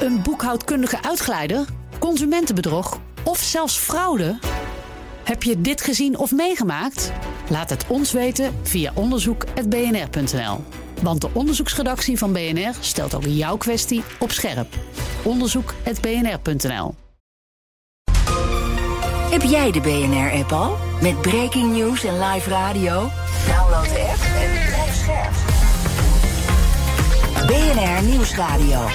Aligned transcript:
Een 0.00 0.22
boekhoudkundige 0.22 1.02
uitglijder? 1.02 1.64
Consumentenbedrog? 1.98 3.00
Of 3.24 3.38
zelfs 3.38 3.76
fraude? 3.76 4.38
Heb 5.24 5.42
je 5.42 5.60
dit 5.60 5.80
gezien 5.80 6.18
of 6.18 6.32
meegemaakt? 6.32 7.12
Laat 7.48 7.70
het 7.70 7.84
ons 7.88 8.12
weten 8.12 8.54
via 8.62 8.92
onderzoek.bnr.nl. 8.94 10.64
Want 11.02 11.20
de 11.20 11.28
onderzoeksredactie 11.32 12.18
van 12.18 12.32
BNR 12.32 12.72
stelt 12.80 13.14
ook 13.14 13.24
jouw 13.26 13.56
kwestie 13.56 14.02
op 14.18 14.30
scherp. 14.30 14.74
Onderzoek.bnr.nl. 15.22 16.94
Heb 19.30 19.42
jij 19.42 19.70
de 19.70 19.80
BNR-app 19.80 20.52
al? 20.52 20.76
Met 21.02 21.20
breaking 21.20 21.76
news 21.76 22.04
en 22.04 22.18
live 22.18 22.50
radio? 22.50 23.10
Download 23.46 23.84
de 23.84 24.00
app 24.10 24.22
en 24.42 24.50
blijf 24.66 24.94
scherp. 24.94 25.32
BNR 27.46 28.02
Nieuwsradio. 28.02 28.88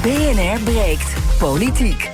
BNR 0.00 0.62
breekt 0.64 1.14
politiek. 1.38 2.10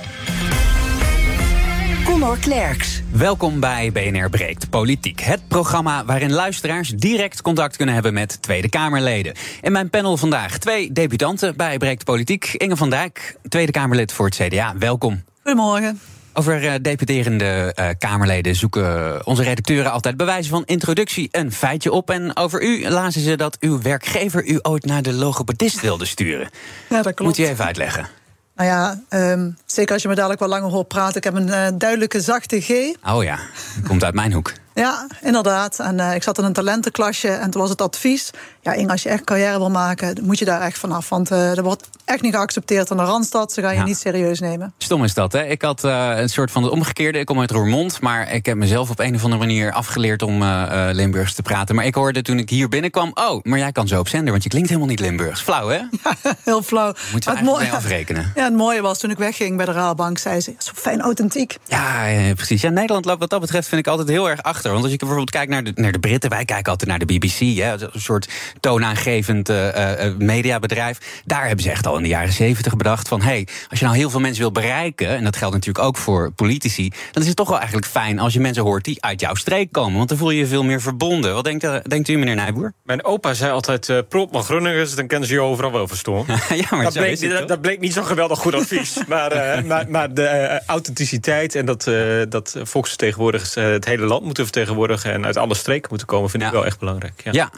Conor 2.05 2.37
Klerks. 2.37 3.01
Welkom 3.11 3.59
bij 3.59 3.91
BNR 3.91 4.29
Breekt 4.29 4.69
Politiek. 4.69 5.19
Het 5.19 5.47
programma 5.47 6.05
waarin 6.05 6.31
luisteraars 6.31 6.89
direct 6.89 7.41
contact 7.41 7.75
kunnen 7.75 7.93
hebben 7.93 8.13
met 8.13 8.41
Tweede 8.41 8.69
Kamerleden. 8.69 9.33
In 9.61 9.71
mijn 9.71 9.89
panel 9.89 10.17
vandaag 10.17 10.57
twee 10.57 10.91
debutanten 10.91 11.57
bij 11.57 11.77
Breekt 11.77 12.03
Politiek. 12.03 12.53
Inge 12.53 12.75
van 12.75 12.89
Dijk, 12.89 13.37
Tweede 13.47 13.71
Kamerlid 13.71 14.11
voor 14.13 14.25
het 14.25 14.35
CDA. 14.35 14.77
Welkom. 14.77 15.23
Goedemorgen. 15.43 15.99
Over 16.39 16.63
uh, 16.63 16.73
deputerende 16.81 17.75
uh, 17.79 17.89
Kamerleden 17.97 18.55
zoeken 18.55 19.25
onze 19.25 19.43
redacteuren 19.43 19.91
altijd 19.91 20.17
bewijzen 20.17 20.51
van 20.51 20.63
introductie 20.65 21.29
een 21.31 21.51
feitje 21.51 21.91
op. 21.91 22.09
En 22.09 22.37
over 22.37 22.63
u 22.63 22.89
lazen 22.89 23.21
ze 23.21 23.35
dat 23.35 23.57
uw 23.59 23.81
werkgever 23.81 24.45
u 24.45 24.59
ooit 24.61 24.85
naar 24.85 25.01
de 25.01 25.13
logopedist 25.13 25.81
wilde 25.81 26.05
sturen. 26.05 26.49
Ja, 26.89 27.01
dat 27.01 27.03
klopt. 27.03 27.21
Moet 27.21 27.37
je 27.37 27.47
even 27.47 27.65
uitleggen. 27.65 28.07
Nou 28.55 28.69
ja, 28.69 29.01
um, 29.31 29.57
zeker 29.65 29.93
als 29.93 30.01
je 30.01 30.07
me 30.07 30.15
dadelijk 30.15 30.39
wel 30.39 30.49
langer 30.49 30.69
hoort 30.69 30.87
praten. 30.87 31.15
Ik 31.15 31.23
heb 31.23 31.33
een 31.33 31.47
uh, 31.47 31.67
duidelijke 31.73 32.21
zachte 32.21 32.61
G. 32.61 32.69
Oh 33.07 33.23
ja, 33.23 33.39
komt 33.87 34.03
uit 34.03 34.13
mijn 34.13 34.33
hoek. 34.33 34.53
Ja, 34.73 35.07
inderdaad. 35.21 35.79
En 35.79 35.97
uh, 35.97 36.15
ik 36.15 36.23
zat 36.23 36.37
in 36.37 36.43
een 36.43 36.53
talentenklasje 36.53 37.29
en 37.29 37.49
toen 37.49 37.61
was 37.61 37.69
het 37.69 37.81
advies... 37.81 38.31
ja, 38.69 38.75
Inge, 38.75 38.91
als 38.91 39.03
je 39.03 39.09
echt 39.09 39.23
carrière 39.23 39.57
wil 39.57 39.69
maken, 39.69 40.17
moet 40.23 40.39
je 40.39 40.45
daar 40.45 40.61
echt 40.61 40.77
vanaf. 40.77 41.09
Want 41.09 41.31
uh, 41.31 41.57
er 41.57 41.63
wordt 41.63 41.89
echt 42.05 42.21
niet 42.21 42.35
geaccepteerd 42.35 42.91
aan 42.91 42.97
de 42.97 43.03
Randstad. 43.03 43.53
Ze 43.53 43.61
gaan 43.61 43.73
je 43.73 43.79
ja. 43.79 43.85
niet 43.85 43.97
serieus 43.97 44.39
nemen. 44.39 44.73
Stom 44.77 45.03
is 45.03 45.13
dat, 45.13 45.31
hè? 45.31 45.45
Ik 45.45 45.61
had 45.61 45.83
uh, 45.83 46.11
een 46.15 46.29
soort 46.29 46.51
van 46.51 46.63
het 46.63 46.71
omgekeerde. 46.71 47.19
Ik 47.19 47.25
kom 47.25 47.39
uit 47.39 47.51
Roermond, 47.51 48.01
maar 48.01 48.33
ik 48.33 48.45
heb 48.45 48.57
mezelf 48.57 48.89
op 48.89 48.99
een 48.99 49.15
of 49.15 49.23
andere 49.23 49.41
manier 49.41 49.71
afgeleerd... 49.71 50.21
om 50.21 50.43
Limburgs 50.91 51.33
te 51.33 51.41
praten. 51.41 51.75
Maar 51.75 51.85
ik 51.85 51.95
hoorde 51.95 52.21
toen 52.21 52.39
ik 52.39 52.49
hier 52.49 52.69
binnenkwam... 52.69 53.11
oh, 53.13 53.43
maar 53.43 53.59
jij 53.59 53.71
kan 53.71 53.87
zo 53.87 53.99
op 53.99 54.07
zender, 54.07 54.31
want 54.31 54.43
je 54.43 54.49
klinkt 54.49 54.67
helemaal 54.67 54.89
niet 54.89 54.99
Limburgs. 54.99 55.41
Flauw, 55.41 55.67
hè? 55.67 55.77
Ja, 56.23 56.35
heel 56.43 56.61
flauw. 56.61 56.93
Moeten 57.11 57.31
we 57.31 57.37
het 57.37 57.45
mooie, 57.45 57.63
mee 57.63 57.71
afrekenen. 57.71 58.31
Ja, 58.35 58.43
het 58.43 58.55
mooie 58.55 58.81
was, 58.81 58.99
toen 58.99 59.09
ik 59.09 59.17
wegging 59.17 59.57
bij 59.57 59.65
de 59.65 59.71
Raalbank... 59.71 60.17
zei 60.17 60.41
ze, 60.41 60.53
zo 60.57 60.71
fijn 60.75 61.01
authentiek. 61.01 61.57
Ja, 61.65 62.05
ja, 62.05 62.33
precies. 62.33 62.61
Ja, 62.61 62.69
Nederland 62.69 63.05
loopt 63.05 63.19
wat 63.19 63.29
dat 63.29 63.41
betreft 63.41 63.67
vind 63.67 63.81
ik 63.81 63.87
altijd 63.87 64.07
heel 64.07 64.29
erg 64.29 64.43
achter. 64.43 64.71
Want 64.71 64.83
als 64.83 64.91
je 64.91 64.97
bijvoorbeeld 64.97 65.29
kijkt 65.29 65.51
naar 65.51 65.63
de, 65.63 65.71
naar 65.75 65.91
de 65.91 65.99
Britten, 65.99 66.29
wij 66.29 66.45
kijken 66.45 66.71
altijd 66.71 66.89
naar 66.89 66.99
de 66.99 67.05
BBC, 67.05 67.39
hè, 67.39 67.81
een 67.93 68.01
soort 68.01 68.29
toonaangevend 68.59 69.49
uh, 69.49 69.67
uh, 69.67 70.15
mediabedrijf. 70.17 71.21
Daar 71.25 71.45
hebben 71.45 71.63
ze 71.63 71.71
echt 71.71 71.87
al 71.87 71.97
in 71.97 72.03
de 72.03 72.09
jaren 72.09 72.33
zeventig 72.33 72.75
bedacht 72.75 73.07
van: 73.07 73.21
hé, 73.21 73.27
hey, 73.27 73.47
als 73.69 73.79
je 73.79 73.85
nou 73.85 73.97
heel 73.97 74.09
veel 74.09 74.19
mensen 74.19 74.41
wil 74.41 74.51
bereiken, 74.51 75.07
en 75.07 75.23
dat 75.23 75.35
geldt 75.35 75.53
natuurlijk 75.53 75.85
ook 75.85 75.97
voor 75.97 76.31
politici, 76.31 76.91
dan 77.11 77.21
is 77.21 77.27
het 77.27 77.37
toch 77.37 77.47
wel 77.47 77.57
eigenlijk 77.57 77.87
fijn 77.87 78.19
als 78.19 78.33
je 78.33 78.39
mensen 78.39 78.63
hoort 78.63 78.83
die 78.83 79.03
uit 79.03 79.21
jouw 79.21 79.35
streek 79.35 79.71
komen. 79.71 79.97
Want 79.97 80.09
dan 80.09 80.17
voel 80.17 80.29
je 80.29 80.39
je 80.39 80.47
veel 80.47 80.63
meer 80.63 80.81
verbonden. 80.81 81.33
Wat 81.33 81.43
denkt, 81.43 81.89
denkt 81.89 82.07
u, 82.07 82.17
meneer 82.17 82.35
Nijboer? 82.35 82.73
Mijn 82.83 83.03
opa 83.03 83.33
zei 83.33 83.51
altijd: 83.51 83.89
uh, 83.89 83.97
Prop 84.09 84.31
maar 84.31 84.43
Grunningers, 84.43 84.95
dan 84.95 85.07
kennen 85.07 85.27
ze 85.27 85.33
je 85.33 85.41
overal 85.41 85.71
wel 85.71 85.87
verstaan. 85.87 86.25
ja, 86.49 86.67
maar 86.69 86.83
dat, 86.83 86.93
bleek, 86.93 87.19
het, 87.19 87.31
dat, 87.31 87.47
dat, 87.47 87.61
bleek 87.61 87.79
niet 87.79 87.93
zo'n 87.93 88.05
geweldig 88.05 88.39
goed 88.39 88.53
advies. 88.53 88.97
maar, 89.07 89.63
maar, 89.65 89.85
maar, 89.89 90.13
de 90.13 90.61
authenticiteit 90.65 91.55
en 91.55 91.65
dat, 91.65 91.91
dat 92.29 92.55
volksvertegenwoordigers 92.63 93.55
het 93.55 93.85
hele 93.85 94.05
land 94.05 94.23
moeten 94.23 94.43
vertegenwoordigen 94.43 95.13
en 95.13 95.25
uit 95.25 95.37
alle 95.37 95.55
streken 95.55 95.87
moeten 95.89 96.07
komen, 96.07 96.29
vind 96.29 96.43
ja. 96.43 96.49
ik 96.49 96.55
wel 96.55 96.65
echt 96.65 96.79
belangrijk. 96.79 97.21
Ja, 97.23 97.31
ja. 97.31 97.51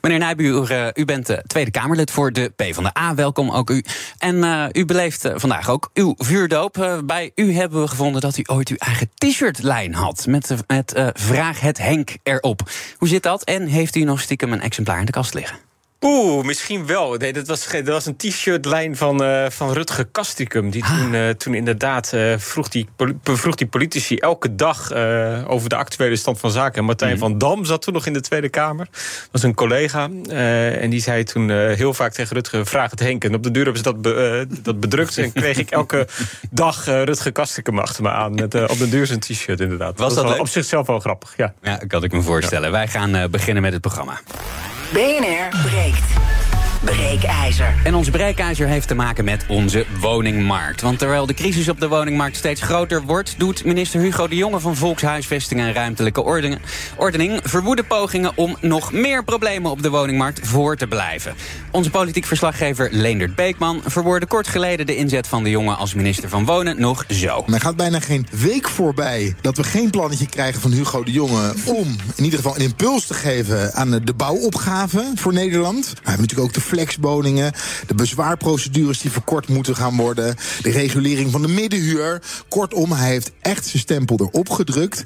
meneer 0.00 0.18
Nijbuur, 0.18 0.33
uh, 0.40 0.86
u 0.94 1.04
bent 1.04 1.30
uh, 1.30 1.36
Tweede 1.36 1.70
Kamerlid 1.70 2.10
voor 2.10 2.32
de 2.32 2.52
PvdA. 2.56 3.14
Welkom 3.14 3.50
ook 3.50 3.70
u. 3.70 3.84
En 4.18 4.36
uh, 4.36 4.64
u 4.72 4.84
beleeft 4.84 5.28
vandaag 5.34 5.70
ook 5.70 5.90
uw 5.94 6.14
vuurdoop. 6.16 7.02
bij 7.04 7.32
u 7.34 7.54
hebben 7.54 7.80
we 7.80 7.88
gevonden 7.88 8.20
dat 8.20 8.36
u 8.36 8.42
ooit 8.46 8.68
uw 8.68 8.76
eigen 8.76 9.10
t-shirtlijn 9.14 9.94
had. 9.94 10.26
Met, 10.26 10.54
met 10.66 10.92
Vraag 11.12 11.60
het 11.60 11.78
Henk 11.78 12.16
erop. 12.22 12.70
Hoe 12.98 13.08
zit 13.08 13.22
dat? 13.22 13.44
En 13.44 13.66
heeft 13.66 13.96
u 13.96 14.04
nog 14.04 14.20
stiekem 14.20 14.52
een 14.52 14.60
exemplaar 14.60 14.98
in 14.98 15.06
de 15.06 15.12
kast 15.12 15.34
liggen? 15.34 15.58
Oeh, 16.00 16.44
misschien 16.44 16.86
wel. 16.86 17.14
Nee, 17.14 17.32
dat, 17.32 17.46
was, 17.46 17.70
dat 17.70 17.86
was 17.86 18.06
een 18.06 18.16
t-shirtlijn 18.16 18.96
van, 18.96 19.22
uh, 19.22 19.46
van 19.48 19.72
Rutger 19.72 20.04
Kastricum. 20.04 20.70
Die 20.70 20.84
toen, 20.84 21.14
uh, 21.14 21.28
toen 21.28 21.54
inderdaad 21.54 22.12
uh, 22.14 22.34
vroeg, 22.38 22.68
die, 22.68 22.88
vroeg 23.22 23.54
die 23.54 23.66
politici 23.66 24.16
elke 24.16 24.54
dag 24.54 24.92
over 25.46 25.68
de 25.68 25.76
actuele 25.76 26.16
stand 26.16 26.40
van 26.40 26.50
zaken. 26.50 26.78
En 26.78 26.84
Martijn 26.84 27.12
mm. 27.12 27.18
van 27.18 27.38
Dam 27.38 27.64
zat 27.64 27.82
toen 27.82 27.94
nog 27.94 28.06
in 28.06 28.12
de 28.12 28.20
Tweede 28.20 28.48
Kamer. 28.48 28.88
was 29.32 29.42
een 29.42 29.54
collega. 29.54 30.08
en 30.28 30.90
die 30.90 31.00
zei 31.00 31.24
toen 31.24 31.50
heel 31.50 31.94
vaak 31.94 32.12
tegen 32.12 32.36
Rutger: 32.36 32.66
vraag 32.66 32.90
het 32.90 33.00
Henk. 33.00 33.24
En 33.24 33.34
op 33.34 33.42
de 33.42 33.50
duur 33.50 33.64
hebben 33.64 33.82
ze 33.82 33.90
dat, 33.92 34.02
be, 34.02 34.46
dat 34.62 34.80
bedrukt. 34.80 35.18
en 35.18 35.32
kreeg 35.32 35.58
ik 35.58 35.70
elke 35.70 36.06
dag 36.50 36.84
Rutger 36.84 37.32
Kastricum 37.32 37.78
achter 37.78 38.02
me 38.02 38.10
aan. 38.10 38.34
Met 38.34 38.54
op 38.54 38.78
de 38.78 38.88
duur 38.88 39.06
zijn 39.06 39.20
t-shirt, 39.20 39.60
inderdaad. 39.60 39.98
Was 39.98 40.14
dat, 40.14 40.28
dat 40.28 40.38
op 40.38 40.48
zichzelf 40.48 40.86
wel 40.86 41.00
grappig? 41.00 41.34
Ja, 41.36 41.54
ja 41.62 41.76
kan 41.76 42.04
ik 42.04 42.12
me 42.12 42.22
voorstellen. 42.22 42.66
Ja. 42.66 42.72
Wij 42.72 42.88
gaan 42.88 43.30
beginnen 43.30 43.62
met 43.62 43.72
het 43.72 43.80
programma. 43.80 44.20
BNR 44.92 45.50
breekt. 45.62 46.23
Breekijzer. 46.84 47.74
En 47.84 47.94
ons 47.94 48.10
breekijzer 48.10 48.66
heeft 48.66 48.88
te 48.88 48.94
maken 48.94 49.24
met 49.24 49.44
onze 49.48 49.86
woningmarkt. 50.00 50.80
Want 50.80 50.98
terwijl 50.98 51.26
de 51.26 51.34
crisis 51.34 51.68
op 51.68 51.80
de 51.80 51.88
woningmarkt 51.88 52.36
steeds 52.36 52.60
groter 52.60 53.02
wordt... 53.02 53.34
doet 53.38 53.64
minister 53.64 54.00
Hugo 54.00 54.28
de 54.28 54.36
Jonge 54.36 54.60
van 54.60 54.76
Volkshuisvesting 54.76 55.60
en 55.60 55.72
Ruimtelijke 55.72 56.22
Ordening, 56.22 56.60
ordening 56.96 57.40
verwoede 57.42 57.82
pogingen 57.84 58.32
om 58.34 58.56
nog 58.60 58.92
meer 58.92 59.24
problemen 59.24 59.70
op 59.70 59.82
de 59.82 59.90
woningmarkt 59.90 60.48
voor 60.48 60.76
te 60.76 60.86
blijven. 60.86 61.34
Onze 61.70 61.90
politiek 61.90 62.24
verslaggever 62.24 62.88
Leendert 62.92 63.34
Beekman 63.34 63.82
verwoordde 63.86 64.26
kort 64.26 64.48
geleden... 64.48 64.86
de 64.86 64.96
inzet 64.96 65.26
van 65.26 65.42
de 65.42 65.50
Jonge 65.50 65.74
als 65.74 65.94
minister 65.94 66.28
van 66.28 66.44
Wonen 66.44 66.80
nog 66.80 67.04
zo. 67.08 67.44
Er 67.52 67.60
gaat 67.60 67.76
bijna 67.76 68.00
geen 68.00 68.26
week 68.30 68.68
voorbij 68.68 69.34
dat 69.40 69.56
we 69.56 69.64
geen 69.64 69.90
plannetje 69.90 70.26
krijgen 70.26 70.60
van 70.60 70.72
Hugo 70.72 71.04
de 71.04 71.12
Jonge... 71.12 71.54
om 71.64 71.96
in 72.16 72.24
ieder 72.24 72.38
geval 72.38 72.54
een 72.56 72.62
impuls 72.62 73.06
te 73.06 73.14
geven 73.14 73.74
aan 73.74 73.90
de 73.90 74.14
bouwopgave 74.14 75.12
voor 75.14 75.32
Nederland. 75.32 75.88
We 75.88 75.94
hebben 75.94 76.20
natuurlijk 76.20 76.48
ook 76.48 76.54
de 76.54 76.60
flexwoningen, 76.74 77.52
de 77.86 77.94
bezwaarprocedures 77.94 79.00
die 79.00 79.10
verkort 79.10 79.48
moeten 79.48 79.76
gaan 79.76 79.96
worden, 79.96 80.36
de 80.62 80.70
regulering 80.70 81.30
van 81.30 81.42
de 81.42 81.48
middenhuur. 81.48 82.22
Kortom, 82.48 82.92
hij 82.92 83.08
heeft 83.08 83.32
echt 83.40 83.66
zijn 83.66 83.82
stempel 83.82 84.20
erop 84.20 84.48
gedrukt. 84.50 85.02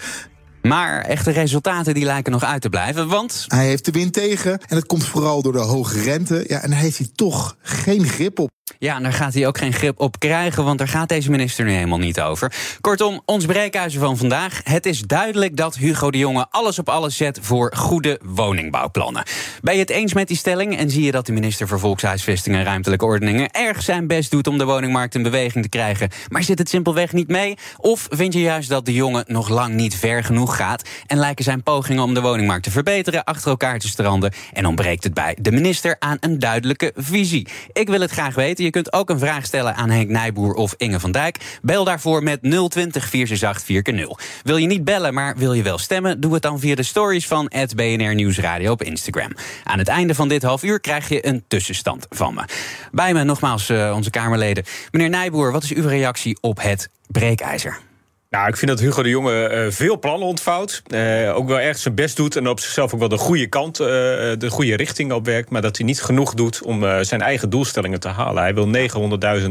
Maar 0.63 1.01
echte 1.01 1.31
resultaten 1.31 1.95
die 1.95 2.05
lijken 2.05 2.33
nog 2.33 2.45
uit 2.45 2.63
te 2.63 2.69
blijven, 2.69 3.09
want... 3.09 3.45
Hij 3.49 3.67
heeft 3.67 3.85
de 3.85 3.91
wind 3.91 4.13
tegen 4.13 4.53
en 4.53 4.77
dat 4.77 4.87
komt 4.87 5.05
vooral 5.05 5.43
door 5.43 5.53
de 5.53 5.59
hoge 5.59 6.03
rente. 6.03 6.45
Ja, 6.47 6.63
en 6.63 6.71
daar 6.71 6.79
heeft 6.79 6.99
hij 6.99 7.09
toch 7.15 7.57
geen 7.63 8.05
grip 8.05 8.39
op. 8.39 8.51
Ja, 8.79 8.97
en 8.97 9.03
daar 9.03 9.13
gaat 9.13 9.35
hij 9.35 9.47
ook 9.47 9.59
geen 9.59 9.73
grip 9.73 10.01
op 10.01 10.19
krijgen, 10.19 10.65
want 10.65 10.79
daar 10.79 10.89
gaat 10.89 11.09
deze 11.09 11.31
minister 11.31 11.65
nu 11.65 11.73
helemaal 11.73 11.99
niet 11.99 12.21
over. 12.21 12.53
Kortom, 12.81 13.23
ons 13.25 13.47
breekhuizen 13.47 14.01
van 14.01 14.17
vandaag. 14.17 14.61
Het 14.65 14.87
is 14.87 15.01
duidelijk 15.01 15.57
dat 15.57 15.77
Hugo 15.77 16.11
de 16.11 16.19
Jonge 16.19 16.47
alles 16.51 16.79
op 16.79 16.89
alles 16.89 17.17
zet 17.17 17.39
voor 17.43 17.73
goede 17.77 18.21
woningbouwplannen. 18.25 19.23
Ben 19.63 19.75
je 19.75 19.81
het 19.81 19.91
eens 19.91 20.13
met 20.13 20.29
die 20.29 20.37
stelling 20.37 20.77
en 20.77 20.91
zie 20.91 21.05
je 21.05 21.11
dat 21.11 21.27
de 21.27 21.33
minister 21.33 21.69
voor 21.69 21.79
Volkshuisvesting 21.79 22.57
en 22.57 22.65
Ruimtelijke 22.65 23.05
Ordeningen 23.05 23.51
erg 23.51 23.83
zijn 23.83 24.07
best 24.07 24.31
doet 24.31 24.47
om 24.47 24.59
de 24.59 24.65
woningmarkt 24.65 25.15
in 25.15 25.23
beweging 25.23 25.63
te 25.65 25.71
krijgen, 25.71 26.09
maar 26.29 26.43
zit 26.43 26.59
het 26.59 26.69
simpelweg 26.69 27.13
niet 27.13 27.29
mee? 27.29 27.57
Of 27.77 28.07
vind 28.11 28.33
je 28.33 28.41
juist 28.41 28.69
dat 28.69 28.85
de 28.85 28.93
jongen 28.93 29.25
nog 29.27 29.49
lang 29.49 29.75
niet 29.75 29.95
ver 29.95 30.25
genoeg 30.25 30.57
gaat 30.57 30.89
en 31.07 31.19
lijken 31.19 31.45
zijn 31.45 31.63
pogingen 31.63 32.03
om 32.03 32.15
de 32.15 32.21
woningmarkt 32.21 32.65
te 32.65 32.71
verbeteren 32.71 33.25
achter 33.25 33.51
elkaar 33.51 33.79
te 33.79 33.89
stranden 33.89 34.33
en 34.53 34.67
ontbreekt 34.67 35.05
het 35.05 35.15
bij 35.15 35.37
de 35.41 35.53
minister 35.53 35.97
aan 35.99 36.17
een 36.21 36.39
duidelijke 36.39 36.93
visie? 36.97 37.49
Ik 37.73 37.89
wil 37.89 38.01
het 38.01 38.11
graag 38.11 38.35
weten. 38.35 38.58
Je 38.65 38.71
kunt 38.71 38.93
ook 38.93 39.11
een 39.11 39.19
vraag 39.19 39.45
stellen 39.45 39.75
aan 39.75 39.91
Henk 39.91 40.09
Nijboer 40.09 40.55
of 40.55 40.75
Inge 40.77 41.01
van 41.01 41.13
Dijk. 41.13 41.59
Bel 41.63 41.85
daarvoor 41.85 42.23
met 42.23 42.41
020 42.41 43.09
468 43.09 43.65
4 43.65 44.17
Wil 44.43 44.57
je 44.57 44.67
niet 44.67 44.85
bellen, 44.85 45.15
maar 45.15 45.37
wil 45.37 45.53
je 45.53 45.63
wel 45.63 45.79
stemmen? 45.79 46.21
Doe 46.21 46.33
het 46.35 46.43
dan 46.43 46.61
via 46.61 46.75
de 46.75 46.83
stories 46.83 47.27
van 47.27 47.51
BNR 47.75 48.15
Nieuwsradio 48.15 48.73
op 48.73 48.83
Instagram. 48.83 49.33
Aan 49.65 49.79
het 49.79 49.89
einde 49.89 50.15
van 50.15 50.29
dit 50.29 50.43
half 50.43 50.63
uur 50.63 50.81
krijg 50.81 51.09
je 51.09 51.27
een 51.27 51.45
tussenstand 51.49 52.07
van 52.11 52.35
me. 52.35 52.45
Bij 52.93 53.13
me 53.13 53.25
nogmaals 53.25 53.71
uh, 53.71 53.93
onze 53.95 54.11
Kamerleden. 54.11 54.65
Meneer 54.91 55.09
Nijboer, 55.09 55.53
wat 55.53 55.63
is 55.63 55.73
uw 55.73 55.89
reactie 55.89 56.39
op 56.41 56.63
het 56.63 56.91
breekijzer? 57.07 57.88
Nou, 58.31 58.49
ik 58.49 58.57
vind 58.57 58.71
dat 58.71 58.81
Hugo 58.81 59.03
de 59.03 59.09
Jonge 59.09 59.47
eh, 59.47 59.71
veel 59.71 59.99
plannen 59.99 60.29
ontvouwt. 60.29 60.83
Uh, 60.89 61.37
ook 61.37 61.49
wel 61.49 61.61
erg 61.61 61.79
zijn 61.79 61.95
best 61.95 62.17
doet. 62.17 62.37
En 62.37 62.49
op 62.49 62.61
zichzelf 62.61 62.95
ook 62.95 62.99
wel 62.99 63.09
de 63.09 63.17
goede 63.17 63.47
kant, 63.47 63.81
uh, 63.81 63.87
de 63.87 64.49
goede 64.49 64.77
richting 64.77 65.13
op 65.13 65.25
werkt. 65.25 65.51
Maar 65.51 65.63
dat 65.63 65.77
hij 65.77 65.87
niet 65.87 66.03
genoeg 66.03 66.35
doet 66.35 66.63
om 66.63 67.05
zijn 67.05 67.21
eigen 67.21 67.51
doelstellingen 67.51 68.01
te 68.01 68.09
halen. 68.09 68.43
Hij 68.43 68.55
wil 68.55 68.69
900.000 69.41 69.49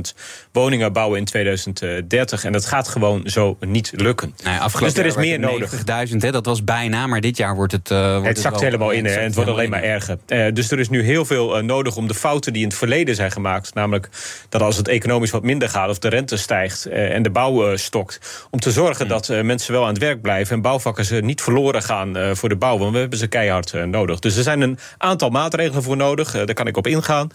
woningen 0.52 0.94
bouwen 0.94 1.20
in 1.20 1.26
2030. 1.26 2.44
En 2.44 2.52
dat 2.52 2.66
gaat 2.66 2.88
gewoon 2.88 3.22
zo 3.26 3.58
niet 3.60 3.92
lukken. 3.96 4.36
Nee, 4.44 4.60
dus 4.80 4.98
er 4.98 5.06
is 5.06 5.16
meer 5.16 5.40
nodig. 5.40 5.74
90.000, 6.12 6.18
dat 6.18 6.46
was 6.46 6.64
bijna. 6.64 7.08
Maar 7.08 7.22
dit 7.22 7.38
jaar 7.38 7.56
wordt 7.56 7.72
het. 7.72 7.90
Wordt 7.90 8.28
het 8.28 8.40
zakt 8.40 8.62
helemaal 8.62 8.92
in. 8.92 9.06
en 9.06 9.24
het 9.24 9.36
wordt 9.36 9.50
alleen 9.50 9.70
maar 9.70 9.84
erger. 9.84 10.18
dus 10.54 10.72
er 10.72 10.80
is 10.80 10.90
nu 10.90 11.04
heel 11.04 11.26
veel 11.26 11.64
nodig 11.64 11.96
om 11.96 12.08
de 12.08 12.14
fouten 12.14 12.54
die 12.54 12.62
in 12.62 12.68
het 12.68 12.78
verleden 12.78 13.16
zijn 13.16 13.32
gemaakt. 13.32 13.74
Namelijk 13.74 14.10
dat 14.50 14.62
als 14.62 14.78
het 14.78 14.88
economisch 14.88 15.32
wat 15.32 15.44
minder 15.44 15.70
gaat. 15.70 15.90
of 15.90 16.00
de 16.00 16.10
rente 16.10 16.38
stijgt 16.38 16.86
en 16.86 17.24
de 17.24 17.30
bouw 17.30 17.76
stokt. 17.76 18.48
om 18.52 18.60
te 18.60 18.67
te 18.68 18.74
zorgen 18.74 19.06
hmm. 19.06 19.16
dat 19.16 19.30
uh, 19.30 19.42
mensen 19.42 19.74
wel 19.74 19.82
aan 19.82 19.90
het 19.94 19.98
werk 19.98 20.22
blijven... 20.22 20.56
en 20.56 20.62
bouwvakkers 20.62 21.10
niet 21.10 21.42
verloren 21.42 21.84
gaan 21.84 22.18
uh, 22.18 22.34
voor 22.34 22.50
de 22.50 22.56
bouw. 22.56 22.78
Want 22.78 22.92
we 22.94 23.00
hebben 23.00 23.18
ze 23.18 23.28
keihard 23.28 23.74
uh, 23.74 23.84
nodig. 23.84 24.20
Dus 24.20 24.38
er 24.38 24.44
zijn 24.44 24.62
een 24.62 24.78
aantal 24.98 25.30
maatregelen 25.30 25.84
voor 25.84 25.98
nodig. 25.98 26.32
daar 26.32 26.54
kan 26.54 26.68
ik 26.68 26.78
op 26.78 26.88
ingaan. 26.88 27.30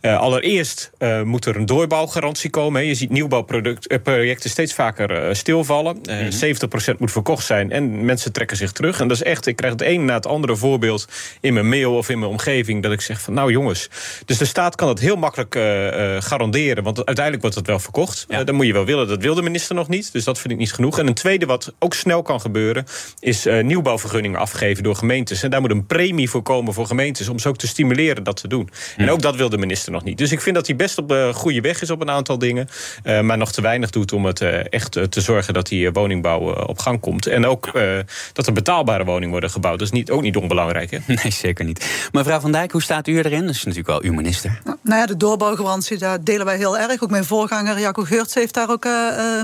allereerst 0.00 0.90
moet 1.24 1.44
er 1.44 1.56
een 1.56 1.66
doorbouwgarantie 1.66 2.50
komen. 2.50 2.86
Je 2.86 2.94
ziet 2.94 3.10
nieuwbouwprojecten 3.10 4.50
steeds 4.50 4.74
vaker 4.74 5.36
stilvallen. 5.36 5.96
Mm 5.96 6.26
70% 6.38 6.98
moet 6.98 7.12
verkocht 7.12 7.46
zijn 7.46 7.72
en 7.72 8.04
mensen 8.04 8.32
trekken 8.32 8.56
zich 8.56 8.72
terug. 8.72 9.00
En 9.00 9.08
dat 9.08 9.16
is 9.16 9.22
echt, 9.22 9.46
ik 9.46 9.56
krijg 9.56 9.72
het 9.72 9.82
een 9.82 10.04
na 10.04 10.14
het 10.14 10.26
andere 10.26 10.56
voorbeeld... 10.56 11.08
in 11.40 11.54
mijn 11.54 11.68
mail 11.68 11.96
of 11.96 12.08
in 12.08 12.18
mijn 12.18 12.30
omgeving 12.30 12.82
dat 12.82 12.92
ik 12.92 13.00
zeg 13.00 13.20
van... 13.20 13.34
nou 13.34 13.50
jongens, 13.50 13.90
dus 14.24 14.38
de 14.38 14.44
staat 14.44 14.74
kan 14.74 14.88
het 14.88 14.98
heel 14.98 15.16
makkelijk 15.16 15.54
garanderen... 16.24 16.84
want 16.84 16.96
uiteindelijk 16.96 17.40
wordt 17.42 17.56
het 17.56 17.66
wel 17.66 17.78
verkocht. 17.78 18.24
Ja. 18.28 18.44
dan 18.44 18.54
moet 18.54 18.66
je 18.66 18.72
wel 18.72 18.84
willen, 18.84 19.08
dat 19.08 19.22
wil 19.22 19.34
de 19.34 19.42
minister 19.42 19.74
nog 19.74 19.88
niet. 19.88 20.12
Dus 20.12 20.24
dat 20.24 20.38
vind 20.38 20.52
ik 20.52 20.58
niet 20.58 20.70
genoeg. 20.78 20.98
En 20.98 21.06
een 21.06 21.14
tweede 21.14 21.46
wat 21.46 21.72
ook 21.78 21.94
snel 21.94 22.22
kan 22.22 22.40
gebeuren... 22.40 22.86
is 23.20 23.46
uh, 23.46 23.62
nieuwbouwvergunningen 23.62 24.40
afgeven 24.40 24.82
door 24.82 24.96
gemeentes. 24.96 25.42
En 25.42 25.50
daar 25.50 25.60
moet 25.60 25.70
een 25.70 25.86
premie 25.86 26.30
voor 26.30 26.42
komen 26.42 26.74
voor 26.74 26.86
gemeentes... 26.86 27.28
om 27.28 27.38
ze 27.38 27.48
ook 27.48 27.56
te 27.56 27.66
stimuleren 27.66 28.24
dat 28.24 28.36
te 28.36 28.48
doen. 28.48 28.70
En 28.96 29.04
hmm. 29.04 29.12
ook 29.12 29.22
dat 29.22 29.36
wil 29.36 29.48
de 29.48 29.58
minister 29.58 29.92
nog 29.92 30.04
niet. 30.04 30.18
Dus 30.18 30.32
ik 30.32 30.40
vind 30.40 30.54
dat 30.54 30.66
hij 30.66 30.76
best 30.76 30.98
op 30.98 31.08
de 31.08 31.30
goede 31.34 31.60
weg 31.60 31.82
is 31.82 31.90
op 31.90 32.00
een 32.00 32.10
aantal 32.10 32.38
dingen... 32.38 32.68
Uh, 33.04 33.20
maar 33.20 33.38
nog 33.38 33.52
te 33.52 33.60
weinig 33.60 33.90
doet 33.90 34.12
om 34.12 34.24
het 34.24 34.40
uh, 34.40 34.72
echt 34.72 34.92
te 34.92 35.20
zorgen... 35.20 35.54
dat 35.54 35.66
die 35.66 35.90
woningbouw 35.90 36.64
op 36.64 36.78
gang 36.78 37.00
komt. 37.00 37.26
En 37.26 37.46
ook 37.46 37.72
dat 38.32 38.46
er 38.46 38.52
betaalbare 38.52 39.04
woningen 39.04 39.30
worden 39.30 39.50
gebouwd. 39.50 39.78
Dat 39.78 39.88
is 39.88 39.92
niet, 39.92 40.10
ook 40.10 40.22
niet 40.22 40.36
onbelangrijk, 40.36 40.90
hè? 40.90 40.98
Nee, 41.22 41.32
zeker 41.32 41.64
niet. 41.64 42.08
Mevrouw 42.12 42.40
Van 42.40 42.52
Dijk, 42.52 42.72
hoe 42.72 42.82
staat 42.82 43.06
u 43.06 43.18
erin? 43.18 43.46
Dat 43.46 43.54
is 43.54 43.64
natuurlijk 43.64 43.86
wel 43.86 44.02
uw 44.02 44.12
minister. 44.12 44.60
Nou, 44.64 44.76
nou 44.82 45.00
ja, 45.00 45.06
de 45.06 45.16
doorbouwgarantie, 45.16 45.98
daar 45.98 46.24
delen 46.24 46.46
wij 46.46 46.56
heel 46.56 46.78
erg. 46.78 47.02
Ook 47.02 47.10
mijn 47.10 47.24
voorganger 47.24 47.78
Jacob 47.78 48.04
Geurts 48.04 48.34
heeft 48.34 48.54
daar 48.54 48.70
ook 48.70 48.84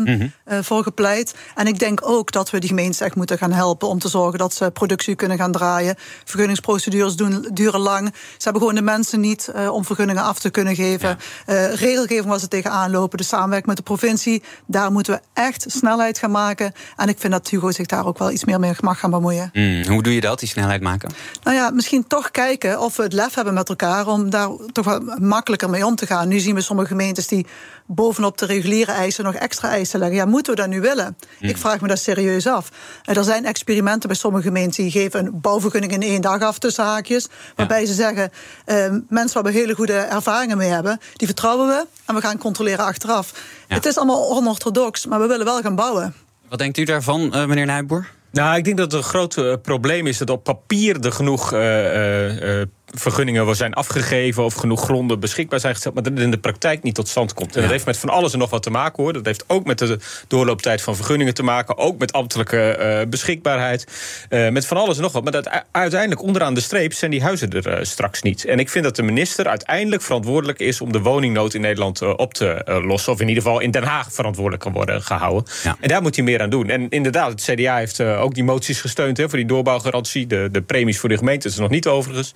mm 0.04 0.32
voor 0.62 0.82
gepleit. 0.82 1.23
En 1.54 1.66
ik 1.66 1.78
denk 1.78 2.00
ook 2.02 2.32
dat 2.32 2.50
we 2.50 2.58
die 2.58 2.68
gemeentes 2.68 3.00
echt 3.00 3.14
moeten 3.14 3.38
gaan 3.38 3.52
helpen 3.52 3.88
om 3.88 3.98
te 3.98 4.08
zorgen 4.08 4.38
dat 4.38 4.54
ze 4.54 4.70
productie 4.70 5.14
kunnen 5.14 5.36
gaan 5.36 5.52
draaien. 5.52 5.94
Vergunningsprocedures 6.24 7.16
doen, 7.16 7.48
duren 7.52 7.80
lang. 7.80 8.14
Ze 8.14 8.44
hebben 8.44 8.60
gewoon 8.60 8.76
de 8.76 8.82
mensen 8.82 9.20
niet 9.20 9.52
uh, 9.56 9.72
om 9.72 9.84
vergunningen 9.84 10.22
af 10.22 10.38
te 10.38 10.50
kunnen 10.50 10.74
geven. 10.74 11.18
Ja. 11.46 11.54
Uh, 11.54 11.74
regelgeving 11.74 12.26
waar 12.26 12.38
ze 12.38 12.48
tegenaan 12.48 12.90
lopen, 12.90 13.18
de 13.18 13.24
samenwerking 13.24 13.66
met 13.66 13.76
de 13.76 13.82
provincie. 13.82 14.42
Daar 14.66 14.92
moeten 14.92 15.12
we 15.14 15.20
echt 15.32 15.64
snelheid 15.68 16.18
gaan 16.18 16.30
maken. 16.30 16.72
En 16.96 17.08
ik 17.08 17.18
vind 17.18 17.32
dat 17.32 17.48
Hugo 17.48 17.70
zich 17.70 17.86
daar 17.86 18.06
ook 18.06 18.18
wel 18.18 18.30
iets 18.30 18.44
meer 18.44 18.60
mee 18.60 18.72
mag 18.80 18.98
gaan 18.98 19.10
bemoeien. 19.10 19.50
Mm, 19.52 19.86
hoe 19.86 20.02
doe 20.02 20.14
je 20.14 20.20
dat, 20.20 20.38
die 20.38 20.48
snelheid 20.48 20.80
maken? 20.80 21.10
Nou 21.42 21.56
ja, 21.56 21.70
misschien 21.70 22.06
toch 22.06 22.30
kijken 22.30 22.80
of 22.80 22.96
we 22.96 23.02
het 23.02 23.12
lef 23.12 23.34
hebben 23.34 23.54
met 23.54 23.68
elkaar 23.68 24.06
om 24.06 24.30
daar 24.30 24.48
toch 24.72 24.84
wat 24.84 25.18
makkelijker 25.18 25.70
mee 25.70 25.86
om 25.86 25.94
te 25.94 26.06
gaan. 26.06 26.28
Nu 26.28 26.38
zien 26.38 26.54
we 26.54 26.60
sommige 26.60 26.88
gemeentes 26.88 27.26
die 27.26 27.46
bovenop 27.86 28.38
de 28.38 28.46
reguliere 28.46 28.92
eisen 28.92 29.24
nog 29.24 29.34
extra 29.34 29.68
eisen 29.68 29.98
leggen. 29.98 30.16
Ja, 30.16 30.24
moeten 30.24 30.54
we 30.54 30.60
dat 30.60 30.68
nu 30.68 30.80
willen? 30.80 31.16
Hmm. 31.38 31.48
Ik 31.48 31.56
vraag 31.56 31.80
me 31.80 31.88
dat 31.88 31.98
serieus 31.98 32.46
af. 32.46 32.68
Er 33.04 33.24
zijn 33.24 33.44
experimenten 33.44 34.08
bij 34.08 34.18
sommige 34.18 34.44
gemeenten 34.44 34.82
die 34.82 34.92
geven 34.92 35.26
een 35.26 35.40
bouwvergunning 35.40 35.92
in 35.92 36.02
één 36.02 36.20
dag 36.20 36.40
af 36.40 36.58
tussen 36.58 36.84
haakjes. 36.84 37.28
Waarbij 37.54 37.86
ze 37.86 37.94
zeggen: 37.94 38.30
uh, 38.66 38.76
mensen 39.08 39.42
waar 39.42 39.52
we 39.52 39.58
hele 39.58 39.74
goede 39.74 39.92
ervaringen 39.92 40.56
mee 40.56 40.70
hebben, 40.70 41.00
die 41.14 41.26
vertrouwen 41.26 41.68
we 41.68 41.86
en 42.04 42.14
we 42.14 42.20
gaan 42.20 42.38
controleren 42.38 42.84
achteraf. 42.84 43.32
Het 43.68 43.86
is 43.86 43.96
allemaal 43.96 44.30
onorthodox, 44.30 45.06
maar 45.06 45.20
we 45.20 45.26
willen 45.26 45.44
wel 45.44 45.60
gaan 45.60 45.74
bouwen. 45.74 46.14
Wat 46.48 46.58
denkt 46.58 46.78
u 46.78 46.84
daarvan, 46.84 47.20
uh, 47.20 47.44
meneer 47.46 47.66
Nijboer? 47.66 48.10
Nou, 48.34 48.56
ik 48.56 48.64
denk 48.64 48.76
dat 48.76 48.92
het 48.92 49.00
een 49.00 49.08
groot 49.08 49.36
uh, 49.36 49.54
probleem 49.62 50.06
is 50.06 50.18
dat 50.18 50.30
op 50.30 50.44
papier 50.44 51.04
er 51.04 51.12
genoeg 51.12 51.52
uh, 51.52 52.62
vergunningen 52.94 53.56
zijn 53.56 53.74
afgegeven 53.74 54.44
of 54.44 54.54
genoeg 54.54 54.82
gronden 54.82 55.20
beschikbaar 55.20 55.60
zijn 55.60 55.72
gesteld, 55.72 55.94
maar 55.94 56.02
dat 56.02 56.12
het 56.12 56.22
in 56.22 56.30
de 56.30 56.38
praktijk 56.38 56.82
niet 56.82 56.94
tot 56.94 57.08
stand 57.08 57.34
komt. 57.34 57.56
En 57.56 57.62
dat 57.62 57.70
heeft 57.70 57.86
met 57.86 57.98
van 57.98 58.08
alles 58.08 58.32
en 58.32 58.38
nog 58.38 58.50
wat 58.50 58.62
te 58.62 58.70
maken 58.70 59.02
hoor. 59.02 59.12
Dat 59.12 59.26
heeft 59.26 59.44
ook 59.46 59.64
met 59.64 59.78
de 59.78 59.98
doorlooptijd 60.28 60.82
van 60.82 60.96
vergunningen 60.96 61.34
te 61.34 61.42
maken, 61.42 61.78
ook 61.78 61.98
met 61.98 62.12
ambtelijke 62.12 62.78
uh, 62.80 63.08
beschikbaarheid, 63.08 63.86
uh, 64.30 64.48
met 64.48 64.66
van 64.66 64.76
alles 64.76 64.96
en 64.96 65.02
nog 65.02 65.12
wat. 65.12 65.22
Maar 65.22 65.32
dat 65.32 65.64
uiteindelijk 65.70 66.22
onderaan 66.22 66.54
de 66.54 66.60
streep 66.60 66.92
zijn 66.92 67.10
die 67.10 67.22
huizen 67.22 67.50
er 67.50 67.78
uh, 67.78 67.84
straks 67.84 68.22
niet. 68.22 68.44
En 68.44 68.58
ik 68.58 68.68
vind 68.68 68.84
dat 68.84 68.96
de 68.96 69.02
minister 69.02 69.48
uiteindelijk 69.48 70.02
verantwoordelijk 70.02 70.58
is 70.58 70.80
om 70.80 70.92
de 70.92 71.00
woningnood 71.00 71.54
in 71.54 71.60
Nederland 71.60 72.02
op 72.16 72.34
te 72.34 72.80
lossen, 72.84 73.12
of 73.12 73.20
in 73.20 73.28
ieder 73.28 73.42
geval 73.42 73.60
in 73.60 73.70
Den 73.70 73.84
Haag 73.84 74.12
verantwoordelijk 74.12 74.62
kan 74.62 74.72
worden 74.72 75.02
gehouden. 75.02 75.44
Ja. 75.62 75.76
En 75.80 75.88
daar 75.88 76.02
moet 76.02 76.16
hij 76.16 76.24
meer 76.24 76.42
aan 76.42 76.50
doen. 76.50 76.68
En 76.68 76.88
inderdaad, 76.88 77.30
het 77.30 77.42
CDA 77.42 77.76
heeft 77.76 77.98
ook 78.24 78.34
die 78.34 78.44
moties 78.44 78.80
gesteund 78.80 79.16
hè, 79.16 79.28
voor 79.28 79.38
die 79.38 79.46
doorbouwgarantie. 79.46 80.26
De, 80.26 80.48
de 80.52 80.62
premies 80.62 80.98
voor 80.98 81.08
de 81.08 81.18
gemeente 81.18 81.48
is 81.48 81.54
er 81.54 81.60
nog 81.60 81.70
niet 81.70 81.86
overigens. 81.86 82.34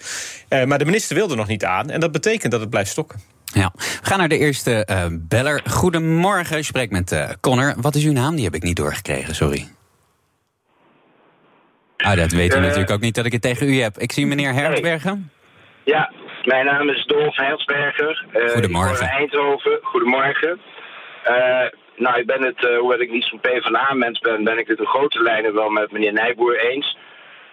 Uh, 0.49 0.64
maar 0.64 0.79
de 0.79 0.85
minister 0.85 1.17
wilde 1.17 1.35
nog 1.35 1.46
niet 1.46 1.64
aan. 1.64 1.90
En 1.90 2.00
dat 2.00 2.12
betekent 2.12 2.52
dat 2.52 2.61
het 2.61 2.70
blijft 2.70 2.90
stokken. 2.90 3.20
Ja, 3.44 3.73
we 3.75 3.99
gaan 4.02 4.19
naar 4.19 4.29
de 4.29 4.38
eerste 4.38 4.88
uh, 4.90 5.05
beller. 5.11 5.62
Goedemorgen, 5.70 6.56
je 6.56 6.62
spreekt 6.62 6.93
met 6.93 7.12
uh, 7.12 7.29
Connor. 7.40 7.75
Wat 7.76 7.94
is 7.94 8.05
uw 8.05 8.12
naam? 8.12 8.35
Die 8.35 8.44
heb 8.44 8.55
ik 8.55 8.62
niet 8.62 8.76
doorgekregen, 8.76 9.35
sorry. 9.35 9.69
Ah, 11.96 12.17
dat 12.17 12.31
weet 12.31 12.55
u 12.55 12.61
natuurlijk 12.61 12.90
ook 12.90 13.00
niet 13.00 13.14
dat 13.14 13.26
ik 13.26 13.32
het 13.32 13.43
tegen 13.43 13.69
u 13.69 13.81
heb. 13.81 13.99
Ik 13.99 14.12
zie 14.12 14.26
meneer 14.26 14.52
Hersbergen. 14.52 15.31
Ja, 15.85 16.12
mijn 16.44 16.64
naam 16.64 16.88
is 16.88 17.05
Dolf 17.05 17.37
Hersberger. 17.37 18.26
Goedemorgen. 18.52 19.06
Ik 19.06 19.12
Eindhoven. 19.12 19.79
Goedemorgen. 19.82 20.61
Nou, 21.99 22.19
ik 22.19 22.27
ben 22.27 22.43
het, 22.43 22.61
hoewel 22.79 23.00
ik 23.00 23.11
niet 23.11 23.25
zo'n 23.25 23.41
PvdA-mens 23.41 24.19
ben, 24.19 24.45
ben 24.45 24.59
ik 24.59 24.69
het 24.69 24.79
in 24.79 24.87
grote 24.87 25.23
lijnen 25.23 25.55
wel 25.55 25.69
met 25.69 25.93
meneer 25.93 26.12
Nijboer 26.12 26.59
eens. 26.59 26.97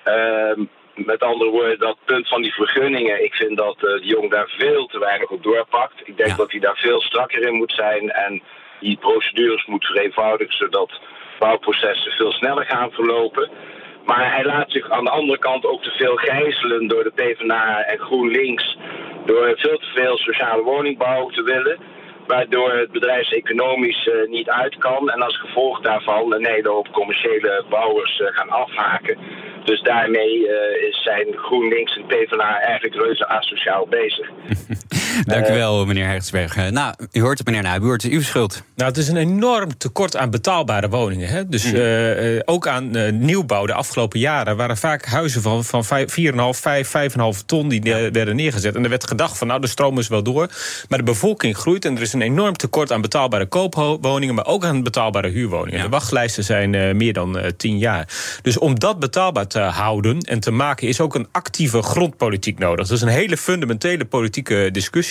Ehm, 0.04 0.64
met 0.96 1.24
andere 1.24 1.50
woorden, 1.50 1.80
dat 1.80 1.98
punt 2.06 2.28
van 2.28 2.42
die 2.42 2.54
vergunningen, 2.54 3.24
ik 3.24 3.34
vind 3.34 3.58
dat 3.58 3.76
uh, 3.76 3.82
de 3.82 4.06
jong 4.06 4.32
daar 4.32 4.54
veel 4.58 4.86
te 4.86 5.00
weinig 5.00 5.30
op 5.30 5.44
doorpakt. 5.44 6.02
Ik 6.04 6.18
denk 6.18 6.38
dat 6.38 6.52
hij 6.52 6.60
daar 6.60 6.78
veel 6.78 7.02
strakker 7.02 7.48
in 7.48 7.54
moet 7.54 7.72
zijn 7.72 8.12
en 8.12 8.42
die 8.80 8.98
procedures 8.98 9.66
moet 9.66 9.86
vereenvoudigen, 9.86 10.56
zodat 10.56 11.00
bouwprocessen 11.40 12.12
veel 12.12 12.32
sneller 12.32 12.66
gaan 12.66 12.92
verlopen. 12.92 13.50
Maar 14.06 14.34
hij 14.34 14.46
laat 14.46 14.72
zich 14.72 14.90
aan 14.90 15.04
de 15.04 15.10
andere 15.10 15.40
kant 15.40 15.66
ook 15.66 15.84
te 15.84 15.92
veel 15.92 16.16
gijzelen 16.16 16.88
door 16.88 17.04
de 17.04 17.12
PvdA 17.16 17.84
en 17.84 18.00
GroenLinks. 18.00 18.78
Door 19.26 19.54
veel 19.58 19.78
te 19.78 19.92
veel 19.94 20.18
sociale 20.18 20.64
woningbouw 20.64 21.30
te 21.30 21.44
willen. 21.44 21.80
Waardoor 22.28 22.72
het 22.72 22.92
bedrijfseconomisch 22.92 24.06
uh, 24.06 24.30
niet 24.30 24.50
uit 24.50 24.78
kan. 24.78 25.10
En 25.10 25.22
als 25.22 25.40
gevolg 25.40 25.82
daarvan 25.82 26.34
een 26.34 26.46
hele 26.46 26.70
hoop 26.70 26.88
commerciële 26.92 27.66
bouwers 27.70 28.20
uh, 28.20 28.28
gaan 28.28 28.50
afhaken. 28.50 29.18
Dus 29.64 29.82
daarmee 29.82 30.40
uh, 30.40 30.50
zijn 30.90 31.38
GroenLinks 31.38 31.96
en 31.96 32.06
PvdA 32.06 32.60
eigenlijk 32.60 32.96
reuze 32.96 33.28
asociaal 33.28 33.88
bezig. 33.88 34.30
Dank 35.24 35.48
u 35.48 35.54
wel, 35.54 35.86
meneer 35.86 36.06
Hertzberg. 36.06 36.72
Nou, 36.72 36.94
u 37.12 37.22
hoort 37.22 37.38
het, 37.38 37.48
meneer 37.48 37.64
Nijboer, 37.64 37.94
het 37.94 38.04
is 38.04 38.12
uw 38.12 38.22
schuld. 38.22 38.64
Nou, 38.76 38.90
het 38.90 39.00
is 39.00 39.08
een 39.08 39.18
enorm 39.18 39.78
tekort 39.78 40.16
aan 40.18 40.30
betaalbare 40.30 40.90
woningen. 40.90 41.30
Hè? 41.30 41.50
Dus 41.50 41.72
mm. 41.72 41.76
uh, 41.76 42.40
ook 42.46 42.68
aan 42.68 42.98
uh, 42.98 43.12
nieuwbouw 43.12 43.66
de 43.66 43.74
afgelopen 43.74 44.20
jaren... 44.20 44.58
waren 44.58 44.78
vaak 44.78 45.06
huizen 45.06 45.42
van, 45.42 45.64
van 45.64 45.84
4,5, 45.86 45.90
5, 46.50 46.94
5,5 47.12 47.46
ton 47.46 47.68
die 47.68 47.86
ja. 47.86 48.12
werden 48.12 48.36
neergezet. 48.36 48.76
En 48.76 48.84
er 48.84 48.90
werd 48.90 49.08
gedacht 49.08 49.38
van, 49.38 49.48
nou, 49.48 49.62
de 49.62 49.68
stroom 49.68 50.00
is 50.00 50.08
wel 50.08 50.24
door. 50.24 50.50
Maar 50.90 50.98
de 50.98 51.06
bevolking 51.06 51.58
groeit 51.58 51.86
en 51.86 51.96
er 51.96 52.02
is 52.02 52.14
een 52.14 52.22
enorm 52.22 52.54
tekort 52.54 52.92
aan 52.92 53.02
betaalbare 53.02 53.46
koopwoningen... 53.46 54.36
maar 54.36 54.46
ook 54.46 54.66
aan 54.66 54.84
betaalbare 54.84 55.30
huurwoningen. 55.30 55.78
Ja. 55.78 55.84
De 55.84 55.90
wachtlijsten 55.90 56.44
zijn 56.44 56.98
meer 56.98 57.14
dan 57.14 57.54
10 57.58 57.78
jaar. 57.78 58.08
Dus 58.42 58.58
om 58.58 58.80
dat 58.80 59.00
betaalbaar 59.00 59.48
te 59.48 59.60
houden 59.60 60.20
en 60.20 60.40
te 60.40 60.52
maken... 60.52 60.88
is 60.88 61.00
ook 61.00 61.16
een 61.16 61.28
actieve 61.32 61.82
grondpolitiek 61.82 62.60
nodig. 62.60 62.88
Dat 62.88 62.98
is 62.98 63.04
een 63.04 63.08
hele 63.08 63.38
fundamentele 63.38 64.06
politieke 64.06 64.70
discussie. 64.72 65.04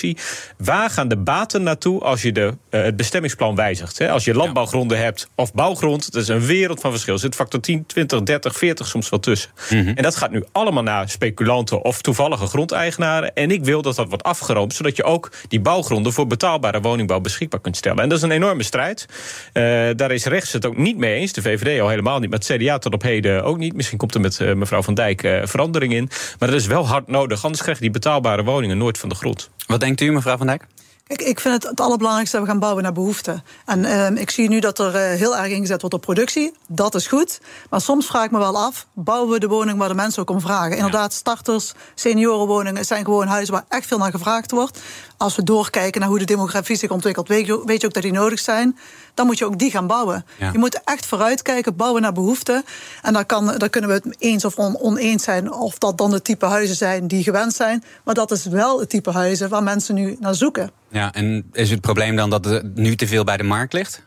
Waar 0.57 0.89
gaan 0.89 1.07
de 1.07 1.17
baten 1.17 1.63
naartoe 1.63 2.01
als 2.01 2.21
je 2.21 2.31
de, 2.31 2.53
uh, 2.69 2.83
het 2.83 2.95
bestemmingsplan 2.95 3.55
wijzigt? 3.55 3.97
Hè? 3.97 4.09
Als 4.11 4.25
je 4.25 4.33
landbouwgronden 4.33 4.97
hebt 4.97 5.29
of 5.35 5.53
bouwgrond, 5.53 6.11
dat 6.11 6.21
is 6.21 6.27
een 6.27 6.45
wereld 6.45 6.79
van 6.79 6.91
verschil. 6.91 7.13
Er 7.13 7.19
zit 7.19 7.35
factor 7.35 7.59
10, 7.59 7.85
20, 7.85 8.23
30, 8.23 8.57
40 8.57 8.87
soms 8.87 9.09
wel 9.09 9.19
tussen. 9.19 9.49
Mhm. 9.69 9.87
En 9.87 10.03
dat 10.03 10.15
gaat 10.15 10.31
nu 10.31 10.43
allemaal 10.51 10.83
naar 10.83 11.09
speculanten 11.09 11.81
of 11.83 12.01
toevallige 12.01 12.45
grondeigenaren. 12.45 13.33
En 13.33 13.51
ik 13.51 13.63
wil 13.63 13.81
dat 13.81 13.95
dat 13.95 14.07
wordt 14.07 14.23
afgeroomd, 14.23 14.73
zodat 14.73 14.95
je 14.95 15.03
ook 15.03 15.31
die 15.47 15.59
bouwgronden 15.59 16.13
voor 16.13 16.27
betaalbare 16.27 16.81
woningbouw 16.81 17.19
beschikbaar 17.19 17.61
kunt 17.61 17.77
stellen. 17.77 18.03
En 18.03 18.09
dat 18.09 18.17
is 18.17 18.23
een 18.23 18.31
enorme 18.31 18.63
strijd. 18.63 19.05
Uh, 19.53 19.63
daar 19.95 20.11
is 20.11 20.25
rechts 20.25 20.51
het 20.51 20.65
ook 20.65 20.77
niet 20.77 20.97
mee 20.97 21.13
eens. 21.13 21.33
De 21.33 21.41
VVD 21.41 21.81
al 21.81 21.89
helemaal 21.89 22.19
niet, 22.19 22.29
maar 22.29 22.39
het 22.39 22.57
CDA 22.57 22.77
tot 22.77 22.93
op 22.93 23.01
heden 23.01 23.43
ook 23.43 23.57
niet. 23.57 23.75
Misschien 23.75 23.97
komt 23.97 24.13
er 24.13 24.21
met 24.21 24.39
uh, 24.39 24.53
mevrouw 24.53 24.81
Van 24.81 24.93
Dijk 24.93 25.41
verandering 25.43 25.93
in. 25.93 26.09
Maar 26.39 26.49
dat 26.49 26.59
is 26.59 26.67
wel 26.67 26.87
hard 26.87 27.07
nodig, 27.07 27.43
anders 27.43 27.61
krijg 27.61 27.77
je 27.77 27.83
die 27.83 27.93
betaalbare 27.93 28.43
woningen 28.43 28.77
nooit 28.77 28.97
van 28.97 29.09
de 29.09 29.15
grond. 29.15 29.49
Wat 29.67 29.79
denkt 29.79 30.01
u, 30.01 30.11
mevrouw 30.11 30.37
Van 30.37 30.47
Dijk? 30.47 30.65
Kijk, 31.07 31.21
ik 31.21 31.39
vind 31.39 31.53
het 31.53 31.63
het 31.63 31.79
allerbelangrijkste 31.81 32.35
dat 32.37 32.45
we 32.45 32.51
gaan 32.51 32.59
bouwen 32.61 32.83
naar 32.83 32.91
behoefte. 32.93 33.41
En 33.65 33.85
ehm, 33.85 34.15
ik 34.15 34.29
zie 34.29 34.49
nu 34.49 34.59
dat 34.59 34.79
er 34.79 34.95
eh, 34.95 35.17
heel 35.17 35.37
erg 35.37 35.47
ingezet 35.51 35.79
wordt 35.81 35.95
op 35.95 36.01
productie. 36.01 36.53
Dat 36.67 36.95
is 36.95 37.07
goed. 37.07 37.39
Maar 37.69 37.81
soms 37.81 38.05
vraag 38.05 38.25
ik 38.25 38.31
me 38.31 38.37
wel 38.37 38.57
af: 38.57 38.87
bouwen 38.93 39.29
we 39.31 39.39
de 39.39 39.47
woning 39.47 39.77
waar 39.77 39.87
de 39.87 39.93
mensen 39.95 40.21
ook 40.21 40.29
om 40.29 40.41
vragen? 40.41 40.75
Inderdaad, 40.77 41.13
starters, 41.13 41.73
seniorenwoningen 41.95 42.85
zijn 42.85 43.05
gewoon 43.05 43.27
huizen 43.27 43.53
waar 43.53 43.65
echt 43.69 43.87
veel 43.87 43.97
naar 43.97 44.11
gevraagd 44.11 44.51
wordt. 44.51 44.79
Als 45.17 45.35
we 45.35 45.43
doorkijken 45.43 45.99
naar 46.01 46.09
hoe 46.09 46.19
de 46.19 46.25
demografie 46.25 46.75
zich 46.75 46.89
ontwikkelt, 46.89 47.27
weet 47.27 47.45
je, 47.45 47.61
weet 47.65 47.81
je 47.81 47.87
ook 47.87 47.93
dat 47.93 48.03
die 48.03 48.11
nodig 48.11 48.39
zijn. 48.39 48.77
Dan 49.13 49.25
moet 49.25 49.37
je 49.37 49.45
ook 49.45 49.59
die 49.59 49.71
gaan 49.71 49.87
bouwen. 49.87 50.25
Ja. 50.39 50.49
Je 50.51 50.57
moet 50.57 50.81
echt 50.83 51.05
vooruitkijken, 51.05 51.75
bouwen 51.75 52.01
naar 52.01 52.13
behoefte. 52.13 52.63
En 53.01 53.13
daar, 53.13 53.25
kan, 53.25 53.45
daar 53.57 53.69
kunnen 53.69 53.89
we 53.89 53.95
het 53.95 54.15
eens 54.19 54.45
of 54.45 54.55
on- 54.55 54.79
oneens 54.79 55.23
zijn 55.23 55.51
of 55.51 55.77
dat 55.77 55.97
dan 55.97 56.11
de 56.11 56.21
type 56.21 56.45
huizen 56.45 56.75
zijn 56.75 57.07
die 57.07 57.23
gewend 57.23 57.53
zijn. 57.53 57.83
Maar 58.03 58.13
dat 58.15 58.31
is 58.31 58.45
wel 58.45 58.79
het 58.79 58.89
type 58.89 59.11
huizen 59.11 59.49
waar 59.49 59.63
mensen 59.63 59.95
nu 59.95 60.15
naar 60.19 60.35
zoeken. 60.35 60.71
Ja, 60.95 61.13
en 61.13 61.49
is 61.51 61.69
het 61.69 61.81
probleem 61.81 62.15
dan 62.15 62.29
dat 62.29 62.45
het 62.45 62.75
nu 62.75 62.95
te 62.95 63.07
veel 63.07 63.23
bij 63.23 63.37
de 63.37 63.43
markt 63.43 63.73
ligt? 63.73 64.01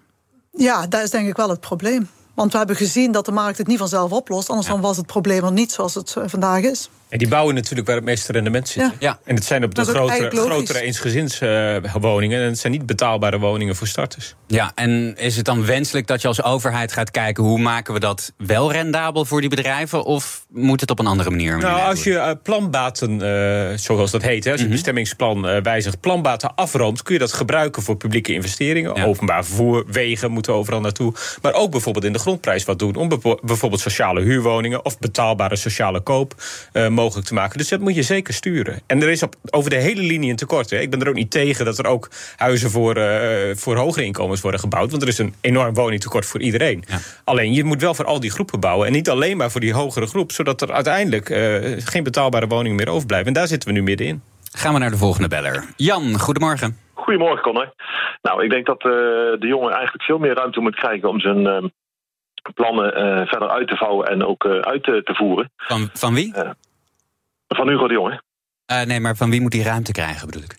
Ja, 0.53 0.87
dat 0.87 1.03
is 1.03 1.11
denk 1.11 1.29
ik 1.29 1.37
wel 1.37 1.49
het 1.49 1.61
probleem. 1.61 2.09
Want 2.35 2.53
we 2.53 2.59
hebben 2.59 2.77
gezien 2.77 3.13
dat 3.13 3.25
de 3.25 3.33
markt 3.33 3.59
het 3.59 3.67
niet 3.67 3.79
vanzelf 3.79 4.13
oplost. 4.13 4.49
Anders 4.49 4.69
dan 4.69 4.81
was 4.81 4.97
het 4.97 5.07
probleem 5.07 5.45
er 5.45 5.53
niet 5.53 5.73
zoals 5.73 5.95
het 5.95 6.17
eh, 6.17 6.25
vandaag 6.27 6.63
is. 6.63 6.91
En 7.09 7.19
die 7.19 7.29
bouwen 7.29 7.55
natuurlijk 7.55 7.87
waar 7.87 7.97
het 7.97 8.05
meeste 8.05 8.33
rendement 8.33 8.69
zit. 8.69 8.83
Ja. 8.83 8.93
Ja. 8.99 9.19
En 9.25 9.35
het 9.35 9.45
zijn 9.45 9.65
op 9.65 9.75
de 9.75 9.85
grotere, 9.85 10.31
grotere 10.37 10.81
eensgezinswoningen. 10.81 12.41
en 12.41 12.47
het 12.47 12.59
zijn 12.59 12.73
niet 12.73 12.87
betaalbare 12.87 13.39
woningen 13.39 13.77
voor 13.77 13.87
starters. 13.87 14.35
Ja, 14.47 14.73
en 14.75 15.15
is 15.17 15.37
het 15.37 15.45
dan 15.45 15.65
wenselijk 15.67 16.07
dat 16.07 16.23
je 16.23 16.29
als 16.29 16.43
overheid 16.43 16.93
gaat 16.93 17.11
kijken 17.11 17.45
hoe 17.45 17.59
maken 17.59 17.95
we 17.95 18.01
dat 18.01 18.33
wel 18.37 18.73
rendabel 18.73 19.25
voor 19.25 19.41
die 19.41 19.51
bedrijven? 19.51 20.05
Of 20.05 20.47
moet 20.51 20.81
het 20.81 20.91
op 20.91 20.99
een 20.99 21.07
andere 21.07 21.31
manier? 21.31 21.59
Nou, 21.59 21.81
als 21.81 22.05
je 22.05 22.19
eh, 22.19 22.31
planbaten, 22.43 23.11
eh, 23.23 23.77
zoals 23.79 24.11
dat 24.11 24.23
heet, 24.23 24.45
hè, 24.45 24.51
als 24.51 24.61
je 24.61 24.67
Mhm. 24.67 24.75
het 24.77 24.83
bestemmingsplan 24.85 25.49
eh, 25.49 25.63
wijzigt, 25.63 26.01
planbaten 26.01 26.55
afroomt, 26.55 27.03
kun 27.03 27.15
je 27.15 27.21
dat 27.21 27.33
gebruiken 27.33 27.83
voor 27.83 27.97
publieke 27.97 28.33
investeringen. 28.33 28.95
Ja. 28.95 29.05
Openbaar 29.05 29.45
vervoer, 29.45 29.85
wegen 29.87 30.31
moeten 30.31 30.53
overal 30.55 30.81
naartoe. 30.81 31.13
Maar 31.43 31.53
ook 31.53 31.71
bijvoorbeeld 31.71 32.05
in 32.05 32.13
de 32.13 32.19
grondprijs 32.19 32.65
wat 32.65 32.79
doen. 32.79 32.95
Om 32.95 33.09
bijvoorbeeld 33.43 33.81
sociale 33.81 34.21
huurwoningen 34.21 34.85
of 34.85 34.99
betaalbare 34.99 35.57
sociale 35.57 36.01
koop 36.01 36.35
mogelijk 37.03 37.27
te 37.27 37.35
maken. 37.35 37.59
Dus 37.59 37.69
dat 37.69 37.81
moet 37.81 37.95
je 37.95 38.03
zeker 38.03 38.35
sturen. 38.35 38.81
En 38.87 39.03
er 39.03 39.09
is 39.09 39.23
op, 39.23 39.35
over 39.51 39.71
de 39.71 39.77
hele 39.77 40.03
linie 40.03 40.31
een 40.31 40.37
tekort. 40.37 40.71
Hè. 40.71 40.79
Ik 40.79 40.91
ben 40.91 41.01
er 41.01 41.09
ook 41.09 41.15
niet 41.15 41.31
tegen 41.31 41.65
dat 41.65 41.79
er 41.79 41.87
ook 41.87 42.09
huizen 42.37 42.71
voor, 42.71 42.97
eh, 42.97 43.57
voor 43.57 43.77
hogere 43.77 44.05
inkomens 44.05 44.41
worden 44.41 44.61
gebouwd. 44.61 44.91
Want 44.91 45.03
er 45.03 45.09
is 45.09 45.19
een 45.19 45.35
enorm 45.41 45.75
woningtekort 45.75 46.27
voor 46.27 46.41
iedereen. 46.41 46.85
Ja. 46.87 46.99
Alleen 47.25 47.53
je 47.53 47.65
moet 47.65 47.81
wel 47.81 47.95
voor 47.95 48.05
al 48.05 48.21
die 48.21 48.31
groepen 48.31 48.61
bouwen. 48.61 48.87
En 48.87 48.93
niet 48.93 49.11
alleen 49.11 49.37
maar 49.37 49.51
voor 49.51 49.61
die 49.61 49.75
hogere 49.75 50.07
groep. 50.07 50.33
Zodat 50.33 50.61
er 50.61 50.73
uiteindelijk 50.73 51.31
eh, 51.31 51.41
geen 51.79 52.03
betaalbare 52.03 52.47
woningen 52.47 52.77
meer 52.77 52.89
overblijven. 52.89 53.27
En 53.29 53.33
daar 53.33 53.47
zitten 53.47 53.69
we 53.69 53.75
nu 53.75 53.83
middenin. 53.83 54.23
Gaan 54.53 54.73
we 54.73 54.79
naar 54.79 54.91
de 54.91 54.97
volgende 54.97 55.29
beller. 55.29 55.65
Jan, 55.77 56.19
goedemorgen. 56.19 56.79
Goedemorgen, 56.95 57.43
Connor. 57.43 57.75
Nou, 58.23 58.45
ik 58.45 58.51
denk 58.51 58.67
dat 58.67 58.83
eh, 58.83 58.91
de 59.41 59.47
jongen 59.47 59.73
eigenlijk 59.73 60.05
veel 60.05 60.19
meer 60.19 60.35
ruimte 60.35 60.61
moet 60.61 60.77
krijgen 60.77 61.09
om 61.09 61.21
zijn 61.21 61.47
eh, 61.47 61.65
plannen 62.55 62.95
eh, 62.95 63.27
verder 63.27 63.49
uit 63.49 63.69
te 63.69 63.77
vouwen 63.77 64.07
en 64.07 64.25
ook 64.25 64.45
eh, 64.45 64.59
uit 64.59 64.83
te, 64.83 65.03
te 65.05 65.15
voeren. 65.15 65.51
Van, 65.57 65.89
van 65.93 66.15
wie? 66.15 66.35
Van 67.49 67.69
Hugo 67.69 67.89
de 67.89 67.95
Jonge. 67.95 68.23
Eh, 68.67 68.83
nee, 68.83 69.01
maar 69.01 69.17
van 69.17 69.31
wie 69.31 69.41
moet 69.41 69.53
hij 69.53 69.63
ruimte 69.63 69.93
krijgen, 69.93 70.27
bedoel 70.27 70.43
ik? 70.43 70.57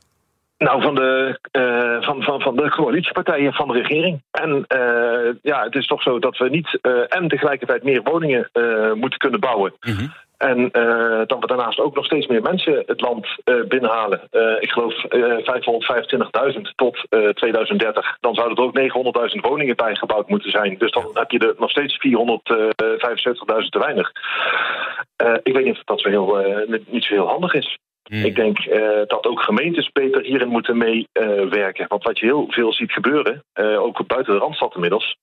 Nou, 0.57 0.81
van 0.81 0.95
de, 0.95 1.39
eh, 1.51 2.01
van, 2.07 2.23
van, 2.23 2.41
van 2.41 2.55
de 2.55 2.69
coalitiepartijen 2.69 3.53
van 3.53 3.67
de 3.67 3.73
regering. 3.73 4.23
En 4.31 4.65
eh, 4.67 5.33
ja, 5.41 5.63
het 5.63 5.75
is 5.75 5.87
toch 5.87 6.01
zo 6.01 6.19
dat 6.19 6.37
we 6.37 6.49
niet 6.49 6.79
en 7.09 7.27
tegelijkertijd 7.27 7.83
meer 7.83 8.01
woningen 8.03 8.49
moeten 8.93 9.19
kunnen 9.19 9.39
bouwen. 9.39 9.73
Mhm. 9.79 10.07
En 10.39 10.71
eh, 10.71 11.21
dat 11.25 11.39
we 11.39 11.47
daarnaast 11.47 11.79
ook 11.79 11.95
nog 11.95 12.05
steeds 12.05 12.27
meer 12.27 12.41
mensen 12.41 12.83
het 12.85 13.01
land 13.01 13.27
eh, 13.43 13.61
binnenhalen. 13.67 14.21
Eh, 14.31 14.55
ik 14.59 14.71
geloof 14.71 15.03
eh 15.03 15.37
525.000 16.53 16.61
tot 16.75 17.05
eh 17.09 17.29
2030. 17.29 18.17
Dan 18.19 18.33
zouden 18.33 18.57
er 18.57 18.63
ook 18.63 19.31
900.000 19.33 19.39
woningen 19.41 19.75
bijgebouwd 19.75 20.29
moeten 20.29 20.51
zijn. 20.51 20.77
Dus 20.77 20.91
dan 20.91 21.09
heb 21.13 21.31
je 21.31 21.39
er 21.39 21.55
nog 21.57 21.69
steeds 21.69 21.97
475.000 21.97 23.69
te 23.69 23.79
weinig. 23.79 24.11
Ik 25.43 25.53
weet 25.53 25.65
niet 25.65 25.77
of 25.77 25.83
dat 25.83 26.01
zo 26.01 26.09
heel, 26.09 26.37
niet 26.87 27.03
zo 27.03 27.13
heel 27.13 27.27
handig 27.27 27.53
is. 27.53 27.77
Mhm. 28.09 28.25
Ik 28.25 28.35
denk 28.35 28.57
dat 29.07 29.25
ook 29.25 29.41
gemeentes 29.41 29.91
beter 29.91 30.21
hierin 30.21 30.47
moeten 30.47 30.77
meewerken. 30.77 31.85
Want 31.87 32.03
wat 32.03 32.19
je 32.19 32.25
heel 32.25 32.45
veel 32.49 32.73
ziet 32.73 32.91
gebeuren, 32.91 33.43
eh, 33.53 33.81
ook 33.81 34.07
buiten 34.07 34.33
de 34.33 34.39
Randstad 34.39 34.73
inmiddels... 34.75 35.17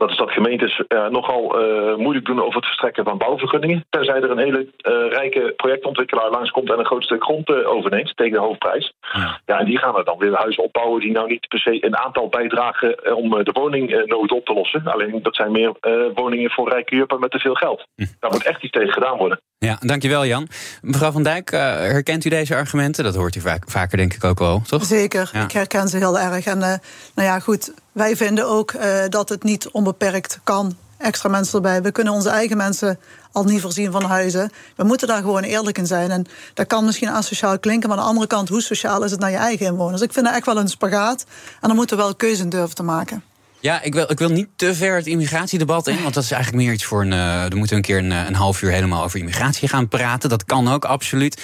dat 0.00 0.10
is 0.10 0.16
dat 0.16 0.30
gemeentes 0.30 0.82
eh, 0.88 1.06
nogal 1.08 1.42
eh, 1.60 1.96
moeilijk 1.96 2.26
doen 2.26 2.40
over 2.42 2.54
het 2.54 2.64
verstrekken 2.64 3.04
van 3.04 3.18
bouwvergunningen. 3.18 3.84
Tenzij 3.90 4.14
er 4.22 4.30
een 4.30 4.38
hele 4.46 4.66
eh, 4.76 4.92
rijke 5.18 5.52
projectontwikkelaar 5.56 6.30
langskomt 6.30 6.70
en 6.72 6.78
een 6.78 6.84
groot 6.92 7.04
stuk 7.04 7.22
grond 7.24 7.64
overneemt 7.64 8.16
tegen 8.16 8.32
de 8.32 8.46
hoofdprijs. 8.46 8.92
Ja. 9.12 9.40
Ja, 9.46 9.58
en 9.58 9.66
die 9.66 9.78
gaan 9.78 9.96
er 9.96 10.04
dan 10.04 10.18
weer 10.18 10.34
huizen 10.34 10.62
opbouwen 10.64 11.00
die 11.00 11.12
nou 11.12 11.28
niet 11.28 11.48
per 11.48 11.58
se 11.58 11.84
een 11.84 11.96
aantal 11.96 12.28
bijdragen 12.28 13.16
om 13.16 13.36
eh, 13.36 13.44
de 13.44 13.52
woningnood 13.52 14.30
op 14.32 14.44
te 14.44 14.52
lossen. 14.52 14.82
Alleen 14.84 15.20
dat 15.22 15.34
zijn 15.34 15.52
meer 15.52 15.72
eh, 15.80 15.92
woningen 16.14 16.50
voor 16.50 16.68
rijke 16.68 16.96
juppen 16.96 17.20
met 17.20 17.30
te 17.30 17.38
veel 17.38 17.54
geld. 17.54 17.86
Daar 18.20 18.30
moet 18.30 18.46
echt 18.46 18.62
iets 18.62 18.72
tegen 18.72 18.92
gedaan 18.92 19.16
worden. 19.18 19.40
Ja, 19.66 19.76
dankjewel 19.80 20.26
Jan. 20.26 20.48
Mevrouw 20.82 21.10
Van 21.10 21.22
Dijk, 21.22 21.50
eh, 21.50 21.60
herkent 21.74 22.24
u 22.24 22.28
deze 22.28 22.54
argumenten? 22.54 23.04
Dat 23.04 23.14
hoort 23.14 23.34
u 23.34 23.40
vaak, 23.40 23.70
vaker 23.70 23.96
denk 23.96 24.14
ik 24.14 24.24
ook 24.24 24.38
wel, 24.38 24.62
toch? 24.66 24.84
Zeker, 24.84 25.30
Ja. 25.32 25.42
ik 25.42 25.52
herken 25.52 25.88
ze 25.88 25.96
heel 25.96 26.18
erg. 26.18 26.46
En 26.46 26.62
eh, 26.62 26.74
nou 27.14 27.28
ja, 27.28 27.38
goed, 27.38 27.74
wij 27.92 28.16
vinden 28.16 28.48
ook 28.48 28.70
eh, 28.70 29.04
dat 29.08 29.28
het 29.28 29.42
niet 29.42 29.68
onbeperkt 29.68 30.40
kan. 30.44 30.76
Extra 30.98 31.28
mensen 31.28 31.54
erbij. 31.54 31.82
We 31.82 31.92
kunnen 31.92 32.12
onze 32.12 32.28
eigen 32.28 32.56
mensen 32.56 32.98
al 33.32 33.44
niet 33.44 33.60
voorzien 33.60 33.92
van 33.92 34.04
huizen. 34.04 34.50
We 34.76 34.84
moeten 34.84 35.08
daar 35.08 35.20
gewoon 35.20 35.42
eerlijk 35.42 35.78
in 35.78 35.86
zijn. 35.86 36.10
En 36.10 36.26
dat 36.54 36.66
kan 36.66 36.84
misschien 36.84 37.08
asociaal 37.08 37.58
klinken, 37.58 37.88
maar 37.88 37.98
aan 37.98 38.04
de 38.04 38.10
andere 38.10 38.26
kant, 38.26 38.48
hoe 38.48 38.62
sociaal 38.62 39.04
is 39.04 39.10
het 39.10 39.20
naar 39.20 39.30
je 39.30 39.36
eigen 39.36 39.66
inwoners? 39.66 40.02
Ik 40.02 40.12
vind 40.12 40.26
dat 40.26 40.34
echt 40.34 40.46
wel 40.46 40.58
een 40.58 40.68
spagaat. 40.68 41.24
En 41.60 41.68
dan 41.68 41.76
moeten 41.76 41.96
we 41.96 42.02
wel 42.02 42.14
keuze 42.14 42.42
in 42.42 42.48
durven 42.48 42.74
te 42.74 42.82
maken. 42.82 43.22
Ja, 43.60 43.82
ik 43.82 43.94
wil, 43.94 44.10
ik 44.10 44.18
wil 44.18 44.28
niet 44.28 44.48
te 44.56 44.74
ver 44.74 44.96
het 44.96 45.06
immigratiedebat 45.06 45.86
in. 45.86 46.02
Want 46.02 46.14
dat 46.14 46.24
is 46.24 46.30
eigenlijk 46.30 46.64
meer 46.64 46.72
iets 46.72 46.84
voor 46.84 47.00
een. 47.00 47.12
Uh, 47.12 47.40
dan 47.40 47.58
moeten 47.58 47.68
we 47.68 47.74
een 47.74 47.82
keer 47.82 47.98
een, 47.98 48.10
een, 48.10 48.34
half 48.34 48.62
uur 48.62 48.70
helemaal 48.70 49.04
over 49.04 49.18
immigratie 49.18 49.68
gaan 49.68 49.88
praten. 49.88 50.28
Dat 50.28 50.44
kan 50.44 50.68
ook, 50.68 50.84
absoluut. 50.84 51.42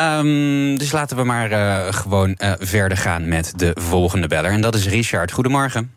Um, 0.00 0.78
dus 0.78 0.92
laten 0.92 1.16
we 1.16 1.24
maar 1.24 1.50
uh, 1.50 1.86
gewoon 1.86 2.28
uh, 2.28 2.52
verder 2.58 2.98
gaan 2.98 3.28
met 3.28 3.58
de 3.58 3.70
volgende 3.74 4.28
beller. 4.28 4.50
En 4.50 4.60
dat 4.60 4.74
is 4.74 4.88
Richard. 4.88 5.32
Goedemorgen. 5.32 5.94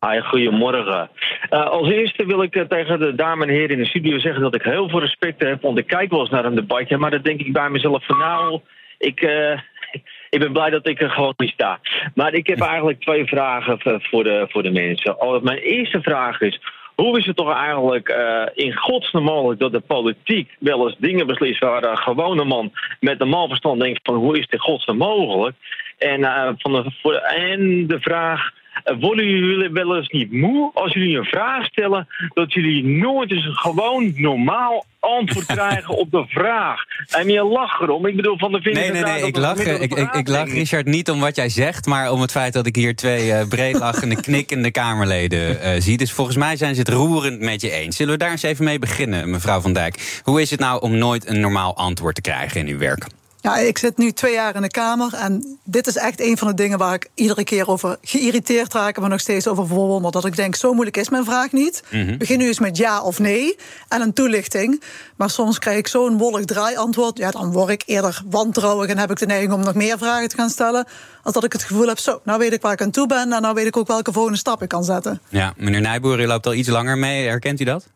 Hi, 0.00 0.20
goedemorgen. 0.20 1.10
Uh, 1.50 1.66
als 1.66 1.88
eerste 1.88 2.26
wil 2.26 2.42
ik 2.42 2.66
tegen 2.68 2.98
de 3.00 3.14
dames 3.14 3.46
en 3.46 3.52
heren 3.52 3.70
in 3.70 3.82
de 3.82 3.88
studio 3.88 4.18
zeggen 4.18 4.42
dat 4.42 4.54
ik 4.54 4.62
heel 4.62 4.88
veel 4.88 5.00
respect 5.00 5.42
heb. 5.42 5.62
Want 5.62 5.78
ik 5.78 5.86
kijk 5.86 6.10
wel 6.10 6.20
eens 6.20 6.30
naar 6.30 6.44
een 6.44 6.54
debatje, 6.54 6.96
maar 6.96 7.10
dan 7.10 7.22
denk 7.22 7.40
ik 7.40 7.52
bij 7.52 7.70
mezelf 7.70 8.06
van 8.06 8.18
nou, 8.18 8.60
ik, 8.98 9.20
ik 10.34 10.40
ben 10.40 10.52
blij 10.52 10.70
dat 10.70 10.88
ik 10.88 11.00
er 11.00 11.10
gewoon 11.10 11.34
niet 11.36 11.50
sta. 11.50 11.80
Maar 12.14 12.34
ik 12.34 12.46
heb 12.46 12.60
eigenlijk 12.60 13.00
twee 13.00 13.26
vragen 13.26 13.78
voor 13.80 14.24
de, 14.24 14.46
voor 14.48 14.62
de 14.62 14.70
mensen. 14.70 15.20
Oh, 15.20 15.42
mijn 15.42 15.58
eerste 15.58 16.00
vraag 16.02 16.40
is. 16.40 16.60
Hoe 16.96 17.18
is 17.18 17.26
het 17.26 17.36
toch 17.36 17.54
eigenlijk 17.54 18.08
uh, 18.08 18.42
in 18.54 18.76
godsnaam 18.76 19.22
mogelijk 19.22 19.60
dat 19.60 19.72
de 19.72 19.80
politiek 19.80 20.56
wel 20.58 20.86
eens 20.86 20.96
dingen 20.98 21.26
beslist 21.26 21.60
waar 21.60 21.84
een 21.84 21.98
gewone 21.98 22.44
man 22.44 22.72
met 23.00 23.20
een 23.20 23.28
malverstand 23.28 23.80
denkt 23.80 24.00
van 24.02 24.14
hoe 24.14 24.38
is 24.38 24.46
in 24.46 24.58
godsnaam 24.58 24.96
mogelijk? 24.96 25.56
En, 25.98 26.20
uh, 26.20 26.50
van 26.56 26.72
de, 26.72 27.20
en 27.20 27.86
de 27.86 28.00
vraag, 28.00 28.52
worden 28.84 29.26
jullie 29.26 29.70
wel 29.70 29.96
eens 29.96 30.08
niet 30.08 30.32
moe 30.32 30.70
als 30.74 30.92
jullie 30.92 31.18
een 31.18 31.24
vraag 31.24 31.66
stellen 31.66 32.06
dat 32.34 32.52
jullie 32.52 32.84
nooit 32.84 33.30
eens 33.30 33.44
een 33.44 33.56
gewoon 33.56 34.12
normaal 34.16 34.84
antwoord 35.00 35.46
krijgen 35.56 35.96
op 35.96 36.10
de 36.10 36.24
vraag? 36.28 36.84
En 37.08 37.28
je 37.28 37.44
lacht 37.44 37.80
erom. 37.80 38.06
Ik 38.06 38.16
bedoel, 38.16 38.38
van 38.38 38.52
de 38.52 38.60
Nee, 38.62 38.90
nee, 38.90 39.02
nee. 39.02 39.26
Ik 39.26 39.36
lach, 39.36 39.58
ik, 39.58 39.94
ik, 39.94 40.14
ik 40.14 40.28
lach, 40.28 40.52
Richard, 40.52 40.86
niet 40.86 41.10
om 41.10 41.20
wat 41.20 41.36
jij 41.36 41.48
zegt, 41.48 41.86
maar 41.86 42.10
om 42.10 42.20
het 42.20 42.30
feit 42.30 42.52
dat 42.52 42.66
ik 42.66 42.76
hier 42.76 42.96
twee 42.96 43.26
uh, 43.26 43.48
breedlachende, 43.48 44.20
knikkende 44.30 44.70
Kamerleden 44.70 45.50
uh, 45.50 45.80
zie. 45.80 45.96
Dus 45.96 46.12
volgens 46.12 46.36
mij 46.36 46.56
zijn 46.56 46.74
ze 46.74 46.80
het 46.80 46.88
roerend 46.88 47.40
met 47.40 47.60
je 47.60 47.70
eens. 47.70 47.96
Zullen 47.96 48.12
we 48.12 48.18
daar 48.18 48.30
eens 48.30 48.42
even 48.42 48.64
mee 48.64 48.78
beginnen, 48.78 49.30
mevrouw 49.30 49.60
Van 49.60 49.72
Dijk? 49.72 50.20
Hoe 50.24 50.40
is 50.40 50.50
het 50.50 50.60
nou 50.60 50.80
om 50.80 50.98
nooit 50.98 51.28
een 51.28 51.40
normaal 51.40 51.76
antwoord 51.76 52.14
te 52.14 52.20
krijgen 52.20 52.60
in 52.60 52.68
uw 52.68 52.78
werk? 52.78 53.06
Ja, 53.46 53.56
ik 53.56 53.78
zit 53.78 53.96
nu 53.96 54.12
twee 54.12 54.32
jaar 54.32 54.54
in 54.54 54.62
de 54.62 54.68
Kamer 54.68 55.14
en 55.14 55.58
dit 55.64 55.86
is 55.86 55.96
echt 55.96 56.20
een 56.20 56.36
van 56.36 56.48
de 56.48 56.54
dingen 56.54 56.78
waar 56.78 56.94
ik 56.94 57.10
iedere 57.14 57.44
keer 57.44 57.68
over 57.68 57.96
geïrriteerd 58.02 58.72
raak, 58.72 59.00
maar 59.00 59.08
nog 59.08 59.20
steeds 59.20 59.48
over 59.48 59.66
verwonder. 59.66 60.10
Dat 60.12 60.24
ik 60.24 60.36
denk, 60.36 60.54
zo 60.54 60.72
moeilijk 60.72 60.96
is 60.96 61.08
mijn 61.08 61.24
vraag 61.24 61.52
niet. 61.52 61.82
Mm 61.90 62.06
-hmm. 62.06 62.18
Begin 62.18 62.38
nu 62.38 62.46
eens 62.46 62.58
met 62.58 62.76
ja 62.76 63.02
of 63.02 63.18
nee 63.18 63.56
en 63.88 64.00
een 64.00 64.12
toelichting. 64.12 64.82
Maar 65.16 65.30
soms 65.30 65.58
krijg 65.58 65.78
ik 65.78 65.86
zo'n 65.86 66.18
wollig 66.18 66.44
draaiantwoord. 66.44 67.18
Ja, 67.18 67.30
dan 67.30 67.52
word 67.52 67.70
ik 67.70 67.82
eerder 67.86 68.22
wantrouwig 68.30 68.90
en 68.90 68.98
heb 68.98 69.10
ik 69.10 69.18
de 69.18 69.26
neiging 69.26 69.52
om 69.52 69.60
nog 69.60 69.74
meer 69.74 69.98
vragen 69.98 70.28
te 70.28 70.36
gaan 70.36 70.50
stellen. 70.50 70.86
Als 71.22 71.34
dat 71.34 71.44
ik 71.44 71.52
het 71.52 71.62
gevoel 71.62 71.88
heb, 71.88 71.98
zo, 71.98 72.20
nou 72.24 72.38
weet 72.38 72.52
ik 72.52 72.62
waar 72.62 72.72
ik 72.72 72.82
aan 72.82 72.90
toe 72.90 73.06
ben 73.06 73.32
en 73.32 73.42
nou 73.42 73.54
weet 73.54 73.66
ik 73.66 73.76
ook 73.76 73.86
welke 73.86 74.12
volgende 74.12 74.38
stap 74.38 74.62
ik 74.62 74.68
kan 74.68 74.84
zetten. 74.84 75.20
Ja, 75.28 75.54
meneer 75.56 75.80
Nijboer, 75.80 76.20
u 76.20 76.26
loopt 76.26 76.46
al 76.46 76.54
iets 76.54 76.68
langer 76.68 76.98
mee. 76.98 77.26
Herkent 77.26 77.60
u 77.60 77.64
dat? 77.64 77.86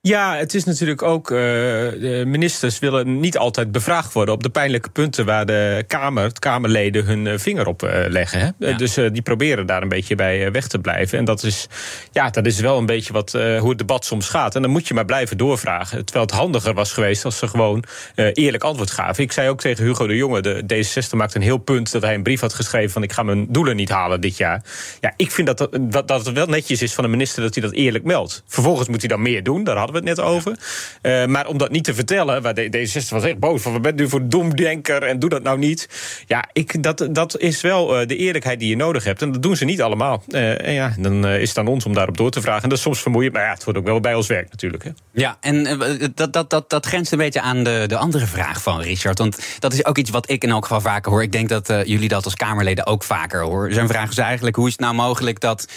Ja, 0.00 0.36
het 0.36 0.54
is 0.54 0.64
natuurlijk 0.64 1.02
ook. 1.02 1.30
Uh, 1.30 1.38
de 1.38 2.22
ministers 2.26 2.78
willen 2.78 3.20
niet 3.20 3.38
altijd 3.38 3.72
bevraagd 3.72 4.12
worden 4.12 4.34
op 4.34 4.42
de 4.42 4.48
pijnlijke 4.48 4.90
punten 4.90 5.24
waar 5.24 5.46
de 5.46 5.84
Kamer, 5.86 6.34
de 6.34 6.38
Kamerleden 6.38 7.04
hun 7.04 7.26
eh, 7.26 7.38
vinger 7.38 7.66
op 7.66 7.82
uh, 7.82 7.90
leggen. 8.08 8.54
Hè? 8.58 8.74
Dus 8.74 8.94
die 8.94 9.22
proberen 9.22 9.66
daar 9.66 9.82
een 9.82 9.88
beetje 9.88 10.14
bij 10.14 10.52
weg 10.52 10.66
te 10.68 10.78
blijven. 10.78 11.18
En 11.18 11.24
dat 11.24 11.42
is, 11.42 11.68
ja, 12.12 12.30
dat 12.30 12.46
is 12.46 12.60
wel 12.60 12.78
een 12.78 12.86
beetje 12.86 13.12
wat, 13.12 13.32
hoe 13.32 13.68
het 13.68 13.78
debat 13.78 14.04
soms 14.04 14.28
gaat. 14.28 14.54
En 14.54 14.62
dan 14.62 14.70
moet 14.70 14.88
je 14.88 14.94
maar 14.94 15.04
blijven 15.04 15.36
doorvragen. 15.36 16.04
Terwijl 16.04 16.26
het 16.26 16.34
handiger 16.34 16.74
was 16.74 16.92
geweest 16.92 17.24
als 17.24 17.38
ze 17.38 17.48
gewoon 17.48 17.84
eerlijk 18.32 18.64
antwoord 18.64 18.90
gaven. 18.90 19.24
Ik 19.24 19.32
zei 19.32 19.48
ook 19.48 19.60
tegen 19.60 19.84
Hugo 19.84 20.06
de 20.06 20.16
Jonge, 20.16 20.40
de 20.40 20.62
D66 20.62 21.16
maakt 21.16 21.34
een 21.34 21.42
heel 21.42 21.58
punt 21.58 21.92
dat 21.92 22.02
hij 22.02 22.14
een 22.14 22.22
brief 22.22 22.40
had 22.40 22.54
geschreven 22.54 22.90
van 22.90 23.02
ik 23.02 23.12
ga 23.12 23.22
mijn 23.22 23.46
doelen 23.52 23.76
niet 23.76 23.88
halen 23.88 24.20
dit 24.20 24.36
jaar. 24.36 24.62
Ja, 25.00 25.12
ik 25.16 25.30
vind 25.30 25.46
dat, 25.46 25.68
dat, 25.80 26.08
dat 26.08 26.26
het 26.26 26.34
wel 26.34 26.46
netjes 26.46 26.82
is 26.82 26.94
van 26.94 27.04
een 27.04 27.10
minister 27.10 27.42
dat 27.42 27.54
hij 27.54 27.62
dat 27.62 27.72
eerlijk 27.72 28.04
meldt. 28.04 28.42
Vervolgens 28.46 28.88
moet 28.88 29.00
hij 29.00 29.08
dan 29.08 29.22
meer 29.22 29.42
doen. 29.42 29.64
Daar 29.64 29.76
hadden 29.88 30.02
we 30.02 30.10
het 30.10 30.18
net 30.18 30.26
over. 30.34 30.58
Uh, 31.02 31.26
maar 31.26 31.46
om 31.46 31.58
dat 31.58 31.70
niet 31.70 31.84
te 31.84 31.94
vertellen, 31.94 32.42
waar 32.42 32.54
D66 32.54 33.08
was 33.08 33.24
echt 33.24 33.38
boos 33.38 33.62
van... 33.62 33.72
we 33.72 33.80
bent 33.80 33.96
nu 33.96 34.08
voor 34.08 34.28
domdenker 34.28 35.02
en 35.02 35.18
doe 35.18 35.30
dat 35.30 35.42
nou 35.42 35.58
niet. 35.58 35.88
Ja, 36.26 36.48
ik, 36.52 36.82
dat, 36.82 37.08
dat 37.10 37.38
is 37.38 37.60
wel 37.60 38.00
uh, 38.00 38.06
de 38.06 38.16
eerlijkheid 38.16 38.58
die 38.58 38.68
je 38.68 38.76
nodig 38.76 39.04
hebt. 39.04 39.22
En 39.22 39.32
dat 39.32 39.42
doen 39.42 39.56
ze 39.56 39.64
niet 39.64 39.82
allemaal. 39.82 40.22
Uh, 40.28 40.66
en 40.66 40.72
ja, 40.72 40.94
dan 40.98 41.26
is 41.26 41.48
het 41.48 41.58
aan 41.58 41.66
ons 41.66 41.84
om 41.84 41.94
daarop 41.94 42.16
door 42.16 42.30
te 42.30 42.40
vragen. 42.40 42.62
En 42.62 42.68
dat 42.68 42.78
is 42.78 42.84
soms 42.84 43.00
vermoeiend, 43.00 43.32
maar 43.32 43.42
ja, 43.42 43.52
het 43.52 43.64
wordt 43.64 43.78
ook 43.78 43.84
wel 43.84 44.00
bij 44.00 44.14
ons 44.14 44.26
werk 44.26 44.50
natuurlijk. 44.50 44.84
Hè. 44.84 44.90
Ja, 45.12 45.36
en 45.40 45.78
dat, 46.14 46.32
dat, 46.32 46.50
dat, 46.50 46.70
dat 46.70 46.86
grenst 46.86 47.12
een 47.12 47.18
beetje 47.18 47.40
aan 47.40 47.64
de, 47.64 47.84
de 47.86 47.96
andere 47.96 48.26
vraag 48.26 48.62
van 48.62 48.80
Richard. 48.80 49.18
Want 49.18 49.38
dat 49.58 49.72
is 49.72 49.84
ook 49.84 49.98
iets 49.98 50.10
wat 50.10 50.30
ik 50.30 50.42
in 50.42 50.50
elk 50.50 50.62
geval 50.62 50.80
vaker 50.80 51.10
hoor. 51.10 51.22
Ik 51.22 51.32
denk 51.32 51.48
dat 51.48 51.72
jullie 51.84 52.08
dat 52.08 52.24
als 52.24 52.34
Kamerleden 52.34 52.86
ook 52.86 53.04
vaker 53.04 53.42
horen. 53.42 53.74
Zijn 53.74 53.88
vraag 53.88 54.10
is 54.10 54.18
eigenlijk, 54.18 54.56
hoe 54.56 54.66
is 54.66 54.72
het 54.72 54.80
nou 54.80 54.94
mogelijk 54.94 55.40
dat 55.40 55.68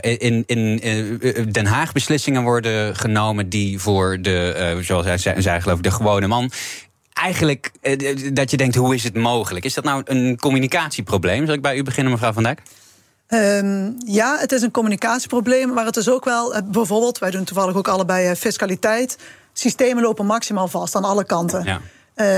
in, 0.00 0.44
in 0.46 0.80
Den 1.50 1.66
Haag 1.66 1.92
beslissingen 1.92 2.42
worden 2.42 2.96
genomen... 2.96 3.47
die 3.48 3.78
voor 3.78 4.18
de, 4.22 4.74
uh, 4.76 4.84
zoals 4.84 5.04
hij 5.04 5.18
zei, 5.18 5.42
zei, 5.42 5.60
geloof 5.60 5.76
ik, 5.76 5.82
de 5.82 5.90
gewone 5.90 6.26
man 6.26 6.50
eigenlijk 7.12 7.72
uh, 7.82 8.34
dat 8.34 8.50
je 8.50 8.56
denkt, 8.56 8.74
hoe 8.74 8.94
is 8.94 9.04
het 9.04 9.14
mogelijk? 9.14 9.64
Is 9.64 9.74
dat 9.74 9.84
nou 9.84 10.02
een 10.04 10.36
communicatieprobleem? 10.40 11.46
Zal 11.46 11.54
ik 11.54 11.62
bij 11.62 11.76
u 11.76 11.82
beginnen, 11.82 12.12
mevrouw 12.12 12.32
Van 12.32 12.42
Dijk? 12.42 12.62
Um, 13.28 13.96
ja, 14.06 14.36
het 14.38 14.52
is 14.52 14.62
een 14.62 14.70
communicatieprobleem, 14.70 15.72
maar 15.72 15.84
het 15.84 15.96
is 15.96 16.08
ook 16.08 16.24
wel, 16.24 16.54
uh, 16.54 16.60
bijvoorbeeld, 16.64 17.18
wij 17.18 17.30
doen 17.30 17.44
toevallig 17.44 17.74
ook 17.74 17.88
allebei 17.88 18.34
fiscaliteit. 18.34 19.18
Systemen 19.52 20.02
lopen 20.02 20.26
maximaal 20.26 20.68
vast 20.68 20.94
aan 20.94 21.04
alle 21.04 21.24
kanten. 21.24 21.64
Ja. 21.64 21.80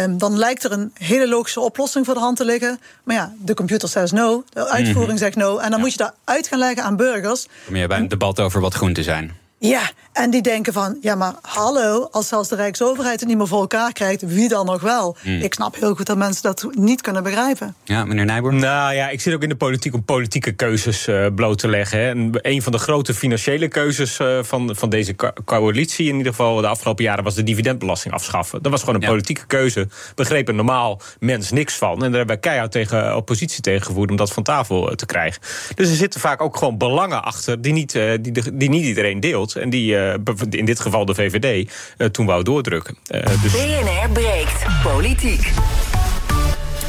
Um, 0.03 0.19
dan 0.19 0.39
lijkt 0.39 0.65
er 0.65 0.73
een 0.73 0.93
hele 0.95 1.29
logische 1.29 1.61
oplossing 1.61 2.05
voor 2.05 2.15
de 2.15 2.21
hand 2.21 2.37
te 2.37 2.45
liggen. 2.45 2.81
Maar 3.05 3.17
ja, 3.17 3.33
de 3.39 3.55
computer 3.55 3.89
zegt 3.89 4.13
no, 4.13 4.45
de 4.49 4.69
uitvoering 4.69 4.95
mm 4.95 5.09
-hmm. 5.09 5.19
zegt 5.19 5.37
no. 5.37 5.59
En 5.59 5.63
dan 5.63 5.79
ja. 5.79 5.85
moet 5.85 5.93
je 5.93 5.99
dat 5.99 6.15
uit 6.25 6.49
gaan 6.49 6.59
leggen 6.59 6.83
aan 6.83 6.97
burgers. 6.97 7.47
Kom 7.67 7.77
je 7.77 7.87
bij 7.87 7.99
een 7.99 8.09
debat 8.09 8.41
over 8.41 8.61
wat 8.61 8.75
groente 8.75 9.03
zijn? 9.03 9.33
Ja, 9.63 9.91
en 10.13 10.31
die 10.31 10.43
denken 10.43 10.73
van, 10.73 10.97
ja 11.01 11.15
maar 11.15 11.35
hallo, 11.43 12.09
als 12.11 12.29
zelfs 12.29 12.49
de 12.49 12.55
Rijksoverheid 12.55 13.21
het 13.21 13.29
niet 13.29 13.39
meer 13.39 13.47
voor 13.47 13.61
elkaar 13.61 13.93
krijgt, 13.93 14.23
wie 14.23 14.49
dan 14.49 14.67
nog 14.67 14.81
wel? 14.81 15.17
Hmm. 15.23 15.41
Ik 15.41 15.55
snap 15.55 15.77
heel 15.77 15.95
goed 15.95 16.07
dat 16.07 16.17
mensen 16.17 16.43
dat 16.43 16.67
niet 16.71 17.01
kunnen 17.01 17.23
begrijpen. 17.23 17.75
Ja, 17.85 18.05
meneer 18.05 18.25
Nijboer? 18.25 18.55
Nou 18.55 18.95
ja, 18.95 19.09
ik 19.09 19.21
zit 19.21 19.35
ook 19.35 19.43
in 19.43 19.49
de 19.49 19.57
politiek 19.57 19.95
om 19.95 20.05
politieke 20.05 20.53
keuzes 20.53 21.09
uh, 21.09 21.27
bloot 21.35 21.59
te 21.59 21.69
leggen. 21.69 21.99
Hè. 21.99 22.09
En 22.09 22.31
een 22.33 22.63
van 22.63 22.73
de 22.73 22.79
grote 22.79 23.15
financiële 23.15 23.69
keuzes 23.69 24.19
uh, 24.19 24.43
van, 24.43 24.77
van 24.77 24.89
deze 24.89 25.15
coalitie, 25.45 26.09
in 26.09 26.17
ieder 26.17 26.33
geval 26.33 26.61
de 26.61 26.67
afgelopen 26.67 27.05
jaren, 27.05 27.25
was 27.25 27.35
de 27.35 27.43
dividendbelasting 27.43 28.15
afschaffen. 28.15 28.63
Dat 28.63 28.71
was 28.71 28.81
gewoon 28.81 28.95
een 28.95 29.01
ja. 29.01 29.09
politieke 29.09 29.47
keuze. 29.47 29.89
Begreep 30.15 30.49
een 30.49 30.57
normaal 30.57 31.01
mens 31.19 31.51
niks 31.51 31.75
van. 31.75 31.93
En 31.93 31.99
daar 31.99 32.11
hebben 32.11 32.27
wij 32.27 32.39
keihard 32.39 32.73
tegen 32.73 33.17
oppositie 33.17 33.63
tegengevoerd 33.63 34.11
om 34.11 34.17
dat 34.17 34.33
van 34.33 34.43
tafel 34.43 34.89
uh, 34.89 34.95
te 34.95 35.07
krijgen. 35.07 35.43
Dus 35.75 35.89
er 35.89 35.97
zitten 35.97 36.21
vaak 36.21 36.43
ook 36.43 36.57
gewoon 36.57 36.79
belangen 36.79 37.25
achter 37.25 37.63
die 37.63 37.73
niet, 37.73 37.93
die, 38.21 38.57
die 38.57 38.69
niet 38.69 38.85
iedereen 38.85 39.21
deelt. 39.21 39.50
En 39.57 39.71
die 39.71 39.95
uh, 39.95 40.15
in 40.51 40.65
dit 40.65 40.81
geval 40.81 41.05
de 41.05 41.15
VVD 41.15 41.71
uh, 41.99 42.07
toen 42.07 42.27
wou 42.27 42.43
doordrukken. 42.43 42.97
Uh, 43.15 43.43
dus... 43.43 43.53
BNR 43.53 44.11
breekt 44.13 44.67
politiek. 44.83 45.53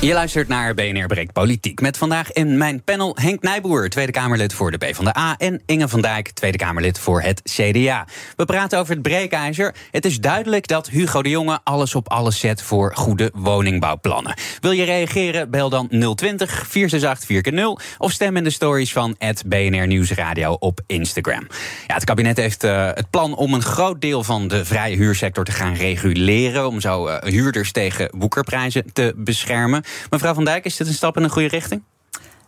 Je 0.01 0.13
luistert 0.13 0.47
naar 0.47 0.73
BNR 0.73 1.05
Breek 1.05 1.31
Politiek. 1.31 1.81
Met 1.81 1.97
vandaag 1.97 2.31
in 2.31 2.57
mijn 2.57 2.83
panel 2.83 3.15
Henk 3.19 3.41
Nijboer, 3.41 3.89
Tweede 3.89 4.11
Kamerlid 4.11 4.53
voor 4.53 4.71
de 4.71 4.77
PvdA... 4.77 5.35
en 5.37 5.61
Inge 5.65 5.87
van 5.87 6.01
Dijk, 6.01 6.31
Tweede 6.31 6.57
Kamerlid 6.57 6.99
voor 6.99 7.21
het 7.21 7.41
CDA. 7.43 8.07
We 8.35 8.45
praten 8.45 8.79
over 8.79 8.93
het 8.93 9.01
breekijzer. 9.01 9.75
Het 9.91 10.05
is 10.05 10.19
duidelijk 10.19 10.67
dat 10.67 10.89
Hugo 10.89 11.21
de 11.21 11.29
Jonge 11.29 11.59
alles 11.63 11.95
op 11.95 12.09
alles 12.09 12.39
zet... 12.39 12.61
voor 12.61 12.95
goede 12.95 13.31
woningbouwplannen. 13.33 14.33
Wil 14.59 14.71
je 14.71 14.83
reageren? 14.83 15.49
Bel 15.49 15.69
dan 15.69 15.87
020 16.15 16.67
468 16.67 17.25
4 17.25 17.77
of 17.97 18.11
stem 18.11 18.37
in 18.37 18.43
de 18.43 18.49
stories 18.49 18.93
van 18.93 19.15
het 19.17 19.43
BNR 19.45 19.87
Nieuwsradio 19.87 20.51
op 20.51 20.79
Instagram. 20.87 21.47
Ja, 21.87 21.93
het 21.93 22.03
kabinet 22.03 22.37
heeft 22.37 22.63
uh, 22.63 22.89
het 22.93 23.09
plan 23.09 23.35
om 23.35 23.53
een 23.53 23.63
groot 23.63 24.01
deel 24.01 24.23
van 24.23 24.47
de 24.47 24.65
vrije 24.65 24.95
huursector 24.95 25.43
te 25.43 25.51
gaan 25.51 25.73
reguleren... 25.73 26.67
om 26.67 26.79
zo 26.79 27.07
uh, 27.07 27.17
huurders 27.19 27.71
tegen 27.71 28.09
woekerprijzen 28.17 28.93
te 28.93 29.13
beschermen. 29.15 29.83
Mevrouw 30.09 30.33
Van 30.33 30.45
Dijk, 30.45 30.65
is 30.65 30.75
dit 30.75 30.87
een 30.87 30.93
stap 30.93 31.17
in 31.17 31.23
een 31.23 31.29
goede 31.29 31.47
richting? 31.47 31.83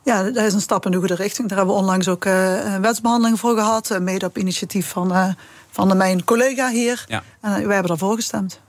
Ja, 0.04 0.24
dat 0.24 0.44
is 0.46 0.54
een 0.54 0.62
stap 0.62 0.86
in 0.86 0.92
de 0.92 0.98
goede 0.98 1.16
richting. 1.16 1.48
Daar 1.48 1.58
hebben 1.58 1.76
we 1.76 1.82
onlangs 1.82 2.08
ook 2.08 2.26
uh, 2.26 2.74
een 2.74 2.82
wetsbehandeling 2.82 3.40
voor 3.40 3.56
gehad. 3.56 3.92
Uh, 3.92 3.98
mede 3.98 4.26
op 4.26 4.38
initiatief 4.38 4.88
van, 4.88 5.12
uh, 5.12 5.28
van 5.72 5.98
mijn 5.98 6.24
collega 6.24 6.70
hier. 6.70 7.06
Ja. 7.08 7.24
En 7.42 7.52
wij 7.52 7.62
hebben 7.62 7.88
daarvoor 7.88 8.16
gestemd. 8.16 8.60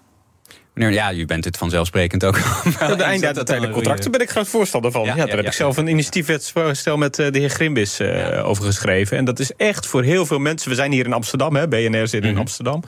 Meneer, 0.75 0.93
ja, 0.93 1.13
u 1.13 1.27
bent 1.27 1.45
het 1.45 1.57
vanzelfsprekend 1.57 2.25
ook. 2.25 2.39
Ja, 2.81 2.95
de 2.95 3.03
einde 3.03 3.71
contracten 3.71 4.11
ben 4.11 4.21
ik 4.21 4.31
groot 4.31 4.49
voorstander 4.49 4.91
van. 4.91 5.05
Ja, 5.05 5.15
daar 5.15 5.29
heb 5.29 5.47
ik 5.47 5.53
zelf 5.53 5.77
een 5.77 5.87
initiatiefwetsvoorstel 5.87 6.97
met 6.97 7.15
de 7.15 7.31
heer 7.33 7.49
Grimbis 7.49 8.01
uh, 8.01 8.49
over 8.49 8.65
geschreven. 8.65 9.17
En 9.17 9.25
dat 9.25 9.39
is 9.39 9.53
echt 9.57 9.87
voor 9.87 10.03
heel 10.03 10.27
veel 10.27 10.39
mensen. 10.39 10.69
We 10.69 10.75
zijn 10.75 10.93
hier 10.93 11.05
in 11.05 11.13
Amsterdam, 11.13 11.57
hè, 11.57 11.69
BNR 11.69 12.09
zit 12.09 12.13
in 12.13 12.21
mm 12.21 12.29
-hmm. 12.29 12.39
Amsterdam. 12.39 12.83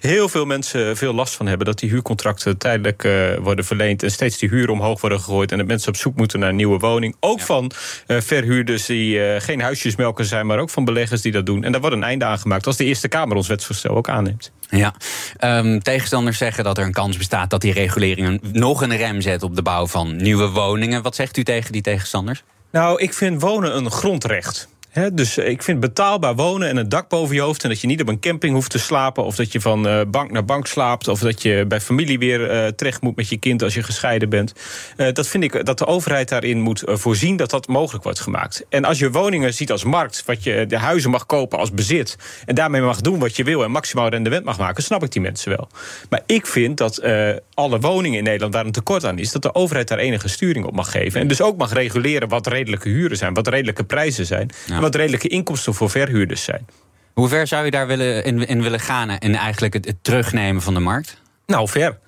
Heel 0.00 0.28
veel 0.28 0.44
mensen 0.44 0.96
veel 0.96 1.14
last 1.14 1.34
van 1.34 1.46
hebben 1.46 1.66
dat 1.66 1.78
die 1.78 1.90
huurcontracten 1.90 2.58
tijdelijk 2.58 3.04
uh, 3.04 3.36
worden 3.36 3.64
verleend. 3.64 4.02
En 4.02 4.10
steeds 4.10 4.38
die 4.38 4.48
huren 4.48 4.72
omhoog 4.72 5.00
worden 5.00 5.20
gegooid. 5.20 5.52
En 5.52 5.58
dat 5.58 5.66
mensen 5.66 5.88
op 5.88 5.96
zoek 5.96 6.16
moeten 6.16 6.38
naar 6.38 6.48
een 6.48 6.56
nieuwe 6.56 6.78
woning. 6.78 7.16
Ook 7.20 7.40
van 7.40 7.70
uh, 8.06 8.20
verhuurders 8.20 8.86
die 8.86 9.40
geen 9.40 9.60
huisjesmelkers 9.60 10.28
zijn, 10.28 10.46
maar 10.46 10.58
ook 10.58 10.70
van 10.70 10.84
beleggers 10.84 11.22
die 11.22 11.32
dat 11.32 11.46
doen. 11.46 11.64
En 11.64 11.72
daar 11.72 11.80
wordt 11.80 11.96
een 11.96 12.02
einde 12.02 12.24
aan 12.24 12.38
gemaakt 12.38 12.66
als 12.66 12.76
de 12.76 12.84
Eerste 12.84 13.08
Kamer 13.08 13.36
ons 13.36 13.48
wetsvoorstel 13.48 13.96
ook 13.96 14.08
aanneemt. 14.08 14.52
Ja, 14.70 14.94
um, 15.40 15.82
tegenstanders 15.82 16.38
zeggen 16.38 16.64
dat 16.64 16.78
er 16.78 16.84
een 16.84 16.92
kans 16.92 17.16
bestaat 17.16 17.29
dat 17.30 17.60
die 17.60 17.72
regulering 17.72 18.40
nog 18.52 18.82
een 18.82 18.96
rem 18.96 19.20
zet 19.20 19.42
op 19.42 19.56
de 19.56 19.62
bouw 19.62 19.86
van 19.86 20.16
nieuwe 20.16 20.48
woningen. 20.48 21.02
Wat 21.02 21.14
zegt 21.14 21.36
u 21.36 21.42
tegen 21.42 21.72
die 21.72 21.82
tegenstanders? 21.82 22.42
Nou, 22.70 23.02
ik 23.02 23.14
vind 23.14 23.40
wonen 23.40 23.76
een 23.76 23.90
grondrecht. 23.90 24.68
Dus 25.12 25.38
ik 25.38 25.62
vind 25.62 25.80
betaalbaar 25.80 26.34
wonen 26.34 26.68
en 26.68 26.76
een 26.76 26.88
dak 26.88 27.08
boven 27.08 27.34
je 27.34 27.40
hoofd... 27.40 27.62
en 27.62 27.68
dat 27.68 27.80
je 27.80 27.86
niet 27.86 28.00
op 28.00 28.08
een 28.08 28.20
camping 28.20 28.54
hoeft 28.54 28.70
te 28.70 28.78
slapen... 28.78 29.24
of 29.24 29.36
dat 29.36 29.52
je 29.52 29.60
van 29.60 29.86
uh, 29.86 30.00
bank 30.08 30.30
naar 30.30 30.44
bank 30.44 30.66
slaapt... 30.66 31.08
of 31.08 31.20
dat 31.20 31.42
je 31.42 31.64
bij 31.68 31.80
familie 31.80 32.18
weer 32.18 32.50
uh, 32.50 32.66
terecht 32.66 33.02
moet 33.02 33.16
met 33.16 33.28
je 33.28 33.36
kind 33.36 33.62
als 33.62 33.74
je 33.74 33.82
gescheiden 33.82 34.28
bent. 34.28 34.52
Dat 35.12 35.26
vind 35.26 35.44
ik 35.44 35.64
dat 35.64 35.78
de 35.78 35.86
overheid 35.86 36.28
daarin 36.28 36.60
moet 36.60 36.82
voorzien 36.86 37.36
dat 37.36 37.50
dat 37.50 37.68
mogelijk 37.68 38.04
wordt 38.04 38.20
gemaakt. 38.20 38.64
En 38.68 38.84
als 38.84 38.98
je 38.98 39.10
woningen 39.10 39.54
ziet 39.54 39.70
als 39.70 39.84
markt... 39.84 40.22
wat 40.26 40.44
je 40.44 40.66
de 40.66 40.78
huizen 40.78 41.10
mag 41.10 41.26
kopen 41.26 41.58
als 41.58 41.72
bezit... 41.72 42.16
en 42.46 42.54
daarmee 42.54 42.80
mag 42.80 43.00
doen 43.00 43.18
wat 43.18 43.36
je 43.36 43.44
wil 43.44 43.62
en 43.62 43.70
maximaal 43.70 44.08
rendement 44.08 44.44
mag 44.44 44.58
maken... 44.58 44.82
snap 44.82 45.02
ik 45.02 45.12
die 45.12 45.22
mensen 45.22 45.50
wel. 45.50 45.68
Maar 46.08 46.22
ik 46.26 46.46
vind 46.46 46.76
dat 46.76 47.02
alle 47.54 47.80
woningen 47.80 48.18
in 48.18 48.24
Nederland 48.24 48.54
waar 48.54 48.66
een 48.66 48.72
tekort 48.72 49.04
aan 49.04 49.18
is... 49.18 49.32
dat 49.32 49.42
de 49.42 49.54
overheid 49.54 49.88
daar 49.88 49.98
enige 49.98 50.28
sturing 50.28 50.66
op 50.66 50.74
mag 50.74 50.90
geven. 50.90 51.20
En 51.20 51.28
dus 51.28 51.42
ook 51.42 51.56
mag 51.56 51.72
reguleren 51.72 52.28
wat 52.28 52.46
redelijke 52.46 52.88
huren 52.88 53.16
zijn... 53.16 53.34
wat 53.34 53.48
redelijke 53.48 53.84
prijzen 53.84 54.26
zijn... 54.26 54.50
wat 54.80 54.94
redelijke 54.94 55.28
inkomsten 55.28 55.74
voor 55.74 55.90
verhuurders 55.90 56.44
zijn. 56.44 56.66
Hoe 57.12 57.28
ver 57.28 57.46
zou 57.46 57.64
je 57.64 57.70
daar 57.70 57.86
willen, 57.86 58.24
in, 58.24 58.46
in 58.46 58.62
willen 58.62 58.80
gaan 58.80 59.10
en 59.10 59.34
eigenlijk 59.34 59.74
het, 59.74 59.86
het 59.86 59.96
terugnemen 60.02 60.62
van 60.62 60.74
de 60.74 60.80
markt? 60.80 61.20
Nou, 61.46 61.68
ver. 61.68 61.98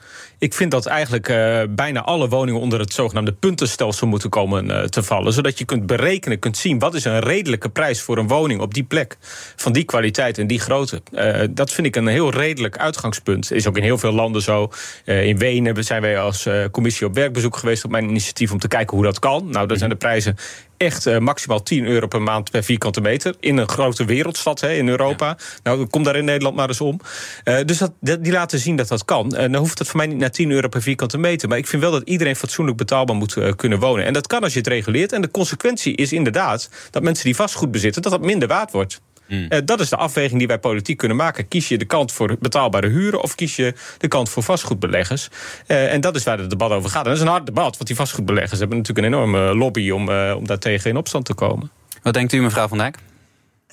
Ik 0.43 0.55
vind 0.55 0.71
dat 0.71 0.87
eigenlijk 0.87 1.29
uh, 1.29 1.63
bijna 1.69 2.03
alle 2.03 2.29
woningen 2.29 2.61
onder 2.61 2.79
het 2.79 2.93
zogenaamde 2.93 3.33
puntenstelsel 3.33 4.07
moeten 4.07 4.31
komen 4.31 4.71
uh, 4.71 4.83
te 4.83 5.03
vallen. 5.03 5.33
Zodat 5.33 5.59
je 5.59 5.65
kunt 5.65 5.87
berekenen, 5.87 6.39
kunt 6.39 6.57
zien 6.57 6.79
wat 6.79 6.95
is 6.95 7.05
een 7.05 7.19
redelijke 7.19 7.69
prijs 7.69 8.01
voor 8.01 8.19
een 8.19 8.29
woning 8.29 8.61
op 8.61 8.75
die 8.75 8.83
plek. 8.83 9.17
Van 9.57 9.73
die 9.73 9.85
kwaliteit 9.85 10.39
en 10.39 10.47
die 10.47 10.61
grootte. 10.61 11.03
Uh, 11.13 11.43
dat 11.51 11.73
vind 11.73 11.87
ik 11.87 11.97
een 11.97 12.07
heel 12.07 12.31
redelijk 12.31 12.79
uitgangspunt. 12.79 13.53
Is 13.53 13.67
ook 13.67 13.77
in 13.77 13.83
heel 13.83 13.99
veel 13.99 14.13
landen 14.13 14.43
zo. 14.43 14.71
in 15.05 15.39
Wenen 15.39 15.85
zijn 15.85 16.03
wij 16.03 16.19
als 16.19 16.49
commissie 16.71 17.07
op 17.07 17.15
werkbezoek 17.15 17.57
geweest 17.57 17.85
op 17.85 17.91
mijn 17.91 18.09
initiatief 18.09 18.53
om 18.53 18.59
te 18.59 18.69
kijken 18.69 18.97
hoe 18.97 19.07
dat 19.07 19.19
kan. 19.19 19.51
Nou, 19.51 19.67
daar 19.67 19.79
zijn 19.79 19.91
de 19.91 19.97
prijzen 19.97 20.37
echt 20.83 21.07
uh, 21.07 21.19
maximaal 21.19 21.63
10 21.63 21.85
euro 21.85 22.07
per 22.07 22.23
maand 22.23 22.51
per 22.51 22.63
vierkante 22.63 23.01
meter. 23.01 23.35
In 23.41 23.57
een 23.57 23.69
grote 23.69 24.05
wereldstad 24.05 24.61
hè, 24.61 24.73
in 24.73 24.89
Europa. 24.89 25.27
Ja. 25.27 25.37
Nou, 25.63 25.87
kom 25.87 26.03
daar 26.03 26.17
in 26.17 26.25
Nederland 26.25 26.57
maar 26.57 26.69
eens 26.69 26.81
om. 26.81 27.01
Uh, 27.45 27.57
dus 27.65 27.79
dat, 27.79 27.93
die 28.01 28.33
laten 28.33 28.59
zien 28.59 28.77
dat 28.77 28.89
dat 28.89 29.05
kan. 29.05 29.35
En 29.35 29.53
dan 29.53 29.61
hoeft 29.61 29.79
het 29.79 29.89
voor 29.89 29.97
mij 29.97 30.07
niet 30.07 30.19
naar 30.19 30.31
10 30.31 30.51
euro 30.51 30.69
per 30.69 30.83
vierkante 30.83 31.19
meter. 31.19 31.49
Maar 31.49 31.59
ik 31.59 31.67
vind 31.67 31.83
wel 31.83 31.91
dat 31.91 32.03
iedereen 32.05 32.37
fatsoenlijk 32.37 32.77
betaalbaar 32.77 33.17
moet 33.17 33.37
uh, 33.37 33.53
kunnen 33.57 33.79
wonen. 33.79 34.05
En 34.05 34.13
dat 34.13 34.27
kan 34.27 34.43
als 34.43 34.53
je 34.53 34.59
het 34.59 34.69
reguleert. 34.69 35.13
En 35.13 35.23
de 35.23 35.31
consequentie 35.31 35.97
is 35.97 36.13
inderdaad 36.13 36.69
dat 36.91 37.03
mensen 37.03 37.25
die 37.25 37.37
vastgoed 37.37 37.71
bezitten, 37.71 38.03
dat 38.03 38.13
dat 38.13 38.21
minder 38.21 38.49
waard 38.49 38.71
wordt. 38.71 39.01
Mm. 39.29 39.47
Uh, 39.49 39.59
dat 39.65 39.81
is 39.81 39.89
de 39.89 39.97
afweging 39.97 40.39
die 40.39 40.49
wij 40.49 40.59
politiek 40.59 40.97
kunnen 40.97 41.17
maken. 41.17 41.49
Kies 41.49 41.69
je 41.69 41.79
de 41.79 41.85
kant 41.85 42.13
voor 42.13 42.37
betaalbare 42.41 42.89
huren 42.89 43.23
of 43.23 43.35
kies 43.35 43.57
je 43.57 43.75
de 43.99 44.09
kant 44.09 44.29
voor 44.29 44.43
vastgoedbeleggers? 44.43 45.29
Uh, 45.67 45.93
en 45.93 46.01
dat 46.01 46.17
is 46.17 46.25
waar 46.25 46.39
het 46.39 46.51
debat 46.51 46.71
over 46.71 46.91
gaat. 46.91 47.05
En 47.05 47.09
dat 47.09 47.17
is 47.17 47.25
een 47.25 47.31
hard 47.31 47.47
debat, 47.47 47.73
want 47.77 47.87
die 47.87 47.97
vastgoedbeleggers 47.97 48.59
hebben 48.59 48.77
natuurlijk 48.79 49.07
een 49.07 49.13
enorme 49.13 49.55
lobby 49.55 49.91
om, 49.91 50.09
uh, 50.09 50.35
om 50.37 50.47
daartegen 50.47 50.91
in 50.91 50.97
opstand 50.97 51.25
te 51.25 51.35
komen. 51.35 51.71
Wat 52.03 52.15
denkt 52.15 52.33
u, 52.33 52.41
mevrouw 52.41 52.69
Van 52.69 52.79
Dijk? 52.79 52.99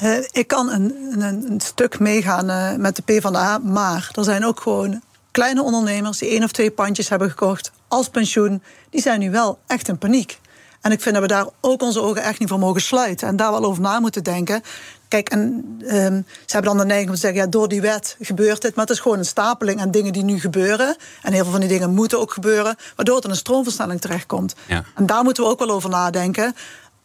Uh, 0.04 0.18
ik 0.32 0.48
kan 0.48 0.72
een, 0.72 0.96
een, 1.12 1.52
een 1.52 1.62
stuk 1.62 2.00
meegaan 2.00 2.50
uh, 2.50 2.76
met 2.76 2.96
de 2.96 3.02
PvdA, 3.02 3.58
maar 3.58 4.10
er 4.14 4.24
zijn 4.24 4.46
ook 4.46 4.60
gewoon 4.60 5.02
kleine 5.32 5.64
ondernemers 5.64 6.18
die 6.18 6.30
één 6.30 6.44
of 6.44 6.52
twee 6.52 6.72
pandjes 6.72 7.10
hebben 7.10 7.30
gekocht 7.30 7.72
als 7.88 8.10
pensioen. 8.10 8.62
Die 8.90 9.02
zijn 9.02 9.20
nu 9.20 9.32
wel 9.32 9.60
echt 9.68 9.88
in 9.88 9.98
paniek. 9.98 10.40
En 10.82 10.92
ik 10.92 11.02
vind 11.02 11.14
dat 11.14 11.24
we 11.24 11.30
daar 11.30 11.48
ook 11.62 11.82
onze 11.82 12.02
ogen 12.02 12.24
echt 12.24 12.40
niet 12.40 12.50
voor 12.50 12.60
mogen 12.60 12.82
sluiten. 12.82 13.28
En 13.28 13.36
daar 13.36 13.52
wel 13.52 13.64
over 13.64 13.82
na 13.82 14.00
moeten 14.00 14.24
denken. 14.24 14.62
Kijk, 15.10 15.30
en 15.30 15.40
um, 15.82 16.26
ze 16.46 16.54
hebben 16.54 16.72
dan 16.72 16.78
de 16.78 16.86
neiging 16.86 17.10
om 17.10 17.16
te 17.16 17.22
zeggen: 17.22 17.42
ja, 17.42 17.48
door 17.48 17.68
die 17.68 17.82
wet 17.82 18.16
gebeurt 18.20 18.62
dit. 18.62 18.76
Maar 18.76 18.86
het 18.86 18.94
is 18.94 19.00
gewoon 19.00 19.18
een 19.18 19.26
stapeling 19.26 19.82
aan 19.82 19.92
dingen 19.92 20.14
die 20.14 20.24
nu 20.24 20.40
gebeuren. 20.40 20.96
En 21.22 21.34
heel 21.34 21.44
veel 21.44 21.52
van 21.52 21.60
die 21.60 21.70
dingen 21.70 21.94
moeten 21.94 22.20
ook 22.20 22.34
gebeuren. 22.34 22.76
Waardoor 22.96 23.16
het 23.16 23.24
in 23.24 23.30
een 23.30 23.36
stroomversnelling 23.36 24.02
terechtkomt. 24.02 24.56
Ja. 24.68 24.84
En 24.96 25.06
daar 25.06 25.24
moeten 25.24 25.44
we 25.44 25.50
ook 25.50 25.60
wel 25.60 25.70
over 25.70 25.90
nadenken. 25.90 26.56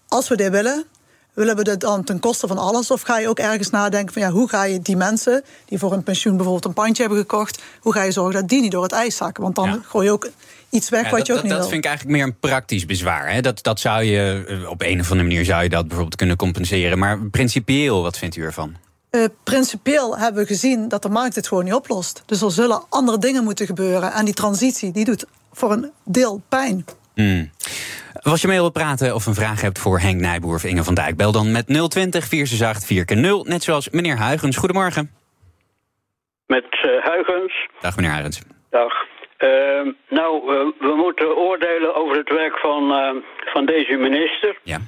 Als 0.09 0.29
we 0.29 0.37
dit 0.37 0.51
willen, 0.51 0.85
willen 1.35 1.57
we 1.57 1.65
dit 1.65 1.81
dan 1.81 2.05
ten 2.05 2.21
koste 2.21 2.47
van 2.47 2.59
alles? 2.59 2.91
Of 2.91 3.03
ga 3.03 3.19
je 3.19 3.29
ook 3.29 3.39
ergens 3.39 3.71
nadenken 3.71 4.13
van 4.13 4.23
ja, 4.23 4.31
hoe 4.31 4.49
ga 4.49 4.65
je 4.65 4.83
die 4.83 4.97
mensen 4.97 5.45
die 5.65 5.79
voor 5.79 5.93
een 5.93 6.03
pensioen 6.03 6.35
bijvoorbeeld 6.35 6.65
een 6.65 6.83
pandje 6.83 7.03
hebben 7.03 7.21
gekocht, 7.21 7.63
hoe 7.81 7.93
ga 7.93 8.03
je 8.03 8.13
zorgen 8.13 8.41
dat 8.41 8.49
die 8.49 8.61
niet 8.61 8.73
door 8.73 8.83
het 8.83 8.93
ijs 8.93 9.17
zakken? 9.17 9.43
Want 9.43 9.55
dan 9.55 9.83
gooi 9.87 10.07
je 10.07 10.13
ook 10.13 10.29
iets 10.75 10.89
weg 10.89 11.11
wat 11.11 11.27
je 11.27 11.33
ook 11.33 11.39
dat, 11.39 11.43
niet 11.43 11.43
dat 11.43 11.51
wil. 11.51 11.59
Dat 11.59 11.69
vind 11.69 11.85
ik 11.85 11.91
eigenlijk 11.91 12.17
meer 12.17 12.27
een 12.27 12.39
praktisch 12.39 12.87
bezwaar. 12.87 13.33
Hè? 13.33 13.41
Dat, 13.41 13.63
dat 13.63 13.81
zou 13.81 14.03
je 14.03 14.45
eh, 14.49 14.71
op 14.71 14.83
een 14.83 15.01
of 15.01 15.11
andere 15.11 15.29
manier 15.29 15.45
zou 15.45 15.63
je 15.63 15.69
dat 15.69 15.87
bijvoorbeeld 15.87 16.17
kunnen 16.17 16.37
compenseren. 16.37 16.99
Maar 16.99 17.19
principieel, 17.31 18.03
wat 18.03 18.19
vindt 18.19 18.37
u 18.37 18.43
ervan? 18.43 18.77
Uh, 19.11 19.25
principieel 19.45 20.19
hebben 20.19 20.43
we 20.43 20.49
gezien 20.49 20.89
dat 20.89 21.03
de 21.03 21.09
markt 21.09 21.35
het 21.35 21.49
gewoon 21.49 21.65
niet 21.65 21.75
oplost. 21.75 22.23
Dus 22.27 22.43
er 22.43 22.51
zullen 22.51 22.83
andere 22.89 23.19
dingen 23.19 23.45
moeten 23.45 23.67
gebeuren. 23.67 24.13
En 24.13 24.25
die 24.25 24.35
transitie 24.35 24.93
die 24.93 25.05
doet 25.05 25.27
voor 25.53 25.73
een 25.73 25.91
deel 26.05 26.43
pijn. 26.49 26.85
Hmm. 27.15 27.51
Als 28.23 28.41
je 28.41 28.47
mee 28.49 28.59
wilt 28.59 28.73
praten 28.73 29.15
of 29.15 29.27
een 29.27 29.35
vraag 29.35 29.61
hebt 29.61 29.79
voor 29.79 30.01
Henk 30.01 30.21
Nijboer 30.21 30.55
of 30.55 30.65
Inge 30.65 30.85
van 30.85 30.95
Dijk, 30.95 31.17
bel 31.17 31.33
dan 31.33 31.53
met 31.53 31.67
020 31.67 32.25
468 32.25 32.87
4 32.87 33.17
0 33.17 33.45
Net 33.45 33.63
zoals 33.63 33.91
meneer 33.91 34.17
Huigens. 34.17 34.57
Goedemorgen. 34.57 35.11
Met 36.47 36.65
uh, 36.65 37.05
Huigens. 37.05 37.69
Dag 37.81 37.97
meneer 37.97 38.11
Huigens. 38.11 38.41
Dag. 38.71 38.93
Uh, 39.39 39.93
nou, 40.09 40.55
uh, 40.55 40.67
we 40.79 40.95
moeten 40.95 41.37
oordelen 41.37 41.95
over 41.95 42.17
het 42.17 42.29
werk 42.29 42.59
van, 42.59 42.91
uh, 42.91 43.23
van 43.45 43.67
deze 43.67 43.97
minister. 43.97 44.59
Ja. 44.63 44.79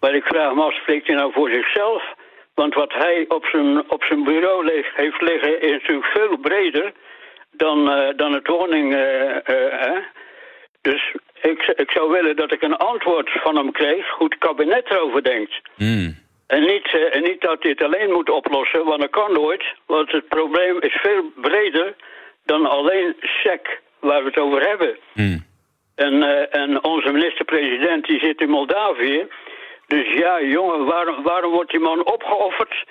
Maar 0.00 0.14
ik 0.14 0.24
vraag 0.24 0.54
me 0.54 0.62
af, 0.62 0.74
spreekt 0.74 1.06
hij 1.06 1.16
nou 1.16 1.32
voor 1.32 1.50
zichzelf? 1.50 2.14
Want 2.54 2.74
wat 2.74 2.92
hij 2.92 3.24
op 3.28 3.44
zijn, 3.44 3.90
op 3.90 4.04
zijn 4.04 4.24
bureau 4.24 4.82
heeft 4.94 5.20
liggen 5.20 5.60
is 5.60 5.70
natuurlijk 5.70 6.06
veel 6.06 6.36
breder 6.36 6.92
dan, 7.50 7.84
dan 8.16 8.32
het 8.32 8.46
woning. 8.46 8.90
dus 10.80 11.14
ik, 11.40 11.72
ik 11.76 11.90
zou 11.90 12.10
willen 12.10 12.36
dat 12.36 12.52
ik 12.52 12.62
een 12.62 12.76
antwoord 12.76 13.30
van 13.30 13.56
hem 13.56 13.72
kreeg 13.72 14.10
hoe 14.10 14.28
het 14.28 14.38
kabinet 14.38 14.90
erover 14.90 15.22
denkt. 15.22 15.60
Mm. 15.76 16.16
En 16.46 16.60
niet, 16.60 17.10
en 17.10 17.22
niet 17.22 17.40
dat 17.40 17.62
hij 17.62 17.70
het 17.70 17.82
alleen 17.82 18.12
moet 18.12 18.30
oplossen, 18.30 18.84
want 18.84 19.00
dat 19.00 19.10
kan 19.10 19.32
nooit. 19.32 19.64
Want 19.86 20.12
het 20.12 20.28
probleem 20.28 20.80
is 20.80 20.94
veel 21.02 21.30
breder 21.34 21.94
dan 22.44 22.66
alleen 22.66 23.16
SEC 23.20 23.80
waar 24.06 24.22
we 24.22 24.28
het 24.28 24.38
over 24.38 24.68
hebben. 24.68 24.96
Mm. 25.14 25.44
En, 25.94 26.14
uh, 26.14 26.54
en 26.54 26.84
onze 26.84 27.12
minister-president 27.12 28.06
die 28.06 28.18
zit 28.18 28.40
in 28.40 28.50
Moldavië. 28.50 29.26
Dus 29.86 30.12
ja, 30.12 30.42
jongen, 30.42 30.84
waarom, 30.84 31.22
waarom 31.22 31.52
wordt 31.52 31.70
die 31.70 31.80
man 31.80 32.06
opgeofferd... 32.06 32.84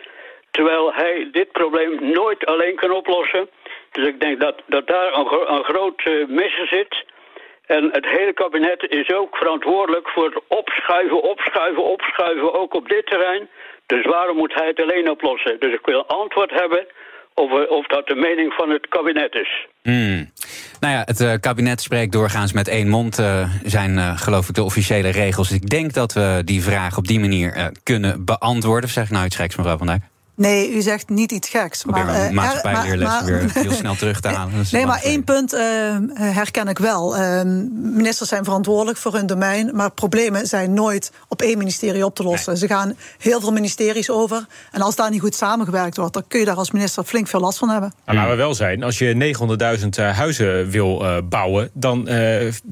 terwijl 0.51 0.93
hij 0.93 1.29
dit 1.31 1.51
probleem 1.51 2.11
nooit 2.11 2.45
alleen 2.45 2.75
kan 2.75 2.91
oplossen? 2.91 3.49
Dus 3.91 4.07
ik 4.07 4.19
denk 4.19 4.39
dat, 4.39 4.61
dat 4.65 4.87
daar 4.87 5.13
een, 5.13 5.53
een 5.53 5.63
groot 5.63 6.05
uh, 6.05 6.27
mis 6.27 6.69
zit... 6.69 7.05
En 7.65 7.89
het 7.91 8.05
hele 8.05 8.33
kabinet 8.33 8.85
is 8.89 9.13
ook 9.13 9.37
verantwoordelijk 9.37 10.09
voor 10.09 10.25
het 10.25 10.39
opschuiven, 10.47 11.21
opschuiven, 11.21 11.83
opschuiven, 11.83 12.53
ook 12.53 12.73
op 12.73 12.89
dit 12.89 13.05
terrein. 13.05 13.49
Dus 13.85 14.05
waarom 14.05 14.37
moet 14.37 14.53
hij 14.53 14.67
het 14.67 14.81
alleen 14.81 15.09
oplossen? 15.09 15.59
Dus 15.59 15.73
ik 15.73 15.85
wil 15.85 16.05
antwoord 16.05 16.51
hebben 16.51 16.87
of, 17.35 17.51
of 17.69 17.87
dat 17.87 18.07
de 18.07 18.15
mening 18.15 18.53
van 18.53 18.69
het 18.69 18.87
kabinet 18.87 19.33
is. 19.33 19.67
Hmm. 19.81 20.31
Nou 20.79 20.93
ja, 20.93 21.01
het 21.05 21.21
uh, 21.21 21.33
kabinet 21.39 21.81
spreekt 21.81 22.11
doorgaans 22.11 22.53
met 22.53 22.67
één 22.67 22.89
mond, 22.89 23.19
uh, 23.19 23.49
zijn 23.63 23.91
uh, 23.91 24.17
geloof 24.17 24.49
ik 24.49 24.55
de 24.55 24.63
officiële 24.63 25.09
regels. 25.09 25.51
Ik 25.51 25.69
denk 25.69 25.93
dat 25.93 26.13
we 26.13 26.41
die 26.45 26.63
vraag 26.63 26.97
op 26.97 27.07
die 27.07 27.19
manier 27.19 27.71
kunnen 27.83 28.25
beantwoorden. 28.25 28.89
Zeg 28.89 29.09
nou 29.09 29.25
iets 29.25 29.35
geks, 29.35 29.55
mevrouw 29.55 29.77
Van 29.77 29.87
Dijk? 29.87 30.14
Nee, 30.35 30.73
u 30.73 30.81
zegt 30.81 31.09
niet 31.09 31.31
iets 31.31 31.49
geks. 31.49 31.81
Probeer 31.81 32.05
maar, 32.05 32.25
uh, 32.25 32.31
maatschappijleerlessen 32.31 33.25
weer 33.25 33.51
heel 33.53 33.71
snel 33.71 33.95
terug 33.95 34.19
te 34.19 34.27
halen. 34.37 34.65
Nee, 34.71 34.85
maar 34.85 35.01
één 35.01 35.23
punt 35.23 35.53
uh, 35.53 35.59
herken 36.13 36.67
ik 36.67 36.79
wel. 36.79 37.17
Uh, 37.17 37.41
ministers 37.73 38.29
zijn 38.29 38.43
verantwoordelijk 38.43 38.97
voor 38.97 39.13
hun 39.13 39.25
domein... 39.25 39.71
maar 39.73 39.91
problemen 39.91 40.47
zijn 40.47 40.73
nooit 40.73 41.11
op 41.27 41.41
één 41.41 41.57
ministerie 41.57 42.05
op 42.05 42.15
te 42.15 42.23
lossen. 42.23 42.51
Nee. 42.51 42.61
Ze 42.61 42.67
gaan 42.67 42.95
heel 43.17 43.39
veel 43.39 43.51
ministeries 43.51 44.09
over. 44.09 44.45
En 44.71 44.81
als 44.81 44.95
daar 44.95 45.09
niet 45.09 45.21
goed 45.21 45.35
samengewerkt 45.35 45.97
wordt... 45.97 46.13
dan 46.13 46.23
kun 46.27 46.39
je 46.39 46.45
daar 46.45 46.55
als 46.55 46.71
minister 46.71 47.03
flink 47.03 47.27
veel 47.27 47.39
last 47.39 47.57
van 47.57 47.69
hebben. 47.69 47.93
Nou, 48.05 48.17
laten 48.17 48.31
we 48.31 48.37
wel 48.37 48.53
zijn, 48.53 48.83
als 48.83 48.97
je 48.97 49.35
900.000 49.97 50.03
huizen 50.03 50.69
wil 50.69 51.05
bouwen... 51.29 51.69
dan 51.73 52.09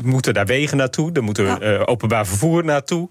moeten 0.03 0.33
daar 0.33 0.45
wegen 0.45 0.77
naartoe, 0.77 1.11
dan 1.11 1.23
moeten 1.23 1.45
ja. 1.45 1.83
openbaar 1.85 2.27
vervoer 2.27 2.65
naartoe. 2.65 3.09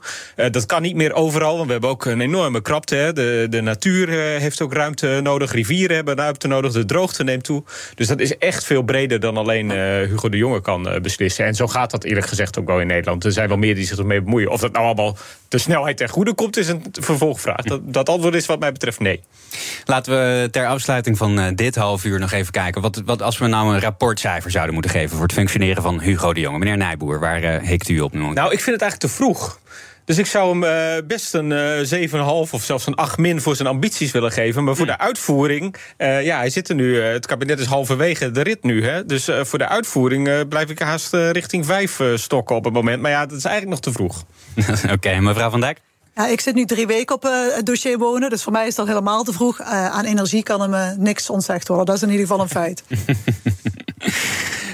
dat 0.50 0.66
kan 0.66 0.82
niet 0.82 0.96
meer 0.96 1.12
overal, 1.12 1.54
want 1.54 1.66
we 1.66 1.72
hebben 1.72 1.90
ook 1.90 2.04
een 2.04 2.20
enorme 2.20 2.60
krapte. 2.60 2.94
Hè. 2.94 3.12
De, 3.12 3.46
de 3.50 3.60
natuur 3.60 4.40
heeft 4.42 4.61
ook 4.61 4.72
ruimte 4.72 5.20
nodig. 5.22 5.52
Rivieren 5.52 5.96
hebben 5.96 6.16
ruimte 6.16 6.48
nodig. 6.48 6.72
De 6.72 6.85
droogte 6.85 7.24
neemt 7.24 7.44
toe. 7.44 7.64
Dus 7.94 8.07
dat 8.07 8.20
is 8.20 8.38
echt 8.38 8.64
veel 8.64 8.83
breder 8.83 9.20
dan 9.20 9.37
alleen 9.37 9.70
uh, 9.70 9.74
Hugo 10.09 10.28
de 10.28 10.37
Jonge 10.37 10.61
kan 10.61 10.88
uh, 10.88 11.00
beslissen. 11.00 11.44
En 11.44 11.55
zo 11.55 11.66
gaat 11.66 11.90
dat 11.90 12.05
eerlijk 12.05 12.26
gezegd 12.26 12.59
ook 12.59 12.66
wel 12.66 12.81
in 12.81 12.87
Nederland. 12.87 13.24
Er 13.24 13.33
zijn 13.33 13.48
wel 13.48 13.57
meer 13.57 13.74
die 13.74 13.87
zich 13.87 13.98
ermee 13.98 14.22
bemoeien. 14.22 14.50
Of 14.50 14.61
dat 14.61 14.72
nou 14.72 14.85
allemaal 14.85 15.16
de 15.48 15.59
snelheid 15.59 15.96
ten 15.96 16.09
goede 16.09 16.35
komt, 16.35 16.57
is 16.57 16.68
een 16.68 16.85
vervolgvraag. 16.92 17.62
Dat, 17.62 17.81
dat 17.85 18.09
antwoord 18.09 18.35
is 18.35 18.46
wat 18.46 18.61
mij 18.61 18.72
betreft 18.72 19.00
nee. 19.00 19.20
Laten 19.85 20.12
we 20.12 20.48
ter 20.50 20.66
afsluiting 20.66 21.16
van 21.16 21.38
uh, 21.38 21.46
dit 21.55 21.74
half 21.74 22.05
uur 22.05 22.18
nog 22.18 22.33
even 22.33 22.52
kijken. 22.52 22.83
Wat, 22.83 23.02
wat 23.05 23.22
als 23.22 23.38
we 23.38 23.46
nou 23.46 23.74
een 23.74 23.81
rapportcijfer 23.81 24.50
zouden 24.50 24.74
moeten 24.74 24.90
geven 24.90 25.16
voor 25.16 25.26
het 25.26 25.33
functioneren 25.33 25.83
van 25.83 26.00
Hugo 26.00 26.33
de 26.33 26.40
Jonge? 26.40 26.59
Meneer 26.59 26.76
Nijboer, 26.76 27.20
waar 27.20 27.61
hikt 27.61 27.88
u 27.88 28.00
op 28.00 28.12
nu? 28.12 28.18
Nou, 28.18 28.52
ik 28.52 28.61
vind 28.61 28.81
het 28.81 28.83
eigenlijk 28.83 29.00
te 29.00 29.09
vroeg. 29.09 29.61
Dus 30.04 30.18
ik 30.18 30.26
zou 30.26 30.50
hem 30.50 30.62
uh, 30.64 31.06
best 31.06 31.34
een 31.34 31.50
uh, 31.50 32.10
7,5 32.10 32.50
of 32.50 32.62
zelfs 32.62 32.86
een 32.86 32.94
8 32.94 33.18
min 33.18 33.40
voor 33.40 33.56
zijn 33.56 33.68
ambities 33.68 34.10
willen 34.10 34.32
geven. 34.32 34.64
Maar 34.64 34.76
voor 34.76 34.86
de 34.86 34.98
uitvoering, 34.98 35.76
uh, 35.98 36.24
ja, 36.24 36.36
hij 36.36 36.50
zit 36.50 36.68
er 36.68 36.74
nu. 36.74 37.00
het 37.00 37.26
kabinet 37.26 37.58
is 37.58 37.66
halverwege 37.66 38.30
de 38.30 38.42
rit 38.42 38.62
nu. 38.62 38.84
Hè? 38.84 39.06
Dus 39.06 39.28
voor 39.40 39.58
de 39.58 39.68
uitvoering 39.68 40.48
blijf 40.48 40.70
ik 40.70 40.78
haast 40.78 41.12
richting 41.12 41.66
5 41.66 42.00
stokken 42.14 42.56
op 42.56 42.64
het 42.64 42.72
moment. 42.72 43.02
Maar 43.02 43.10
ja, 43.10 43.26
dat 43.26 43.38
is 43.38 43.44
eigenlijk 43.44 43.82
nog 43.82 43.92
te 43.92 43.98
vroeg. 43.98 44.24
Oké, 44.84 44.92
okay, 44.92 45.18
mevrouw 45.18 45.50
Van 45.50 45.60
Dijk? 45.60 45.78
Ja, 46.14 46.26
ik 46.26 46.40
zit 46.40 46.54
nu 46.54 46.64
drie 46.64 46.86
weken 46.86 47.14
op 47.14 47.24
uh, 47.24 47.54
het 47.54 47.66
dossier 47.66 47.98
wonen, 47.98 48.30
dus 48.30 48.42
voor 48.42 48.52
mij 48.52 48.66
is 48.66 48.74
dat 48.74 48.86
helemaal 48.86 49.22
te 49.22 49.32
vroeg. 49.32 49.60
Uh, 49.60 49.86
aan 49.86 50.04
energie 50.04 50.42
kan 50.42 50.70
me 50.70 50.94
niks 50.98 51.30
ontzegd 51.30 51.68
worden. 51.68 51.86
Dat 51.86 51.96
is 51.96 52.02
in 52.02 52.10
ieder 52.10 52.26
geval 52.26 52.40
een 52.40 52.48
feit. 52.48 52.82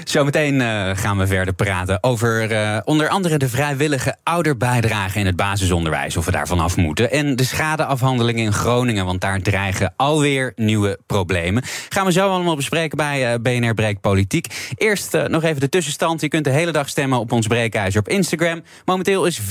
Zometeen 0.09 0.53
uh, 0.59 0.89
gaan 0.93 1.17
we 1.17 1.27
verder 1.27 1.53
praten 1.53 2.03
over 2.03 2.51
uh, 2.51 2.77
onder 2.83 3.09
andere 3.09 3.37
de 3.37 3.49
vrijwillige 3.49 4.15
ouderbijdrage 4.23 5.19
in 5.19 5.25
het 5.25 5.35
basisonderwijs. 5.35 6.17
Of 6.17 6.25
we 6.25 6.31
daarvan 6.31 6.59
af 6.59 6.77
moeten. 6.77 7.11
En 7.11 7.35
de 7.35 7.43
schadeafhandeling 7.43 8.39
in 8.39 8.53
Groningen, 8.53 9.05
want 9.05 9.21
daar 9.21 9.41
dreigen 9.41 9.93
alweer 9.95 10.51
nieuwe 10.55 10.99
problemen. 11.05 11.63
Gaan 11.89 12.05
we 12.05 12.11
zo 12.11 12.29
allemaal 12.29 12.55
bespreken 12.55 12.97
bij 12.97 13.33
uh, 13.33 13.39
BNR 13.41 13.73
Breek 13.73 14.01
Politiek. 14.01 14.73
Eerst 14.75 15.17
nog 15.27 15.43
even 15.43 15.59
de 15.59 15.69
tussenstand. 15.69 16.21
Je 16.21 16.27
kunt 16.27 16.43
de 16.43 16.49
hele 16.49 16.71
dag 16.71 16.89
stemmen 16.89 17.19
op 17.19 17.31
ons 17.31 17.47
breekijzer 17.47 17.99
op 17.99 18.07
Instagram. 18.07 18.63
Momenteel 18.85 19.25
is 19.25 19.39
74% 19.41 19.45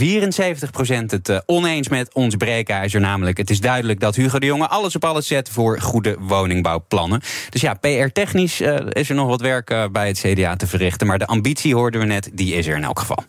het 1.07 1.43
oneens 1.47 1.89
met 1.89 2.15
ons 2.15 2.37
breekijzer. 2.37 3.01
Namelijk, 3.01 3.37
het 3.37 3.51
is 3.51 3.61
duidelijk 3.61 4.01
dat 4.01 4.17
Hugo 4.17 4.39
de 4.39 4.47
Jonge 4.47 4.69
alles 4.69 4.97
op 4.97 5.05
alles 5.05 5.27
zet 5.27 5.49
voor 5.49 5.81
goede 5.81 6.17
woningbouwplannen. 6.21 7.21
Dus 7.51 7.61
ja, 7.61 7.75
PR-technisch 7.75 8.61
is 8.89 9.09
er 9.09 9.15
nog 9.15 9.27
wat 9.27 9.41
werk 9.41 9.89
bij 9.93 10.07
het 10.07 10.19
CDA 10.19 10.48
te 10.57 10.67
verrichten. 10.67 11.07
Maar 11.07 11.19
de 11.19 11.27
ambitie 11.27 11.75
hoorden 11.75 12.01
we 12.01 12.07
net, 12.07 12.31
die 12.33 12.55
is 12.55 12.67
er 12.67 12.77
in 12.77 12.85
elk 12.85 12.99
geval. 12.99 13.25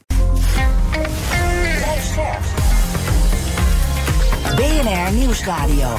BNR 4.56 5.14
Nieuwsradio. 5.14 5.96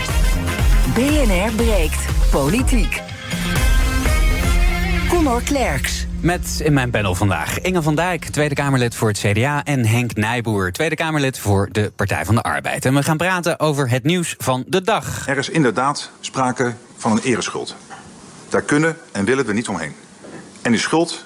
BNR 0.95 1.53
breekt 1.57 2.07
politiek. 2.31 3.03
Conor 5.09 5.43
Klerks. 5.43 6.07
Met 6.21 6.61
in 6.65 6.73
mijn 6.73 6.91
panel 6.91 7.15
vandaag 7.15 7.61
Inge 7.61 7.83
van 7.83 7.95
Dijk, 7.95 8.25
Tweede 8.25 8.55
Kamerlid 8.55 8.95
voor 8.95 9.09
het 9.09 9.19
CDA... 9.19 9.65
en 9.65 9.87
Henk 9.87 10.15
Nijboer, 10.15 10.73
Tweede 10.73 10.95
Kamerlid 10.95 11.39
voor 11.39 11.69
de 11.73 11.93
Partij 11.97 12.25
van 12.25 12.35
de 12.35 12.43
Arbeid. 12.43 12.85
En 12.85 12.95
we 12.95 13.03
gaan 13.03 13.17
praten 13.17 13.61
over 13.61 13.91
het 13.91 14.05
nieuws 14.05 14.35
van 14.39 14.65
de 14.67 14.83
dag. 14.83 15.29
Er 15.29 15.39
is 15.39 15.49
inderdaad 15.49 16.11
sprake 16.21 16.75
van 16.97 17.13
een 17.13 17.23
ereschuld. 17.23 17.77
Daar 18.49 18.63
kunnen 18.63 18.97
en 19.13 19.25
willen 19.25 19.47
we 19.47 19.53
niet 19.53 19.69
omheen. 19.69 19.95
En 20.63 20.71
die 20.71 20.81
schuld 20.81 21.25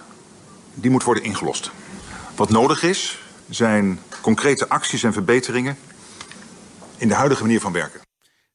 die 0.74 0.90
moet 0.90 1.02
worden 1.02 1.24
ingelost. 1.24 1.70
Wat 2.36 2.50
nodig 2.50 2.82
is, 2.82 3.18
zijn 3.48 3.98
concrete 4.20 4.68
acties 4.68 5.02
en 5.02 5.12
verbeteringen 5.12 5.76
in 6.96 7.08
de 7.08 7.14
huidige 7.14 7.42
manier 7.42 7.60
van 7.60 7.72
werken. 7.72 8.00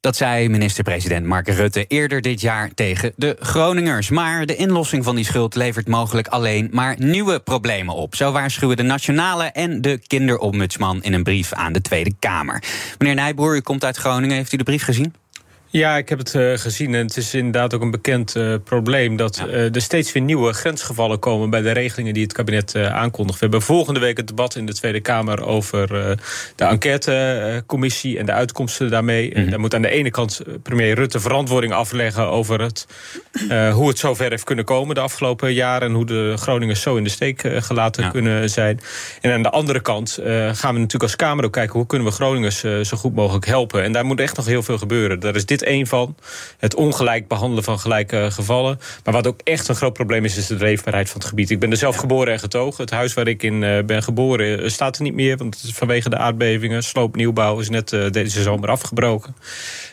Dat 0.02 0.16
zei 0.16 0.50
minister-president 0.50 1.26
Mark 1.26 1.48
Rutte 1.48 1.86
eerder 1.88 2.22
dit 2.22 2.42
jaar 2.42 2.74
tegen 2.74 3.14
de 3.16 3.38
Groningers. 3.40 4.10
Maar 4.10 4.46
de 4.46 4.56
inlossing 4.56 5.04
van 5.04 5.16
die 5.16 5.26
schuld 5.26 5.56
levert 5.56 5.88
mogelijk 5.88 6.28
alleen 6.28 6.70
maar 6.72 6.96
nieuwe 7.00 7.40
problemen 7.40 7.96
op. 7.96 8.16
Zo 8.16 8.32
waarschuwen 8.32 8.78
de 8.78 8.84
Nationale 8.84 9.44
en 9.44 9.82
de 9.82 10.00
Kinderombudsman 10.08 11.04
in 11.04 11.14
een 11.14 11.24
brief 11.24 11.54
aan 11.54 11.74
de 11.74 11.82
Tweede 11.82 12.14
Kamer. 12.20 12.64
Meneer 12.98 13.16
Nijboer, 13.16 13.56
u 13.56 13.62
komt 13.62 13.84
uit 13.84 13.98
Groningen. 13.98 14.36
Heeft 14.36 14.54
u 14.54 14.58
de 14.58 14.64
brief 14.64 14.84
gezien? 14.84 15.14
Ja, 15.72 15.98
ik 15.98 16.10
heb 16.10 16.18
het 16.18 16.34
uh, 16.34 16.58
gezien. 16.58 16.96
En 16.96 17.06
het 17.06 17.18
is 17.18 17.34
inderdaad 17.34 17.74
ook 17.74 17.82
een 17.82 17.92
bekend 17.92 18.36
uh, 18.36 18.56
probleem... 18.64 19.16
dat 19.16 19.38
ja. 19.38 19.48
uh, 19.48 19.76
er 19.76 19.82
steeds 19.82 20.12
weer 20.12 20.24
nieuwe 20.24 20.54
grensgevallen 20.54 21.20
komen... 21.20 21.50
bij 21.50 21.62
de 21.62 21.72
regelingen 21.72 22.14
die 22.14 22.24
het 22.24 22.34
kabinet 22.34 22.76
aankondigt. 22.76 23.40
We 23.40 23.46
hebben 23.46 23.62
volgende 23.62 24.00
week 24.00 24.18
het 24.18 24.28
debat 24.28 24.56
in 24.56 24.66
de 24.66 24.74
Tweede 24.74 25.00
Kamer... 25.00 25.46
over 25.46 25.88
de 26.56 26.66
enquêtecommissie 26.66 28.20
en 28.20 28.26
de 28.26 28.32
uitkomsten 28.32 28.90
daarmee. 28.90 29.30
Mm 29.30 29.42
-hmm. 29.42 29.50
Daar 29.50 29.60
moet 29.60 29.76
aan 29.76 29.82
de 29.82 29.90
ene 29.90 30.12
kant 30.12 30.42
premier 30.64 30.96
Rutte 30.96 31.20
verantwoording 31.20 31.74
afleggen... 31.74 32.28
over 32.30 32.62
het, 32.62 32.88
hoe 33.74 33.88
het 33.88 34.00
zover 34.00 34.30
heeft 34.30 34.44
kunnen 34.44 34.66
komen 34.66 34.96
de 34.96 35.02
afgelopen 35.02 35.54
jaren... 35.54 35.88
en 35.88 35.94
hoe 35.94 36.06
de 36.06 36.34
Groningers 36.38 36.82
zo 36.82 36.96
in 36.96 37.04
de 37.04 37.10
steek 37.10 37.42
gelaten 37.60 38.04
ja. 38.04 38.10
kunnen 38.10 38.50
zijn. 38.50 38.80
En 39.22 39.32
aan 39.32 39.44
de 39.44 39.50
andere 39.50 39.82
kant 39.82 40.20
gaan 40.24 40.74
we 40.74 40.80
natuurlijk 40.80 41.04
als 41.04 41.16
Kamer 41.16 41.46
ook 41.46 41.52
kijken... 41.52 41.76
hoe 41.76 41.88
kunnen 41.88 42.08
we 42.08 42.14
Groningers 42.14 42.60
zo 42.60 42.98
goed 42.98 43.16
mogelijk 43.16 43.46
helpen. 43.46 43.84
En 43.84 43.92
daar 43.92 44.06
moet 44.06 44.20
echt 44.20 44.36
nog 44.36 44.46
heel 44.46 44.64
veel 44.64 44.78
gebeuren. 44.78 45.20
Daar 45.20 45.36
is 45.36 45.46
dit 45.46 45.59
één 45.64 45.88
van. 45.88 46.16
Het 46.58 46.76
ongelijk 46.76 47.28
behandelen 47.28 47.64
van 47.64 47.80
gelijke 47.80 48.28
gevallen. 48.32 48.80
Maar 49.04 49.14
wat 49.14 49.28
ook 49.28 49.40
echt 49.44 49.68
een 49.68 49.76
groot 49.76 49.94
probleem 49.94 50.26
is, 50.26 50.38
is 50.38 50.48
de 50.48 50.56
leefbaarheid 50.56 51.10
van 51.10 51.20
het 51.20 51.30
gebied. 51.30 51.50
Ik 51.50 51.60
ben 51.60 51.72
er 51.72 51.78
zelf 51.78 51.96
geboren 51.96 52.34
en 52.34 52.40
getogen. 52.40 52.84
Het 52.84 52.94
huis 52.94 53.14
waar 53.14 53.28
ik 53.28 53.44
in 53.44 53.62
uh, 53.62 53.84
ben 53.84 54.04
geboren 54.04 54.64
uh, 54.64 54.70
staat 54.70 54.98
er 54.98 55.04
niet 55.04 55.14
meer. 55.14 55.38
Want 55.38 55.72
vanwege 55.74 56.10
de 56.10 56.18
aardbevingen, 56.18 56.84
sloopnieuwbouw 56.84 57.60
is 57.60 57.70
net 57.70 57.92
uh, 57.92 58.10
deze 58.10 58.42
zomer 58.42 58.70
afgebroken. 58.70 59.36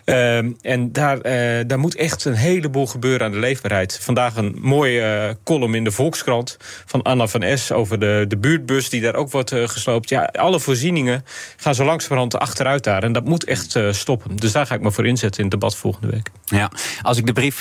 Ehm, 0.06 0.52
en 0.60 0.92
daar, 0.92 1.22
daar 1.66 1.78
moet 1.78 1.96
echt 1.96 2.24
een 2.24 2.34
heleboel 2.34 2.86
gebeuren 2.86 3.26
aan 3.26 3.32
de 3.32 3.38
leefbaarheid. 3.38 3.98
Vandaag 4.02 4.36
een 4.36 4.56
mooie 4.60 5.36
column 5.44 5.74
in 5.74 5.84
de 5.84 5.90
Volkskrant 5.90 6.56
van 6.86 7.02
Anna 7.02 7.26
van 7.26 7.58
S... 7.58 7.72
over 7.72 7.98
de, 7.98 8.24
de 8.28 8.36
buurtbus 8.36 8.88
die 8.88 9.00
daar 9.00 9.14
ook 9.14 9.30
wordt 9.30 9.50
gesloopt. 9.54 10.08
Ja, 10.08 10.30
alle 10.32 10.60
voorzieningen 10.60 11.24
gaan 11.56 11.74
zo 11.74 11.84
langzamerhand 11.84 12.38
achteruit 12.38 12.84
daar. 12.84 13.02
En 13.02 13.12
dat 13.12 13.24
moet 13.24 13.44
echt 13.44 13.78
stoppen. 13.90 14.36
Dus 14.36 14.52
daar 14.52 14.66
ga 14.66 14.74
ik 14.74 14.80
me 14.80 14.90
voor 14.90 15.06
inzetten 15.06 15.44
in 15.44 15.50
het 15.50 15.60
debat 15.60 15.76
volgende 15.76 16.08
week. 16.08 16.30
Ja, 16.44 16.70
als 17.02 17.18
ik 17.18 17.26
de 17.26 17.32
brief 17.32 17.60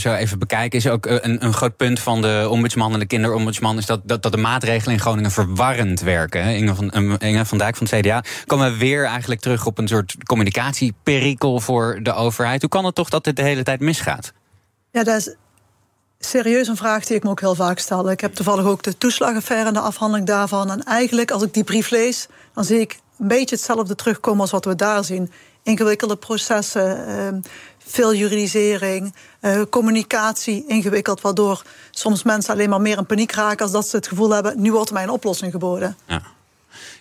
zo 0.00 0.14
even 0.14 0.38
bekijk, 0.38 0.74
is 0.74 0.86
ook 0.86 1.06
een, 1.06 1.44
een, 1.44 1.52
groot 1.52 1.76
punt 1.76 2.00
van 2.00 2.22
de 2.22 2.46
ombudsman 2.50 2.92
en 2.92 2.98
de 2.98 3.06
kinderombudsman 3.06 3.78
is 3.78 3.86
dat, 3.86 4.00
dat, 4.04 4.22
dat 4.22 4.32
de 4.32 4.38
maatregelen 4.38 4.94
in 4.94 5.00
Groningen 5.00 5.30
verwarrend 5.30 6.00
werken. 6.00 6.44
Inge 6.44 6.74
van, 6.74 7.18
Inge 7.18 7.44
van 7.44 7.58
Dijk 7.58 7.76
van 7.76 7.86
het 7.90 8.00
CDA. 8.00 8.24
Komen 8.46 8.72
we 8.72 8.78
weer 8.78 9.04
eigenlijk 9.04 9.40
terug 9.40 9.66
op 9.66 9.78
een 9.78 9.88
soort 9.88 10.16
communicatieperikel 10.24 11.60
voor 11.60 11.79
de 12.02 12.12
overheid. 12.12 12.60
Hoe 12.60 12.70
kan 12.70 12.84
het 12.84 12.94
toch 12.94 13.08
dat 13.08 13.24
dit 13.24 13.36
de 13.36 13.42
hele 13.42 13.62
tijd 13.62 13.80
misgaat? 13.80 14.32
Ja, 14.90 15.02
dat 15.04 15.16
is 15.16 15.34
serieus 16.18 16.68
een 16.68 16.76
vraag 16.76 17.04
die 17.04 17.16
ik 17.16 17.22
me 17.22 17.30
ook 17.30 17.40
heel 17.40 17.54
vaak 17.54 17.78
stel. 17.78 18.10
Ik 18.10 18.20
heb 18.20 18.34
toevallig 18.34 18.64
ook 18.64 18.82
de 18.82 18.98
toeslagaffaire 18.98 19.66
en 19.68 19.74
de 19.74 19.80
afhandeling 19.80 20.26
daarvan. 20.26 20.70
En 20.70 20.82
eigenlijk, 20.82 21.30
als 21.30 21.42
ik 21.42 21.54
die 21.54 21.64
brief 21.64 21.90
lees, 21.90 22.26
dan 22.54 22.64
zie 22.64 22.80
ik 22.80 22.98
een 23.18 23.28
beetje 23.28 23.54
hetzelfde 23.54 23.94
terugkomen 23.94 24.40
als 24.40 24.50
wat 24.50 24.64
we 24.64 24.74
daar 24.74 25.04
zien 25.04 25.30
ingewikkelde 25.62 26.16
processen, 26.16 27.08
uh, 27.08 27.40
veel 27.78 28.14
juridisering, 28.14 29.14
uh, 29.40 29.62
communicatie 29.70 30.64
ingewikkeld, 30.66 31.20
waardoor 31.20 31.62
soms 31.90 32.22
mensen 32.22 32.52
alleen 32.52 32.68
maar 32.68 32.80
meer 32.80 32.98
in 32.98 33.06
paniek 33.06 33.32
raken 33.32 33.62
als 33.62 33.72
dat 33.72 33.88
ze 33.88 33.96
het 33.96 34.08
gevoel 34.08 34.30
hebben: 34.30 34.60
nu 34.60 34.72
wordt 34.72 34.92
mij 34.92 35.02
een 35.02 35.10
oplossing 35.10 35.52
geboden. 35.52 35.96
Ja. 36.06 36.22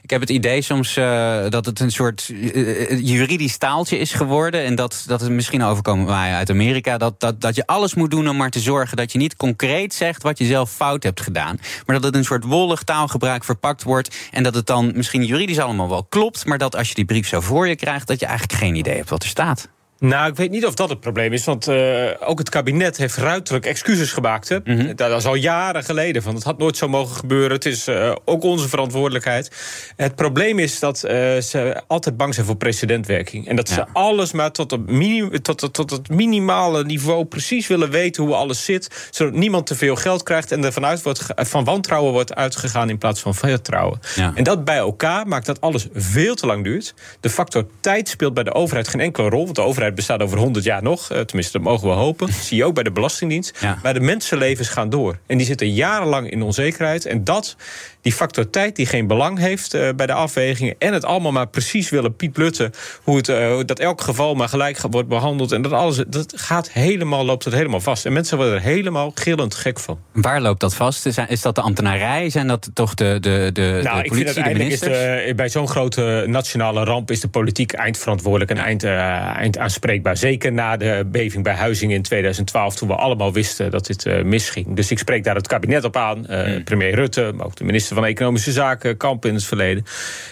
Ik 0.10 0.16
heb 0.16 0.28
het 0.28 0.38
idee 0.38 0.62
soms 0.62 0.98
uh, 0.98 1.50
dat 1.50 1.66
het 1.66 1.80
een 1.80 1.92
soort 1.92 2.30
uh, 2.30 3.00
juridisch 3.00 3.58
taaltje 3.58 3.98
is 3.98 4.14
geworden. 4.14 4.64
En 4.64 4.76
dat, 4.76 5.04
dat 5.08 5.22
het 5.22 5.30
misschien 5.30 5.64
overkomen 5.64 6.06
wij 6.06 6.34
uit 6.34 6.50
Amerika. 6.50 6.98
Dat, 6.98 7.20
dat, 7.20 7.42
dat 7.42 7.56
je 7.56 7.68
alles 7.68 7.94
moet 7.94 8.12
doen 8.12 8.30
om 8.30 8.38
maar 8.38 8.50
te 8.50 8.60
zorgen 8.60 8.98
dat 8.98 9.12
je 9.12 9.18
niet 9.18 9.36
concreet 9.36 9.94
zegt 9.94 10.24
wat 10.24 10.38
je 10.38 10.46
zelf 10.46 10.72
fout 10.72 11.04
hebt 11.04 11.22
gedaan. 11.22 11.60
Maar 11.86 11.96
dat 11.96 12.04
het 12.04 12.16
een 12.16 12.24
soort 12.24 12.44
wollig 12.44 12.84
taalgebruik 12.84 13.44
verpakt 13.44 13.84
wordt. 13.84 14.16
En 14.32 14.44
dat 14.44 14.56
het 14.56 14.66
dan 14.66 14.92
misschien 14.96 15.26
juridisch 15.26 15.60
allemaal 15.60 15.90
wel 15.90 16.04
klopt. 16.04 16.46
Maar 16.46 16.58
dat 16.58 16.76
als 16.76 16.88
je 16.88 16.96
die 16.96 17.06
brief 17.06 17.28
zo 17.28 17.40
voor 17.40 17.68
je 17.68 17.76
krijgt, 17.76 18.08
dat 18.08 18.20
je 18.20 18.26
eigenlijk 18.26 18.60
geen 18.60 18.76
idee 18.76 18.96
hebt 18.96 19.10
wat 19.10 19.24
er 19.24 19.30
staat. 19.30 19.70
Nou, 20.00 20.30
ik 20.30 20.36
weet 20.36 20.52
niet 20.52 20.66
of 20.66 20.74
dat 20.74 20.90
het 20.90 21.00
probleem 21.00 21.34
is. 21.34 21.46
Want 21.46 21.68
uh, 21.68 22.10
ook 22.20 22.40
het 22.40 22.50
kabinet 22.50 22.98
heeft 22.98 23.16
ruiterlijk 23.16 23.66
excuses 23.66 24.12
gemaakt. 24.12 24.50
Hè? 24.50 24.58
Mm 24.64 24.80
-hmm. 24.80 24.96
Dat 24.96 25.18
is 25.18 25.26
al 25.26 25.36
jaren 25.36 25.84
geleden. 25.84 26.22
Van, 26.22 26.36
het 26.36 26.44
had 26.44 26.58
nooit 26.58 26.78
zo 26.78 26.88
mogen 26.88 27.16
gebeuren. 27.16 27.52
Het 27.52 27.66
is 27.66 27.88
uh, 27.88 28.16
ook 28.26 28.44
onze 28.44 28.70
verantwoordelijkheid. 28.70 29.52
Het 29.96 30.16
probleem 30.16 30.60
is 30.60 30.80
dat 30.80 31.04
uh, 31.06 31.12
ze 31.38 31.82
altijd 31.88 32.18
bang 32.18 32.34
zijn 32.34 32.46
voor 32.46 32.56
precedentwerking. 32.56 33.48
En 33.48 33.56
dat 33.56 33.70
ja. 33.70 33.74
ze 33.74 33.86
alles 33.94 34.32
maar 34.32 34.52
tot, 34.52 34.72
het 34.72 35.44
tot, 35.44 35.74
tot 35.74 35.92
het 35.92 36.10
minimale 36.10 36.86
niveau 36.86 37.26
precies 37.26 37.68
willen 37.68 37.90
weten 37.90 38.24
hoe 38.24 38.36
alles 38.36 38.66
zit. 38.66 39.08
Zodat 39.12 39.34
niemand 39.34 39.66
te 39.66 39.76
veel 39.76 39.96
geld 39.96 40.24
krijgt. 40.24 40.52
En 40.52 40.64
er 40.64 40.74
vanuit 40.74 41.04
wordt, 41.04 41.26
van 41.36 41.64
wantrouwen 41.64 42.12
wordt 42.12 42.36
uitgegaan 42.36 42.90
in 42.90 42.98
plaats 42.98 43.22
van 43.22 43.36
vertrouwen. 43.36 44.00
Ja. 44.16 44.32
En 44.36 44.44
dat 44.44 44.66
bij 44.66 44.78
elkaar 44.78 45.28
maakt 45.28 45.46
dat 45.46 45.62
alles 45.62 45.88
veel 45.94 46.36
te 46.36 46.46
lang 46.46 46.64
duurt. 46.64 46.94
De 47.20 47.30
factor 47.30 47.68
tijd 47.80 48.10
speelt 48.10 48.34
bij 48.34 48.44
de 48.44 48.54
overheid 48.54 48.88
geen 48.88 49.02
enkele 49.02 49.30
rol. 49.30 49.44
Want 49.44 49.56
de 49.56 49.62
overheid 49.62 49.89
bestaat 49.96 50.22
over 50.22 50.38
100 50.38 50.66
jaar 50.66 50.84
nog. 50.84 51.08
Tenminste, 51.08 51.52
dat 51.52 51.62
mogen 51.62 51.88
we 51.88 51.94
hopen. 51.94 52.28
Dat 52.28 52.36
zie 52.46 52.58
je 52.58 52.66
ook 52.66 52.74
bij 52.74 52.84
de 52.84 52.92
Belastingdienst. 52.92 53.58
Ja. 53.60 53.80
Maar 53.84 53.94
de 53.94 54.00
mensenlevens 54.00 54.70
gaan 54.70 54.90
door. 54.90 55.20
En 55.26 55.38
die 55.38 55.46
zitten 55.46 55.72
jarenlang 55.72 56.32
in 56.32 56.42
onzekerheid. 56.42 57.06
En 57.06 57.24
dat, 57.24 57.56
die 58.02 58.14
factor 58.14 58.50
tijd 58.50 58.76
die 58.76 58.86
geen 58.86 59.08
belang 59.08 59.38
heeft 59.38 59.76
uh, 59.76 59.90
bij 59.96 60.06
de 60.06 60.14
afwegingen. 60.14 60.76
En 60.78 60.94
het 60.94 61.06
allemaal 61.06 61.32
maar 61.32 61.48
precies 61.48 61.90
willen 61.90 62.16
Piet 62.16 62.34
Blutten. 62.34 62.72
Hoe 63.04 63.18
het, 63.18 63.28
uh, 63.28 63.60
dat 63.66 63.80
elk 63.80 64.02
geval 64.02 64.36
maar 64.36 64.50
gelijk 64.50 64.82
wordt 64.92 65.08
behandeld. 65.08 65.52
En 65.52 65.62
dat 65.62 65.72
alles, 65.72 66.04
dat 66.08 66.34
gaat 66.36 66.72
helemaal, 66.72 67.26
loopt 67.26 67.46
het 67.46 67.54
helemaal 67.54 67.80
vast. 67.80 68.06
En 68.06 68.14
mensen 68.14 68.38
worden 68.38 68.56
er 68.56 68.62
helemaal 68.62 69.12
gillend 69.16 69.56
gek 69.56 69.80
van. 69.80 70.00
Waar 70.12 70.42
loopt 70.42 70.60
dat 70.60 70.76
vast? 70.76 71.06
Is, 71.06 71.18
is 71.28 71.42
dat 71.42 71.56
de 71.56 71.62
ambtenarij? 71.62 72.30
Zijn 72.30 72.48
dat 72.48 72.70
toch 72.74 72.94
de, 72.94 73.18
de, 73.20 73.50
de, 73.54 73.80
nou, 73.84 73.98
de 73.98 74.04
ik 74.04 74.10
politie, 74.10 74.34
vind 74.34 74.46
de 74.46 74.54
ministers? 74.54 74.98
Is 74.98 75.28
de, 75.28 75.34
bij 75.36 75.50
zo'n 75.50 75.68
grote 75.68 76.24
nationale 76.28 76.84
ramp 76.84 77.12
is 77.12 77.20
de 77.20 77.28
politiek 77.28 77.72
eindverantwoordelijk 77.72 78.52
en 78.52 78.58
eind, 78.58 78.84
uh, 78.84 78.92
eind 79.38 79.58
aanspreekbaar. 79.58 80.18
Zeker 80.18 80.54
na 80.54 80.78
de 80.78 81.08
beving 81.12 81.44
bij 81.44 81.54
Huizingen 81.54 81.96
in 81.96 82.02
2012, 82.02 82.76
toen 82.76 82.88
we 82.88 82.96
allemaal 82.96 83.34
wisten 83.34 83.72
dat 83.72 83.86
dit 83.86 84.24
misging. 84.24 84.76
Dus 84.76 84.92
ik 84.92 85.00
spreek 85.00 85.24
daar 85.24 85.36
het 85.36 85.48
kabinet 85.48 85.84
op 85.84 85.96
aan. 85.96 86.26
Hmm. 86.28 86.64
Premier 86.64 86.96
Rutte, 86.96 87.32
maar 87.36 87.46
ook 87.46 87.56
de 87.56 87.64
minister 87.64 87.89
van 87.96 88.06
Economische 88.06 88.52
Zaken, 88.52 88.98
Kamp 88.98 89.26
in 89.26 89.34
het 89.34 89.44
verleden. 89.44 89.86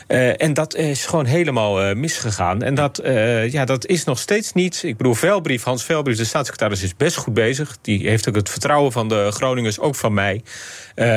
Uh, 0.08 0.42
en 0.42 0.54
dat 0.54 0.76
is 0.76 1.06
gewoon 1.06 1.26
helemaal 1.26 1.96
misgegaan. 1.96 2.62
En 2.62 2.76
dat, 2.76 3.02
ja, 3.50 3.66
dat 3.66 3.86
is 3.86 4.04
nog 4.04 4.20
steeds 4.20 4.54
niet. 4.54 4.84
Ik 4.84 4.98
bedoel, 4.98 5.14
Velbrief, 5.14 5.64
Hans 5.64 5.84
Velbrief, 5.84 6.18
de 6.18 6.26
staatssecretaris, 6.26 6.84
is 6.84 6.96
best 6.96 7.16
goed 7.16 7.34
bezig. 7.34 7.78
Die 7.82 8.10
heeft 8.10 8.30
ook 8.30 8.36
het 8.36 8.50
vertrouwen 8.50 8.92
van 8.92 9.08
de 9.08 9.28
Groningers, 9.32 9.80
ook 9.80 9.96
van 9.96 10.14
mij. 10.14 10.44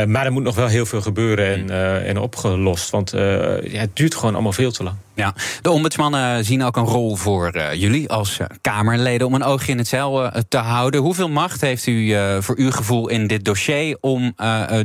Maar 0.07 0.25
er 0.25 0.33
moet 0.33 0.43
nog 0.43 0.55
wel 0.55 0.67
heel 0.67 0.87
veel 0.87 1.01
gebeuren 1.01 1.47
en, 1.47 1.71
uh, 1.71 2.09
en 2.09 2.19
opgelost. 2.19 2.91
Want 2.91 3.11
ja, 3.11 3.81
het 3.81 3.97
duurt 3.97 4.15
gewoon 4.15 4.35
allemaal 4.35 4.53
veel 4.53 4.73
te 4.73 4.83
lang. 4.83 4.97
Ja, 5.21 5.35
de 5.63 5.71
ombudsmannen 5.71 6.45
zien 6.45 6.63
ook 6.63 6.77
een 6.77 6.85
rol 6.85 7.17
voor 7.17 7.59
jullie 7.75 8.09
als 8.09 8.39
Kamerleden 8.61 9.27
om 9.27 9.35
een 9.35 9.43
oogje 9.43 9.73
in 9.73 9.79
het 9.79 9.89
zeil 9.89 10.31
te 10.49 10.57
houden. 10.57 11.01
Hoeveel 11.01 11.29
macht 11.29 11.61
heeft 11.61 11.87
u 11.87 12.17
voor 12.43 12.57
uw 12.59 12.71
gevoel 12.71 13.09
in 13.09 13.27
dit 13.27 13.45
dossier 13.45 13.97
om 14.01 14.35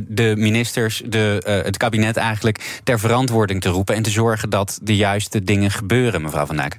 de 0.08 0.34
ministers, 0.36 1.02
de, 1.06 1.60
het 1.64 1.76
kabinet 1.76 2.16
eigenlijk 2.16 2.80
ter 2.84 2.98
verantwoording 2.98 3.60
te 3.60 3.68
roepen 3.68 3.94
en 3.94 4.02
te 4.02 4.10
zorgen 4.10 4.50
dat 4.50 4.78
de 4.82 4.96
juiste 4.96 5.42
dingen 5.42 5.70
gebeuren, 5.70 6.22
mevrouw 6.22 6.46
Van 6.46 6.56
Dijk? 6.56 6.78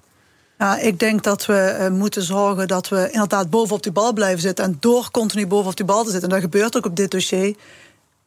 Nou, 0.57 0.79
ik 0.79 0.99
denk 0.99 1.23
dat 1.23 1.45
we 1.45 1.89
moeten 1.91 2.23
zorgen 2.23 2.67
dat 2.67 2.89
we 2.89 3.09
inderdaad 3.11 3.49
bovenop 3.49 3.83
die 3.83 3.91
bal 3.91 4.13
blijven 4.13 4.41
zitten. 4.41 4.65
En 4.65 4.77
door 4.79 5.11
continu 5.11 5.47
bovenop 5.47 5.75
die 5.75 5.85
bal 5.85 6.03
te 6.03 6.11
zitten, 6.11 6.29
en 6.29 6.35
dat 6.35 6.43
gebeurt 6.43 6.77
ook 6.77 6.85
op 6.85 6.95
dit 6.95 7.11
dossier. 7.11 7.55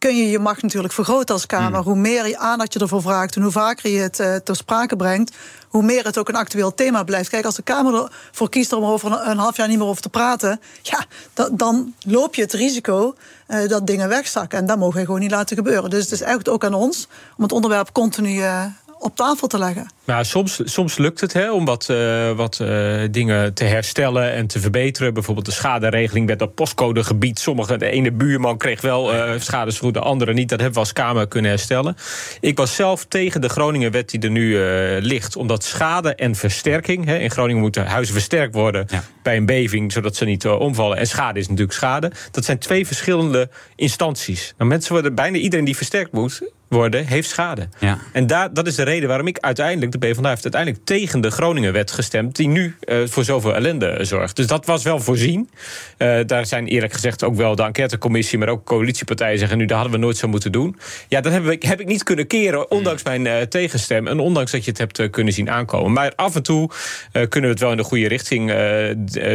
Kun 0.01 0.17
je 0.17 0.31
je 0.31 0.39
macht 0.39 0.63
natuurlijk 0.63 0.93
vergroten 0.93 1.35
als 1.35 1.47
Kamer. 1.47 1.79
Mm. 1.79 1.85
Hoe 1.85 1.97
meer 1.97 2.29
je 2.29 2.39
aandacht 2.39 2.73
je 2.73 2.79
ervoor 2.79 3.03
vraagt 3.03 3.37
en 3.37 3.43
hoe 3.43 3.51
vaker 3.51 3.91
je 3.91 3.99
het 3.99 4.21
uh, 4.21 4.35
ter 4.35 4.57
sprake 4.57 4.97
brengt, 4.97 5.37
hoe 5.69 5.83
meer 5.83 6.05
het 6.05 6.19
ook 6.19 6.29
een 6.29 6.35
actueel 6.35 6.75
thema 6.75 7.03
blijft. 7.03 7.29
Kijk, 7.29 7.45
als 7.45 7.55
de 7.55 7.63
Kamer 7.63 8.11
ervoor 8.31 8.49
kiest 8.49 8.73
om 8.73 8.83
er 8.83 8.89
over 8.89 9.13
een, 9.13 9.31
een 9.31 9.39
half 9.39 9.57
jaar 9.57 9.69
niet 9.69 9.79
meer 9.79 9.87
over 9.87 10.03
te 10.03 10.09
praten, 10.09 10.61
ja, 10.83 11.05
da, 11.35 11.49
dan 11.53 11.95
loop 12.01 12.35
je 12.35 12.43
het 12.43 12.53
risico 12.53 13.15
uh, 13.49 13.69
dat 13.69 13.87
dingen 13.87 14.09
wegzakken. 14.09 14.59
En 14.59 14.67
dat 14.67 14.79
mogen 14.79 14.99
we 14.99 15.05
gewoon 15.05 15.21
niet 15.21 15.31
laten 15.31 15.57
gebeuren. 15.57 15.91
Dus 15.91 16.03
het 16.03 16.13
is 16.13 16.21
echt 16.21 16.49
ook 16.49 16.65
aan 16.65 16.75
ons 16.75 17.09
om 17.37 17.43
het 17.43 17.53
onderwerp 17.53 17.93
continu 17.93 18.35
uh, 18.35 18.65
op 19.01 19.17
tafel 19.17 19.47
te 19.47 19.59
leggen. 19.59 19.91
Nou, 20.05 20.25
soms, 20.25 20.61
soms 20.65 20.97
lukt 20.97 21.21
het 21.21 21.33
hè, 21.33 21.53
om 21.53 21.65
wat, 21.65 21.89
uh, 21.91 22.31
wat 22.31 22.59
uh, 22.63 23.03
dingen 23.11 23.55
te 23.55 23.65
herstellen 23.65 24.33
en 24.33 24.47
te 24.47 24.61
verbeteren. 24.61 25.15
Bijvoorbeeld 25.15 25.47
de 25.47 25.53
schaderegeling 25.53 26.27
werd 26.27 26.43
op 26.43 26.55
postcodegebied. 26.55 27.39
Sommige, 27.39 27.77
de 27.77 27.91
ene 27.91 28.13
buurman 28.13 28.57
kreeg 28.57 28.81
wel 28.81 29.15
uh, 29.15 29.33
schadesvergoed, 29.39 29.95
de 29.95 30.01
andere 30.01 30.33
niet. 30.33 30.49
Dat 30.49 30.59
hebben 30.59 30.75
we 30.75 30.85
als 30.85 30.93
Kamer 30.93 31.29
kunnen 31.29 31.51
herstellen. 31.51 31.97
Ik 32.41 32.57
was 32.57 32.75
zelf 32.75 33.05
tegen 33.05 33.41
de 33.41 33.49
Groningenwet 33.49 34.11
die 34.11 34.21
er 34.21 34.31
nu 34.31 34.59
ligt. 35.01 35.37
Omdat 35.37 35.65
schade 35.65 36.15
en 36.15 36.35
versterking... 36.35 37.05
Hè, 37.05 37.19
in 37.19 37.31
Groningen 37.31 37.63
moeten 37.63 37.87
huizen 37.87 38.15
versterkt 38.15 38.55
worden 38.55 38.87
ja. 38.91 39.03
bij 39.23 39.37
een 39.37 39.47
beving... 39.47 39.93
zodat 39.93 40.17
ze 40.17 40.25
niet 40.25 40.47
omvallen. 40.47 40.97
En 40.97 41.07
schade 41.07 41.39
is 41.39 41.49
natuurlijk 41.49 41.77
schade. 41.77 42.13
Dat 42.31 42.45
zijn 42.45 42.59
twee 42.59 42.87
verschillende 42.87 43.49
instanties. 43.77 44.55
Nou, 44.57 44.71
mensen 44.71 44.93
worden 44.93 45.15
bijna 45.15 45.37
iedereen 45.37 45.65
die 45.65 45.77
versterkt 45.77 46.13
moet 46.13 46.41
worden, 46.70 47.06
heeft 47.06 47.28
schade. 47.28 47.68
Ja. 47.78 47.98
En 48.12 48.26
daar, 48.26 48.52
dat 48.52 48.66
is 48.66 48.74
de 48.74 48.83
reden 48.83 49.09
waarom 49.09 49.26
ik 49.26 49.38
uiteindelijk, 49.38 49.92
de 49.92 49.98
PvdA 49.98 50.28
heeft 50.28 50.42
uiteindelijk 50.42 50.85
tegen 50.85 51.20
de 51.20 51.30
Groningenwet 51.30 51.90
gestemd, 51.90 52.37
die 52.37 52.48
nu 52.48 52.76
eh, 52.80 52.98
voor 53.06 53.24
zoveel 53.24 53.54
ellende 53.54 53.98
zorgt. 54.00 54.37
Dus 54.37 54.46
dat 54.46 54.66
was 54.66 54.83
wel 54.83 55.00
voorzien. 55.00 55.50
Eh, 55.96 56.18
daar 56.26 56.46
zijn 56.46 56.66
eerlijk 56.66 56.92
gezegd 56.92 57.24
ook 57.24 57.37
wel 57.37 57.54
de 57.54 57.62
enquêtecommissie, 57.62 58.38
maar 58.38 58.48
ook 58.48 58.64
coalitiepartijen 58.64 59.38
zeggen 59.38 59.59
nu, 59.59 59.64
dat 59.64 59.76
hadden 59.76 59.94
we 59.94 60.04
nooit 60.04 60.16
zo 60.16 60.28
moeten 60.28 60.52
doen. 60.52 60.76
Ja, 61.09 61.20
dat 61.20 61.33
heb 61.33 61.46
ik, 61.46 61.62
heb 61.62 61.80
ik 61.80 61.87
niet 61.87 62.02
kunnen 62.02 62.26
keren, 62.26 62.70
ondanks 62.70 63.02
mijn 63.02 63.26
eh, 63.26 63.40
tegenstem 63.40 64.06
en 64.06 64.18
ondanks 64.18 64.50
dat 64.50 64.64
je 64.64 64.70
het 64.70 64.78
hebt 64.78 65.11
kunnen 65.11 65.33
zien 65.33 65.50
aankomen. 65.50 65.92
Maar 65.92 66.12
af 66.16 66.35
en 66.35 66.42
toe 66.42 66.70
kunnen 67.12 67.40
we 67.40 67.48
het 67.48 67.61
wel 67.61 67.70
in 67.70 67.76
de 67.76 67.83
goede 67.83 68.09
richting 68.09 68.52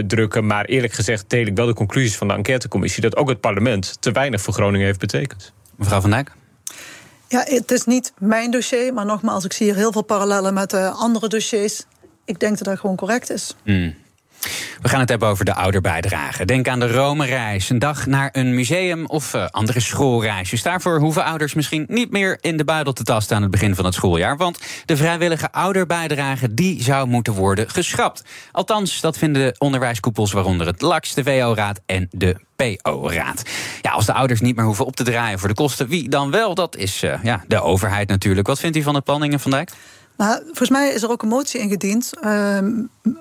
drukken. 0.07 0.45
Maar 0.45 0.65
eerlijk 0.65 0.93
gezegd 0.93 1.29
deel 1.29 1.45
ik 1.45 1.55
wel 1.55 1.65
de 1.65 1.73
conclusies 1.73 2.15
van 2.15 2.27
de 2.27 2.33
enquêtecommissie 2.33 3.01
dat 3.01 3.15
ook 3.15 3.29
het 3.29 3.39
parlement 3.39 3.97
te 3.99 4.11
weinig 4.11 4.41
voor 4.41 4.53
Groningen 4.53 4.85
heeft 4.85 4.99
betekend. 4.99 5.53
Mevrouw 5.75 6.01
Van 6.01 6.09
Dijk? 6.09 6.31
Ja, 7.35 7.43
het 7.45 7.71
is 7.71 7.85
niet 7.85 8.13
mijn 8.17 8.51
dossier, 8.51 8.93
maar 8.93 9.05
nogmaals, 9.05 9.45
ik 9.45 9.53
zie 9.53 9.65
hier 9.65 9.75
heel 9.75 9.91
veel 9.91 10.01
parallellen 10.01 10.53
met 10.53 10.73
eh, 10.73 11.01
andere 11.01 11.27
dossiers. 11.27 11.83
Ik 12.25 12.39
denk 12.39 12.57
dat 12.57 12.67
dat 12.67 12.79
gewoon 12.79 12.95
correct 12.95 13.29
is. 13.29 13.55
Hmm. 13.63 13.95
We 14.81 14.89
gaan 14.89 14.99
het 14.99 15.09
hebben 15.09 15.27
over 15.27 15.45
de 15.45 15.53
ouderbijdrage. 15.53 16.45
Denk 16.45 16.67
aan 16.67 16.79
de 16.79 16.91
Rome-reis, 16.91 17.69
een 17.69 17.79
dag 17.79 18.05
naar 18.05 18.29
een 18.31 18.55
museum 18.55 19.05
of 19.05 19.33
eh, 19.33 19.45
andere 19.45 19.79
schoolreisjes. 19.79 20.63
Daarvoor 20.63 20.99
hoeven 20.99 21.23
ouders 21.23 21.53
misschien 21.53 21.85
niet 21.87 22.11
meer 22.11 22.37
in 22.41 22.57
de 22.57 22.63
buidel 22.63 22.93
te 22.93 23.03
tasten 23.03 23.35
aan 23.35 23.41
het 23.41 23.51
begin 23.51 23.75
van 23.75 23.85
het 23.85 23.93
schooljaar. 23.93 24.37
Want 24.37 24.59
de 24.85 24.97
vrijwillige 24.97 25.51
ouderbijdrage 25.51 26.53
die 26.53 26.83
zou 26.83 27.07
moeten 27.07 27.33
worden 27.33 27.69
geschrapt. 27.69 28.23
Althans, 28.51 29.01
dat 29.01 29.17
vinden 29.17 29.41
de 29.41 29.55
onderwijskoepels, 29.57 30.31
waaronder 30.31 30.67
het 30.67 30.81
LAX, 30.81 31.13
de 31.13 31.23
VO-raad 31.23 31.81
en 31.85 32.07
de 32.11 32.44
PO-raad. 32.55 33.41
Ja, 33.81 33.91
als 33.91 34.05
de 34.05 34.13
ouders 34.13 34.41
niet 34.41 34.55
meer 34.55 34.65
hoeven 34.65 34.85
op 34.85 34.95
te 34.95 35.03
draaien 35.03 35.39
voor 35.39 35.47
de 35.47 35.53
kosten, 35.53 35.87
wie 35.87 36.09
dan 36.09 36.31
wel? 36.31 36.55
Dat 36.55 36.75
is 36.75 37.03
eh, 37.03 37.23
ja, 37.23 37.43
de 37.47 37.61
overheid 37.61 38.09
natuurlijk. 38.09 38.47
Wat 38.47 38.59
vindt 38.59 38.77
u 38.77 38.81
van 38.81 38.95
het 38.95 39.03
plan, 39.03 39.23
Inge 39.23 39.39
van 39.39 39.51
Dijk? 39.51 39.71
Nou, 40.17 40.41
volgens 40.43 40.69
mij 40.69 40.89
is 40.89 41.03
er 41.03 41.09
ook 41.09 41.21
een 41.21 41.27
motie 41.27 41.59
ingediend, 41.59 42.11
ehm, 42.21 42.71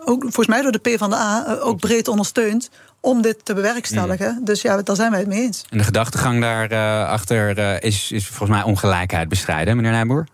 ook, 0.05 0.23
volgens 0.23 0.47
mij 0.47 0.63
door 0.63 0.73
de 0.73 0.79
PvdA, 0.79 1.47
uh, 1.49 1.67
ook 1.67 1.79
breed 1.81 2.09
ondersteund, 2.09 2.71
om 3.01 3.23
dit 3.23 3.45
te 3.45 3.55
bewerkstelligen. 3.55 4.41
Dus 4.45 4.63
ja, 4.63 4.83
daar 4.83 4.97
zijn 4.97 5.11
wij 5.11 5.21
het 5.21 5.29
mee 5.29 5.43
eens. 5.43 5.65
En 5.69 5.79
de 5.79 5.85
gedachtegang 5.85 6.41
daarachter 6.41 7.07
achter 7.07 7.59
eh, 7.59 7.89
is, 7.89 8.13
is 8.13 8.27
volgens 8.27 8.59
mij 8.59 8.63
ongelijkheid 8.63 9.29
bestrijden, 9.29 9.77
meneer 9.77 9.93
Nijboer? 9.93 10.27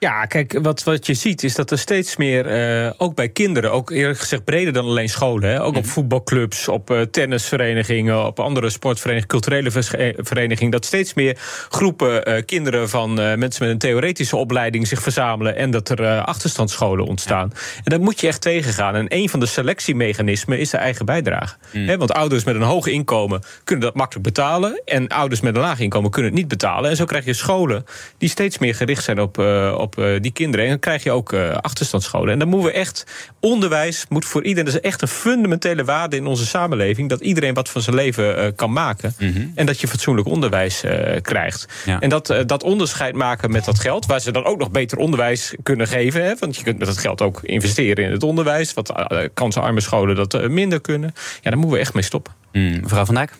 Ja, 0.00 0.24
kijk, 0.24 0.58
wat, 0.62 0.82
wat 0.82 1.06
je 1.06 1.14
ziet 1.14 1.42
is 1.42 1.54
dat 1.54 1.70
er 1.70 1.78
steeds 1.78 2.16
meer, 2.16 2.46
eh, 2.46 2.92
ook 2.96 3.14
bij 3.14 3.28
kinderen, 3.28 3.72
ook 3.72 3.90
eerlijk 3.90 4.18
gezegd 4.18 4.44
breder 4.44 4.72
dan 4.72 4.84
alleen 4.84 5.08
scholen, 5.08 5.50
hè, 5.50 5.62
ook 5.62 5.76
op 5.76 5.86
voetbalclubs, 5.86 6.68
op 6.68 6.90
eh, 6.90 7.00
tennisverenigingen, 7.00 8.26
op 8.26 8.40
andere 8.40 8.70
sportverenigingen, 8.70 9.28
culturele 9.28 9.70
eh, 9.70 10.14
verenigingen, 10.16 10.70
dat 10.70 10.84
steeds 10.84 11.14
meer 11.14 11.36
groepen 11.68 12.44
kinderen 12.44 12.88
van 12.88 13.14
mensen 13.14 13.64
met 13.64 13.72
een 13.72 13.78
theoretische 13.78 14.36
opleiding 14.36 14.86
zich 14.86 15.02
verzamelen 15.02 15.56
en 15.56 15.70
dat 15.70 15.88
er 15.88 16.20
achterstandsscholen 16.20 17.06
ontstaan. 17.06 17.52
En 17.84 17.90
dat 17.90 18.00
moet 18.00 18.20
je 18.20 18.26
echt 18.26 18.40
tegengaan. 18.40 18.94
En 18.94 19.06
een 19.08 19.28
van 19.28 19.40
de 19.40 19.46
selectiemechanismen 19.46 20.58
is 20.58 20.70
de 20.70 20.76
eigen 20.76 21.04
bijdrage. 21.04 21.56
Hè, 21.72 21.96
want 21.96 22.12
ouders 22.12 22.44
met 22.44 22.54
een 22.54 22.62
hoog 22.62 22.86
inkomen 22.86 23.42
kunnen 23.64 23.84
dat 23.84 23.94
makkelijk 23.94 24.26
betalen 24.26 24.82
en 24.84 25.08
ouders 25.08 25.40
met 25.40 25.54
een 25.54 25.60
laag 25.60 25.80
inkomen 25.80 26.10
kunnen 26.10 26.30
het 26.30 26.40
niet 26.40 26.48
betalen. 26.48 26.90
En 26.90 26.96
zo 26.96 27.04
krijg 27.04 27.24
je 27.24 27.32
scholen 27.32 27.84
die 28.18 28.28
steeds 28.28 28.58
meer 28.58 28.74
gericht 28.74 29.04
zijn 29.04 29.20
op, 29.20 29.38
eh, 29.38 29.78
op 29.88 29.98
eh, 29.98 30.20
die 30.20 30.32
kinderen. 30.32 30.64
En 30.64 30.70
dan 30.70 30.80
krijg 30.80 31.02
je 31.02 31.10
ook 31.10 31.32
eh, 31.32 31.54
achterstandsscholen. 31.54 32.32
En 32.32 32.38
dan 32.38 32.48
moeten 32.48 32.70
we 32.70 32.76
echt. 32.76 33.04
Onderwijs 33.40 34.06
moet 34.08 34.24
voor 34.24 34.42
iedereen. 34.42 34.64
Dat 34.64 34.74
is 34.74 34.88
echt 34.88 35.02
een 35.02 35.08
fundamentele 35.08 35.84
waarde 35.84 36.16
in 36.16 36.26
onze 36.26 36.46
samenleving. 36.46 37.08
Dat 37.08 37.20
iedereen 37.20 37.54
wat 37.54 37.68
van 37.68 37.82
zijn 37.82 37.96
leven 37.96 38.36
eh, 38.36 38.52
kan 38.56 38.72
maken. 38.72 39.14
En 39.54 39.66
dat 39.66 39.80
je 39.80 39.88
fatsoenlijk 39.88 40.28
onderwijs 40.28 40.82
eh, 40.82 41.20
krijgt. 41.22 41.66
Ja. 41.84 42.00
En 42.00 42.08
dat, 42.08 42.34
dat 42.46 42.62
onderscheid 42.62 43.14
maken 43.14 43.50
met 43.50 43.64
dat 43.64 43.78
geld. 43.78 44.06
Waar 44.06 44.20
ze 44.20 44.32
dan 44.32 44.44
ook 44.44 44.58
nog 44.58 44.70
beter 44.70 44.98
onderwijs 44.98 45.54
kunnen 45.62 45.86
geven. 45.86 46.24
Hè, 46.24 46.34
want 46.38 46.56
je 46.56 46.62
kunt 46.62 46.78
met 46.78 46.86
dat 46.86 46.98
geld 46.98 47.22
ook 47.22 47.40
investeren 47.42 48.04
in 48.04 48.12
het 48.12 48.22
onderwijs. 48.22 48.74
Wat 48.74 48.92
kansenarme 49.34 49.80
scholen 49.80 50.16
dat 50.16 50.48
minder 50.48 50.80
kunnen. 50.80 51.14
Ja, 51.40 51.50
daar 51.50 51.58
moeten 51.58 51.76
we 51.76 51.82
echt 51.82 51.94
mee 51.94 52.02
stoppen. 52.02 52.32
Hmm, 52.52 52.80
mevrouw 52.80 53.04
Van 53.04 53.14
Dijk? 53.14 53.32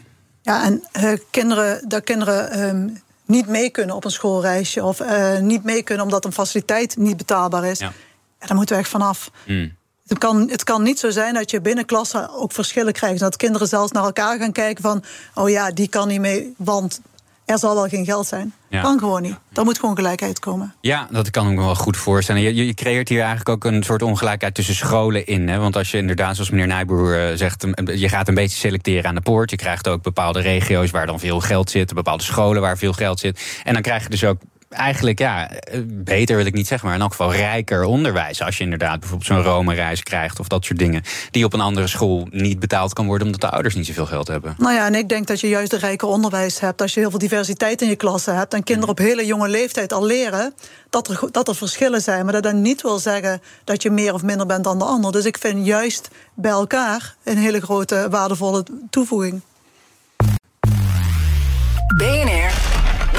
Ja, 0.49 0.65
en 0.65 0.83
eh, 0.93 1.13
kinderen, 1.31 1.85
dat 1.89 2.05
kinderen 2.05 2.51
ehm, 2.51 2.89
niet 3.29 3.47
mee 3.47 3.71
kunnen 3.71 3.97
op 3.97 4.05
een 4.05 4.11
schoolreisje 4.11 4.85
of 4.85 5.01
eh, 5.01 5.39
niet 5.39 5.65
mee 5.65 5.83
kunnen 5.83 6.05
omdat 6.05 6.25
een 6.25 6.33
faciliteit 6.33 6.97
niet 6.97 7.17
betaalbaar 7.17 7.65
is, 7.65 7.79
Ja. 7.79 7.93
ja. 8.41 8.47
daar 8.47 8.57
moeten 8.57 8.75
we 8.75 8.81
echt 8.83 8.91
vanaf. 8.91 9.31
Hmm. 9.45 9.77
Het 10.07 10.19
kan, 10.19 10.51
het 10.51 10.65
kan 10.65 10.83
niet 10.83 10.99
zo 10.99 11.11
zijn 11.11 11.35
dat 11.35 11.51
je 11.51 11.61
binnen 11.61 11.85
klassen 11.85 12.31
ook 12.31 12.53
verschillen 12.53 12.93
krijgt. 12.93 13.21
Dat 13.21 13.37
kinderen 13.37 13.69
zelfs 13.69 13.93
naar 13.93 14.05
elkaar 14.05 14.39
gaan 14.39 14.53
kijken 14.53 14.83
van... 14.83 15.03
oh 15.35 15.49
ja, 15.49 15.71
die 15.71 15.89
kan 15.89 16.09
niet 16.09 16.21
mee, 16.21 16.55
want 16.57 17.01
er 17.49 17.59
zal 17.59 17.75
wel 17.75 17.89
geen 17.89 18.05
geld 18.05 18.27
zijn. 18.27 18.53
Ja. 18.69 18.83
Kan 18.83 18.99
gewoon 18.99 19.23
niet. 19.23 19.37
Er 19.53 19.65
moet 19.65 19.79
gewoon 19.79 19.95
gelijkheid 19.97 20.39
komen. 20.39 20.75
Ja, 20.81 21.09
dat 21.11 21.31
kan 21.31 21.51
ik 21.51 21.57
me 21.57 21.65
wel 21.65 21.75
goed 21.75 21.97
voorstellen. 21.97 22.43
Je, 22.43 22.67
je 22.67 22.75
creëert 22.75 23.09
hier 23.09 23.19
eigenlijk 23.19 23.49
ook 23.49 23.65
een 23.65 23.83
soort 23.83 24.03
ongelijkheid 24.03 24.55
tussen 24.55 24.75
scholen 24.75 25.27
in. 25.27 25.49
Hè? 25.49 25.59
Want 25.59 25.77
als 25.77 25.91
je 25.91 25.99
inderdaad, 25.99 26.35
zoals 26.35 26.51
meneer 26.51 26.67
Nijboer 26.67 27.29
eh, 27.29 27.37
zegt, 27.37 27.67
je 27.85 28.09
gaat 28.09 28.29
een 28.29 28.35
beetje 28.35 28.59
selecteren 28.59 29.05
aan 29.05 29.15
de 29.15 29.21
poort. 29.21 29.51
Je 29.51 29.57
krijgt 29.57 29.89
ook 29.89 30.03
bepaalde 30.03 30.41
regio's 30.41 30.91
waar 30.91 31.07
dan 31.07 31.21
veel 31.21 31.41
geld 31.41 31.71
zit, 31.71 31.95
bepaalde 31.95 32.23
scholen 32.23 32.63
waar 32.63 32.79
veel 32.79 32.93
geld 32.93 33.21
zit. 33.21 33.61
En 33.65 33.73
dan 33.73 33.83
krijg 33.83 34.03
je 34.03 34.09
dus 34.09 34.25
ook 34.25 34.39
eigenlijk, 34.69 35.19
ja, 35.19 35.51
eh, 35.51 35.81
beter 35.87 36.37
wil 36.37 36.47
ik 36.47 36.55
niet 36.55 36.67
zeggen, 36.67 36.87
maar 36.87 36.97
in 36.97 37.03
elk 37.03 37.11
geval 37.11 37.35
rijker 37.35 37.85
onderwijs. 37.85 38.43
Als 38.43 38.57
je 38.57 38.65
inderdaad 38.65 39.01
bijvoorbeeld 39.01 39.29
zo'n 39.29 39.43
Rome-reis 39.43 40.03
krijgt 40.03 40.41
of 40.41 40.49
dat 40.49 40.65
soort 40.65 40.79
dingen. 40.79 41.03
Die 41.31 41.45
op 41.45 41.53
een 41.53 41.61
andere 41.61 41.87
school 41.87 42.29
niet 42.31 42.61
betaald 42.61 42.93
kan 42.93 43.07
worden 43.07 43.27
omdat 43.27 43.41
de 43.41 43.51
ouders 43.51 43.75
niet 43.75 43.87
zoveel 43.87 44.07
geld 44.07 44.29
hebben. 44.29 44.55
Nou 44.59 44.75
ja, 44.75 44.87
en 44.87 44.95
ik 44.95 45.09
denk 45.09 45.27
dat 45.27 45.41
je 45.41 45.49
juist 45.49 45.73
een 45.73 45.79
rijker 45.79 46.09
onderwijs 46.09 46.61
hebt. 46.61 46.83
Als 46.83 46.95
je 46.95 47.01
heel 47.01 47.11
veel 47.11 47.19
diversiteit 47.19 47.83
in 47.83 47.89
je 47.89 47.97
klasse 47.97 48.31
hebt. 48.31 48.55
En 48.55 48.63
kinderen 48.63 48.91
op 48.91 48.99
hele 48.99 49.27
jonge 49.27 49.49
leeftijd 49.49 49.93
al 49.93 50.05
leren 50.05 50.55
dat 50.91 51.09
er, 51.09 51.29
dat 51.31 51.49
er 51.49 51.55
verschillen 51.55 52.03
zijn. 52.03 52.25
Maar 52.25 52.33
dat 52.33 52.43
dat 52.43 52.55
niet 52.55 52.83
wil 52.83 52.99
zeggen 52.99 53.43
dat 53.65 53.83
je 53.83 53.91
meer 53.91 54.15
of 54.15 54.23
minder 54.23 54.47
bent 54.47 54.65
dan 54.65 54.79
de 54.79 54.85
ander. 54.85 55.13
Dus 55.13 55.25
ik 55.25 55.39
vind 55.39 55.67
juist 55.67 56.09
bij 56.35 56.51
elkaar 56.51 57.15
een 57.25 57.39
hele 57.39 57.61
grote 57.61 58.07
waardevolle 58.11 58.65
toevoeging. 58.91 59.41
BNR 61.97 62.48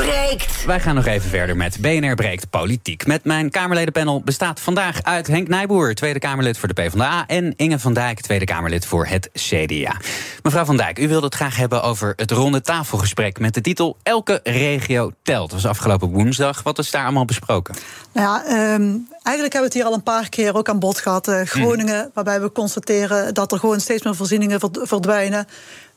breekt. 0.05 0.65
Wij 0.65 0.79
gaan 0.79 0.95
nog 0.95 1.05
even 1.05 1.29
verder 1.29 1.55
met 1.57 1.77
BNR 1.81 2.15
Breekt 2.15 2.49
Politiek. 2.49 3.05
Met 3.07 3.23
mijn 3.23 3.49
Kamerledenpanel 3.49 4.21
bestaat 4.21 4.59
vandaag 4.59 5.03
uit 5.03 5.27
Henk 5.27 5.47
Nijboer, 5.47 5.95
Tweede 5.95 6.19
Kamerlid 6.19 6.57
voor 6.57 6.67
de 6.67 6.73
PvdA... 6.73 7.27
en 7.27 7.53
Inge 7.55 7.79
van 7.79 7.93
Dijk, 7.93 8.21
Tweede 8.21 8.45
Kamerlid 8.45 8.85
voor 8.85 9.05
het 9.05 9.29
CDA. 9.33 9.97
Mevrouw 10.43 10.65
van 10.65 10.77
Dijk, 10.77 10.99
u 10.99 11.07
wilde 11.07 11.25
het 11.25 11.35
graag 11.35 11.55
hebben 11.55 11.83
over 11.83 12.13
het 12.15 12.31
ronde 12.31 12.61
tafelgesprek... 12.61 13.39
met 13.39 13.53
de 13.53 13.61
titel 13.61 13.97
Elke 14.03 14.39
regio 14.43 15.11
telt. 15.23 15.49
Dat 15.51 15.61
was 15.61 15.71
afgelopen 15.71 16.09
woensdag. 16.09 16.63
Wat 16.63 16.79
is 16.79 16.91
daar 16.91 17.03
allemaal 17.03 17.25
besproken? 17.25 17.75
Nou 18.13 18.27
ja, 18.27 18.45
ehm, 18.45 18.95
eigenlijk 19.23 19.53
hebben 19.53 19.53
we 19.53 19.59
het 19.59 19.73
hier 19.73 19.83
al 19.83 19.93
een 19.93 20.03
paar 20.03 20.29
keer 20.29 20.55
ook 20.55 20.69
aan 20.69 20.79
bod 20.79 20.99
gehad. 20.99 21.27
eh, 21.27 21.41
Groningen, 21.41 22.11
waarbij 22.13 22.41
we 22.41 22.51
constateren 22.51 23.33
dat 23.33 23.51
er 23.51 23.59
gewoon 23.59 23.79
steeds 23.79 24.03
meer 24.03 24.15
voorzieningen 24.15 24.59
verd- 24.59 24.79
verdwijnen. 24.81 25.47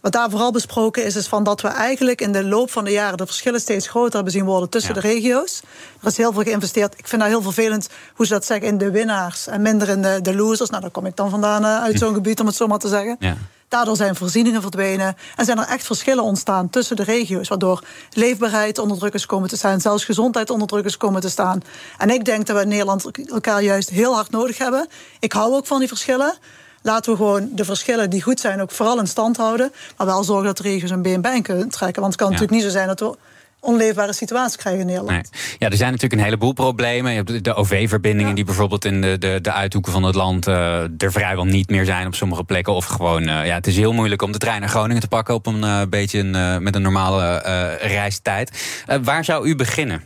Wat 0.02 0.12
daar 0.12 0.30
vooral 0.30 0.50
besproken 0.52 1.04
is, 1.04 1.16
is 1.16 1.26
van 1.26 1.44
dat 1.44 1.60
we 1.60 1.68
eigenlijk 1.68 2.20
in 2.20 2.32
de 2.32 2.44
loop 2.44 2.70
van 2.70 2.84
de 2.84 2.90
jaren 2.90 3.16
de 3.18 3.26
verschillen 3.26 3.60
steeds 3.60 3.88
groter 3.88 4.14
hebben 4.14 4.32
zien 4.32 4.44
worden 4.44 4.68
tussen 4.68 4.94
Ja. 4.94 5.00
de 5.00 5.08
regio's. 5.08 5.62
Er 6.00 6.06
is 6.06 6.16
heel 6.16 6.32
veel 6.32 6.42
geïnvesteerd. 6.42 6.98
Ik 6.98 7.08
vind 7.08 7.22
dat 7.22 7.30
heel 7.30 7.42
vervelend 7.42 7.88
hoe 8.14 8.26
ze 8.26 8.32
dat 8.32 8.44
zeggen 8.44 8.68
in 8.68 8.78
de 8.78 8.90
winnaars 8.90 9.46
en 9.46 9.62
minder 9.62 9.88
in 9.88 10.02
de, 10.02 10.18
de 10.22 10.34
losers. 10.34 10.70
Nou, 10.70 10.82
daar 10.82 10.90
kom 10.90 11.06
ik 11.06 11.16
dan 11.16 11.30
vandaan 11.30 11.64
eh, 11.64 11.82
uit 11.82 11.98
zo'n 11.98 12.14
gebied, 12.14 12.40
om 12.40 12.46
het 12.46 12.56
zo 12.56 12.66
maar 12.66 12.78
te 12.78 12.88
zeggen. 12.88 13.16
Ja. 13.18 13.36
Daardoor 13.68 13.96
zijn 13.96 14.16
voorzieningen 14.16 14.60
verdwenen 14.62 15.16
en 15.36 15.44
zijn 15.44 15.58
er 15.58 15.66
echt 15.66 15.86
verschillen 15.86 16.24
ontstaan 16.24 16.70
tussen 16.70 16.96
de 16.96 17.02
regio's, 17.02 17.48
waardoor 17.48 17.82
leefbaarheid 18.12 18.78
onder 18.78 18.98
druk 18.98 19.14
is 19.14 19.26
komen 19.26 19.48
te 19.48 19.56
staan, 19.56 19.80
zelfs 19.80 20.04
gezondheid 20.04 20.50
onder 20.50 20.68
druk 20.68 20.84
is 20.84 20.96
komen 20.96 21.20
te 21.20 21.28
staan. 21.30 21.60
En 21.98 22.10
ik 22.10 22.24
denk 22.24 22.46
dat 22.46 22.56
we 22.56 22.62
in 22.62 22.68
Nederland 22.68 23.10
elkaar 23.30 23.62
juist 23.62 23.88
heel 23.90 24.14
hard 24.14 24.30
nodig 24.30 24.58
hebben. 24.58 24.86
Ik 25.20 25.32
hou 25.32 25.54
ook 25.54 25.66
van 25.66 25.78
die 25.78 25.88
verschillen. 25.88 26.34
Laten 26.82 27.10
we 27.10 27.16
gewoon 27.16 27.48
de 27.54 27.64
verschillen 27.64 28.10
die 28.10 28.22
goed 28.22 28.40
zijn 28.40 28.60
ook 28.60 28.70
vooral 28.70 28.98
in 29.00 29.06
stand 29.06 29.36
houden, 29.36 29.72
maar 29.96 30.06
wel 30.06 30.24
zorgen 30.24 30.46
dat 30.46 30.56
de 30.56 30.62
regio's 30.62 30.90
een 30.90 31.02
been 31.02 31.20
bij 31.20 31.40
kunnen 31.40 31.68
trekken. 31.68 32.00
Want 32.02 32.12
het 32.12 32.22
kan 32.22 32.30
Ja. 32.30 32.38
natuurlijk 32.38 32.62
niet 32.62 32.72
zo 32.72 32.78
zijn 32.78 32.88
dat 32.88 33.00
we 33.00 33.16
onleefbare 33.60 34.12
situaties 34.12 34.56
krijgen 34.56 34.80
in 34.80 34.86
Nederland. 34.86 35.10
Nee. 35.32 35.40
Ja, 35.58 35.70
er 35.70 35.76
zijn 35.76 35.90
natuurlijk 35.90 36.20
een 36.20 36.26
heleboel 36.26 36.52
problemen. 36.52 37.10
Je 37.12 37.16
hebt 37.24 37.44
de- 37.44 37.54
OV-verbindingen 37.54 38.34
die 38.34 38.44
bijvoorbeeld 38.44 38.84
in 38.84 39.00
de, 39.00 39.18
de, 39.18 39.38
de 39.42 39.52
uithoeken 39.52 39.92
van 39.92 40.02
het 40.02 40.14
land 40.14 40.46
eh, 40.46 40.80
er 40.82 41.12
vrijwel 41.12 41.44
niet 41.44 41.70
meer 41.70 41.84
zijn 41.84 42.06
op 42.06 42.14
sommige 42.14 42.44
plekken. 42.44 42.72
Of 42.74 42.84
gewoon, 42.86 43.22
eh, 43.22 43.46
ja, 43.46 43.54
het 43.54 43.66
is 43.66 43.76
heel 43.76 43.92
moeilijk 43.92 44.22
om 44.22 44.32
de 44.32 44.38
trein 44.38 44.60
naar 44.60 44.68
Groningen 44.68 45.02
te 45.02 45.08
pakken 45.08 45.34
op 45.34 45.46
een 45.46 45.64
eh, 45.64 45.80
beetje 45.88 46.18
een, 46.18 46.62
met 46.62 46.74
een 46.74 46.82
normale 46.82 47.36
reistijd. 47.80 48.64
Waar 49.02 49.24
zou 49.24 49.46
u 49.48 49.56
beginnen? 49.56 50.02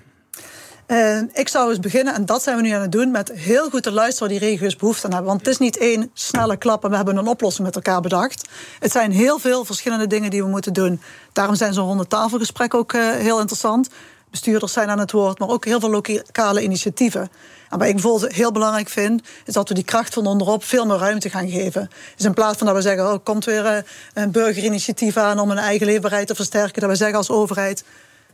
Ik 1.33 1.49
zou 1.49 1.70
eens 1.70 1.81
beginnen, 1.81 2.14
en 2.14 2.27
dat 2.27 2.42
zijn 2.42 2.57
we 2.57 2.62
nu 2.62 2.70
aan 2.70 2.81
het 2.81 2.92
doen, 2.92 3.11
met 3.11 3.33
heel 3.33 3.70
goed 3.70 3.83
te 3.83 3.92
luisteren 3.92 4.31
waar 4.31 4.38
die 4.38 4.49
regio's 4.49 4.77
behoefte 4.77 5.07
aan 5.07 5.12
hebben. 5.12 5.29
Want 5.29 5.40
het 5.40 5.51
is 5.51 5.59
niet 5.59 5.77
één 5.79 6.11
snelle 6.14 6.57
klap 6.57 6.85
en 6.85 6.90
we 6.90 6.96
hebben 6.96 7.16
een 7.16 7.27
oplossing 7.27 7.66
met 7.66 7.77
elkaar 7.77 8.01
bedacht. 8.01 8.49
Het 8.79 8.92
zijn 8.92 9.12
heel 9.12 9.38
veel 9.38 9.64
verschillende 9.64 10.07
dingen 10.07 10.31
die 10.31 10.42
we 10.42 10.49
moeten 10.49 10.72
doen. 10.72 11.01
Daarom 11.33 11.55
zijn 11.55 11.75
zo'n 11.75 11.87
ronde 11.87 12.07
tafelgesprekken 12.07 12.79
ook 12.79 12.92
eh, 12.92 13.11
heel 13.11 13.40
interessant. 13.40 13.88
Bestuurders 14.31 14.72
zijn 14.72 14.88
aan 14.88 14.99
het 14.99 15.12
woord, 15.12 15.38
maar 15.38 15.49
ook 15.49 15.64
heel 15.64 15.81
veel 15.81 15.90
lokale 15.90 16.62
initiatieven. 16.62 17.31
En 17.70 17.79
wat 17.79 17.87
ik 17.87 17.92
bijvoorbeeld 17.92 18.33
heel 18.33 18.53
belangrijk 18.53 18.88
vind, 18.88 19.22
is 19.44 19.55
dat 19.55 19.68
we 19.68 19.75
die 19.75 19.85
kracht 19.85 20.14
van 20.14 20.27
onderop 20.27 20.64
veel 20.64 20.87
meer 20.87 20.96
ruimte 20.96 21.31
gaan 21.31 21.49
geven. 21.49 21.90
Dus 22.16 22.27
in 22.27 22.35
plaats 22.35 22.59
van 22.59 22.66
dat 22.66 22.77
we 22.77 22.83
zeggen, 22.83 23.12
oh, 23.12 23.25
komt 23.25 23.44
weer 23.44 23.66
eh, 23.66 23.83
een 24.14 24.31
burgerinitiatief 24.31 25.16
aan 25.16 25.38
om 25.38 25.51
een 25.51 25.59
eigen 25.59 25.87
leefbaarheid 25.87 26.27
te 26.27 26.35
versterken, 26.35 26.81
dat 26.81 26.90
we 26.90 26.96
zeggen 26.96 27.16
als 27.16 27.31
overheid, 27.31 27.85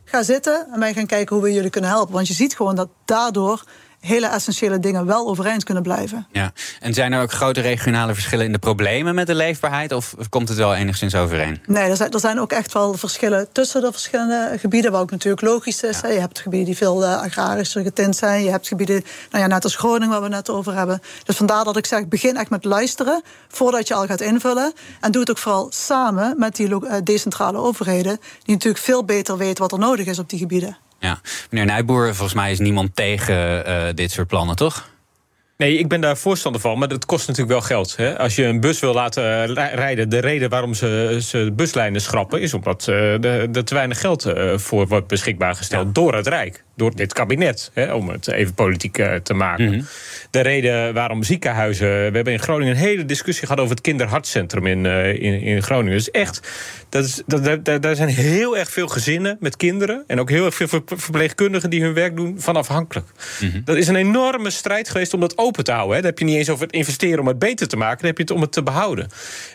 ga 0.05 0.23
zitten 0.23 0.67
en 0.73 0.79
wij 0.79 0.93
gaan 0.93 1.05
kijken 1.05 1.35
hoe 1.35 1.45
we 1.45 1.53
jullie 1.53 1.69
kunnen 1.69 1.89
helpen. 1.89 2.13
Want 2.13 2.27
je 2.27 2.33
ziet 2.33 2.55
gewoon 2.55 2.75
dat 2.75 2.89
daardoor 3.05 3.63
hele 4.03 4.27
essentiële 4.27 4.79
dingen 4.79 5.05
wel 5.05 5.27
overeind 5.27 5.63
kunnen 5.63 5.83
blijven. 5.83 6.27
Ja. 6.31 6.51
En 6.79 6.93
zijn 6.93 7.13
er 7.13 7.21
ook 7.21 7.31
grote 7.31 7.61
regionale 7.61 8.13
verschillen 8.13 8.45
in 8.45 8.51
de 8.51 8.59
problemen 8.59 9.15
met 9.15 9.27
de 9.27 9.35
leefbaarheid? 9.35 9.91
Of 9.91 10.15
komt 10.29 10.49
het 10.49 10.57
wel 10.57 10.75
enigszins 10.75 11.15
overeen? 11.15 11.61
Nee, 11.65 11.89
er 11.89 11.95
zijn, 11.95 12.11
er 12.11 12.19
zijn 12.19 12.39
ook 12.39 12.51
echt 12.51 12.73
wel 12.73 12.93
verschillen 12.93 13.47
tussen 13.51 13.81
de 13.81 13.91
verschillende 13.91 14.55
gebieden. 14.59 14.91
Wat 14.91 15.01
ook 15.01 15.11
natuurlijk 15.11 15.41
logisch 15.41 15.83
is. 15.83 15.99
Je 16.01 16.07
hebt 16.07 16.39
gebieden 16.39 16.67
die 16.67 16.77
veel 16.77 17.03
uh, 17.03 17.21
agrarischer 17.21 17.83
getint 17.83 18.15
zijn. 18.15 18.43
Je 18.43 18.49
hebt 18.49 18.67
gebieden, 18.67 19.03
nou 19.31 19.43
ja, 19.43 19.49
net 19.49 19.63
als 19.63 19.75
Groningen, 19.75 20.09
waar 20.09 20.21
we 20.21 20.27
net 20.27 20.49
over 20.49 20.75
hebben. 20.75 21.01
Dus 21.23 21.35
vandaar 21.35 21.63
dat 21.63 21.77
ik 21.77 21.85
zeg, 21.85 22.07
begin 22.07 22.37
echt 22.37 22.49
met 22.49 22.65
luisteren 22.65 23.21
voordat 23.47 23.87
je 23.87 23.93
al 23.93 24.05
gaat 24.05 24.21
invullen. 24.21 24.73
En 24.99 25.11
doe 25.11 25.21
het 25.21 25.29
ook 25.29 25.37
vooral 25.37 25.67
samen 25.69 26.33
met 26.37 26.55
die 26.55 26.69
uh, 26.69 26.93
decentrale 27.03 27.57
overheden, 27.57 28.19
die 28.43 28.53
natuurlijk 28.53 28.83
veel 28.83 29.05
beter 29.05 29.37
weten 29.37 29.63
wat 29.63 29.71
er 29.71 29.79
nodig 29.79 30.05
is 30.05 30.19
op 30.19 30.29
die 30.29 30.39
gebieden. 30.39 30.77
Ja, 31.03 31.21
meneer 31.49 31.65
Nijboer, 31.65 32.05
volgens 32.05 32.33
mij 32.33 32.51
is 32.51 32.59
niemand 32.59 32.95
tegen 32.95 33.69
uh, 33.69 33.83
dit 33.93 34.11
soort 34.11 34.27
plannen, 34.27 34.55
toch? 34.55 34.89
Nee, 35.57 35.77
ik 35.77 35.87
ben 35.87 36.01
daar 36.01 36.17
voorstander 36.17 36.61
van, 36.61 36.79
maar 36.79 36.87
dat 36.87 37.05
kost 37.05 37.27
natuurlijk 37.27 37.59
wel 37.59 37.67
geld. 37.67 37.95
Hè? 37.95 38.17
Als 38.17 38.35
je 38.35 38.43
een 38.43 38.59
bus 38.59 38.79
wil 38.79 38.93
laten 38.93 39.53
rijden, 39.53 40.09
de 40.09 40.19
reden 40.19 40.49
waarom 40.49 40.73
ze, 40.73 41.17
ze 41.21 41.51
buslijnen 41.55 42.01
schrappen, 42.01 42.41
is 42.41 42.53
omdat 42.53 42.87
uh, 42.89 43.23
er 43.55 43.65
te 43.65 43.73
weinig 43.73 43.99
geld 43.99 44.25
uh, 44.25 44.57
voor 44.57 44.87
wordt 44.87 45.07
beschikbaar 45.07 45.55
gesteld 45.55 45.85
ja. 45.85 45.91
door 45.91 46.15
het 46.15 46.27
Rijk 46.27 46.63
door 46.75 46.95
dit 46.95 47.13
kabinet, 47.13 47.71
hè, 47.73 47.93
om 47.93 48.09
het 48.09 48.27
even 48.27 48.53
politiek 48.53 48.97
uh, 48.97 49.15
te 49.15 49.33
maken. 49.33 49.65
Mm 49.65 49.71
-hmm. 49.71 49.85
De 50.29 50.41
reden 50.41 50.93
waarom 50.93 51.23
ziekenhuizen. 51.23 51.87
We 51.87 52.15
hebben 52.15 52.33
in 52.33 52.39
Groningen 52.39 52.73
een 52.73 52.79
hele 52.79 53.05
discussie 53.05 53.47
gehad 53.47 53.61
over 53.61 53.75
het 53.75 53.83
kinderhartcentrum 53.83 54.67
in, 54.67 54.85
uh, 54.85 55.07
in, 55.07 55.41
in, 55.41 55.63
Groningen. 55.63 55.97
Dus 55.97 56.11
echt, 56.11 56.51
dat 56.89 57.05
is, 57.05 57.21
dat, 57.25 57.65
daar 57.81 57.95
zijn 57.95 58.09
heel 58.09 58.57
erg 58.57 58.71
veel 58.71 58.87
gezinnen 58.87 59.37
met 59.39 59.57
kinderen. 59.57 60.03
En 60.07 60.19
ook 60.19 60.29
heel 60.29 60.45
erg 60.45 60.55
veel 60.55 60.67
verpleegkundigen 60.85 61.69
die 61.69 61.81
hun 61.81 61.93
werk 61.93 62.15
doen 62.15 62.39
van 62.39 62.55
afhankelijk. 62.55 63.07
Mm 63.39 63.49
-hmm. 63.49 63.61
Dat 63.65 63.75
is 63.75 63.87
een 63.87 63.95
enorme 63.95 64.49
strijd 64.49 64.89
geweest 64.89 65.13
om 65.13 65.19
dat 65.19 65.37
open 65.37 65.63
te 65.63 65.71
houden. 65.71 65.95
Hè. 65.95 66.01
Dan 66.01 66.09
heb 66.09 66.19
je 66.19 66.25
niet 66.25 66.37
eens 66.37 66.49
over 66.49 66.65
het 66.65 66.75
investeren 66.75 67.19
om 67.19 67.27
het 67.27 67.39
beter 67.39 67.67
te 67.67 67.77
maken. 67.77 67.97
Dan 67.97 68.07
heb 68.07 68.17
je 68.17 68.23
het 68.23 68.31
om 68.31 68.41
het 68.41 68.51
te 68.51 68.63
behouden. 68.63 69.07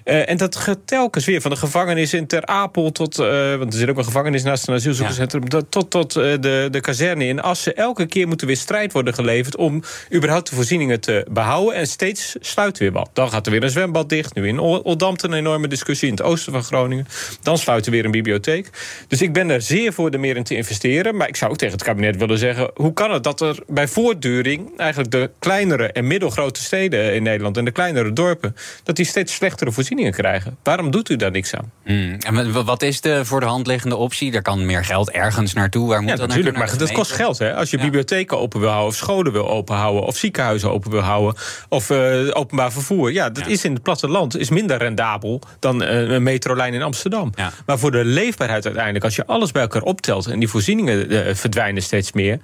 Uh, 0.05 0.31
en 0.31 0.37
dat 0.37 0.57
gaat 0.57 0.79
telkens 0.85 1.25
weer 1.25 1.41
van 1.41 1.51
de 1.51 1.57
gevangenis 1.57 2.15
in 2.15 2.27
Ter 2.27 2.47
Apel 2.47 2.93
tot. 2.93 3.17
want 3.17 3.73
er 3.73 3.79
zit 3.79 3.89
ook 3.89 3.99
een 3.99 4.05
gevangenis 4.05 4.43
naast 4.43 4.69
een 4.69 4.75
asielzoekerscentrum. 4.75 5.43
Ja. 5.49 5.61
Tot, 5.69 5.91
tot 5.91 6.13
de, 6.13 6.69
de 6.71 6.81
kazerne 6.81 7.08
in 7.17 7.41
Assen. 7.41 7.77
Elke 7.77 8.07
keer 8.07 8.29
moet 8.29 8.41
er 8.41 8.47
weer 8.47 8.57
strijd 8.57 8.93
worden 8.93 9.15
geleverd 9.15 9.57
om 9.57 9.83
überhaupt 10.15 10.49
de 10.49 10.55
voorzieningen 10.55 11.01
te 11.01 11.27
behouden. 11.31 11.75
En 11.75 11.87
steeds 11.87 12.37
sluit 12.41 12.79
weer 12.79 12.93
wat. 12.93 13.11
Dan 13.13 13.31
gaat 13.31 13.47
er 13.47 13.53
weer 13.53 13.63
een 13.63 13.71
zwembad 13.71 14.09
dicht. 14.09 14.35
Nu 14.35 14.49
in 14.49 14.59
Oldamt 14.59 15.23
een 15.23 15.33
enorme 15.33 15.69
discussie 15.69 16.09
in 16.09 16.15
het 16.15 16.23
oosten 16.23 16.53
van 16.53 16.63
Groningen. 16.63 17.07
Dan 17.43 17.59
sluit 17.59 17.87
er 17.87 17.93
weer 17.93 18.05
een 18.05 18.11
bibliotheek. 18.11 18.71
Dus 19.09 19.23
ik 19.23 19.33
ben 19.33 19.51
er 19.51 19.63
zeer 19.63 19.93
voor 19.93 20.11
er 20.11 20.21
meer 20.21 20.37
in 20.37 20.43
te 20.43 20.57
investeren. 20.57 21.17
Maar 21.17 21.29
ik 21.29 21.37
zou 21.37 21.51
ook 21.51 21.59
tegen 21.59 21.75
het 21.75 21.85
kabinet 21.85 22.17
willen 22.17 22.39
zeggen: 22.39 22.71
hoe 22.75 22.93
kan 22.93 23.13
het 23.13 23.25
dat 23.25 23.41
er 23.41 23.59
bij 23.67 23.89
voortduring 23.89 24.79
eigenlijk 24.79 25.11
de 25.11 25.31
kleinere 25.39 25.93
en 25.93 26.07
middelgrote 26.07 26.63
steden 26.63 27.15
in 27.15 27.23
Nederland 27.23 27.57
en 27.57 27.65
de 27.65 27.71
kleinere 27.71 28.13
dorpen, 28.13 28.57
dat 28.83 28.97
die 28.97 29.05
steeds 29.05 29.35
slechtere 29.35 29.73
voorzieningen 29.73 30.13
krijgen? 30.13 30.57
Waarom 30.63 30.91
doet 30.91 31.09
u 31.09 31.17
daar 31.17 31.31
niks 31.31 31.55
aan? 31.55 31.73
Hmm. 31.85 32.17
En 32.19 32.65
wat 32.65 32.83
is 32.83 33.01
de 33.01 33.25
voor 33.25 33.41
de 33.41 33.47
hand 33.47 33.67
liggende 33.67 33.97
optie? 33.97 34.33
Er 34.33 34.43
kan 34.43 34.67
meer 34.67 34.85
geld 34.85 35.11
ergens 35.11 35.53
naartoe. 35.53 35.89
Waar 35.89 36.01
moet 36.01 36.11
ja, 36.11 36.17
dat 36.17 36.29
natuurlijk, 36.29 36.57
naar 36.57 36.67
maar 36.67 36.79
dat 36.79 36.91
kost 36.99 37.13
geld. 37.13 37.39
Hè? 37.39 37.55
Als 37.55 37.71
je 37.71 37.77
ja. 37.77 37.83
bibliotheken 37.83 38.39
open 38.39 38.61
wil 38.61 38.69
houden, 38.69 38.89
of 38.89 38.97
scholen 38.97 39.33
wil 39.33 39.49
openhouden, 39.49 40.03
of 40.03 40.17
ziekenhuizen 40.17 40.73
open 40.73 40.91
wil 40.91 41.01
houden, 41.01 41.41
of 41.69 41.91
uh, 41.91 42.31
openbaar 42.33 42.73
vervoer. 42.73 43.13
Ja, 43.13 43.31
dat 43.31 43.45
ja. 43.45 43.51
is 43.51 43.65
in 43.65 43.73
het 43.73 43.83
platteland 43.83 44.37
is 44.37 44.51
minder 44.51 44.77
rendabel 44.79 45.41
dan 45.59 45.83
uh, 45.83 46.11
een 46.11 46.23
metrolijn 46.23 46.75
in 46.75 46.83
Amsterdam. 46.83 47.33
Ja. 47.35 47.53
Maar 47.67 47.79
voor 47.79 47.91
de 47.91 48.05
leefbaarheid 48.05 48.65
uiteindelijk, 48.65 49.05
als 49.05 49.17
je 49.17 49.27
alles 49.27 49.53
bij 49.53 49.63
elkaar 49.63 49.83
optelt 49.83 50.27
en 50.27 50.39
die 50.39 50.49
voorzieningen 50.49 51.13
uh, 51.13 51.35
verdwijnen 51.35 51.83
steeds 51.83 52.13
meer, 52.13 52.39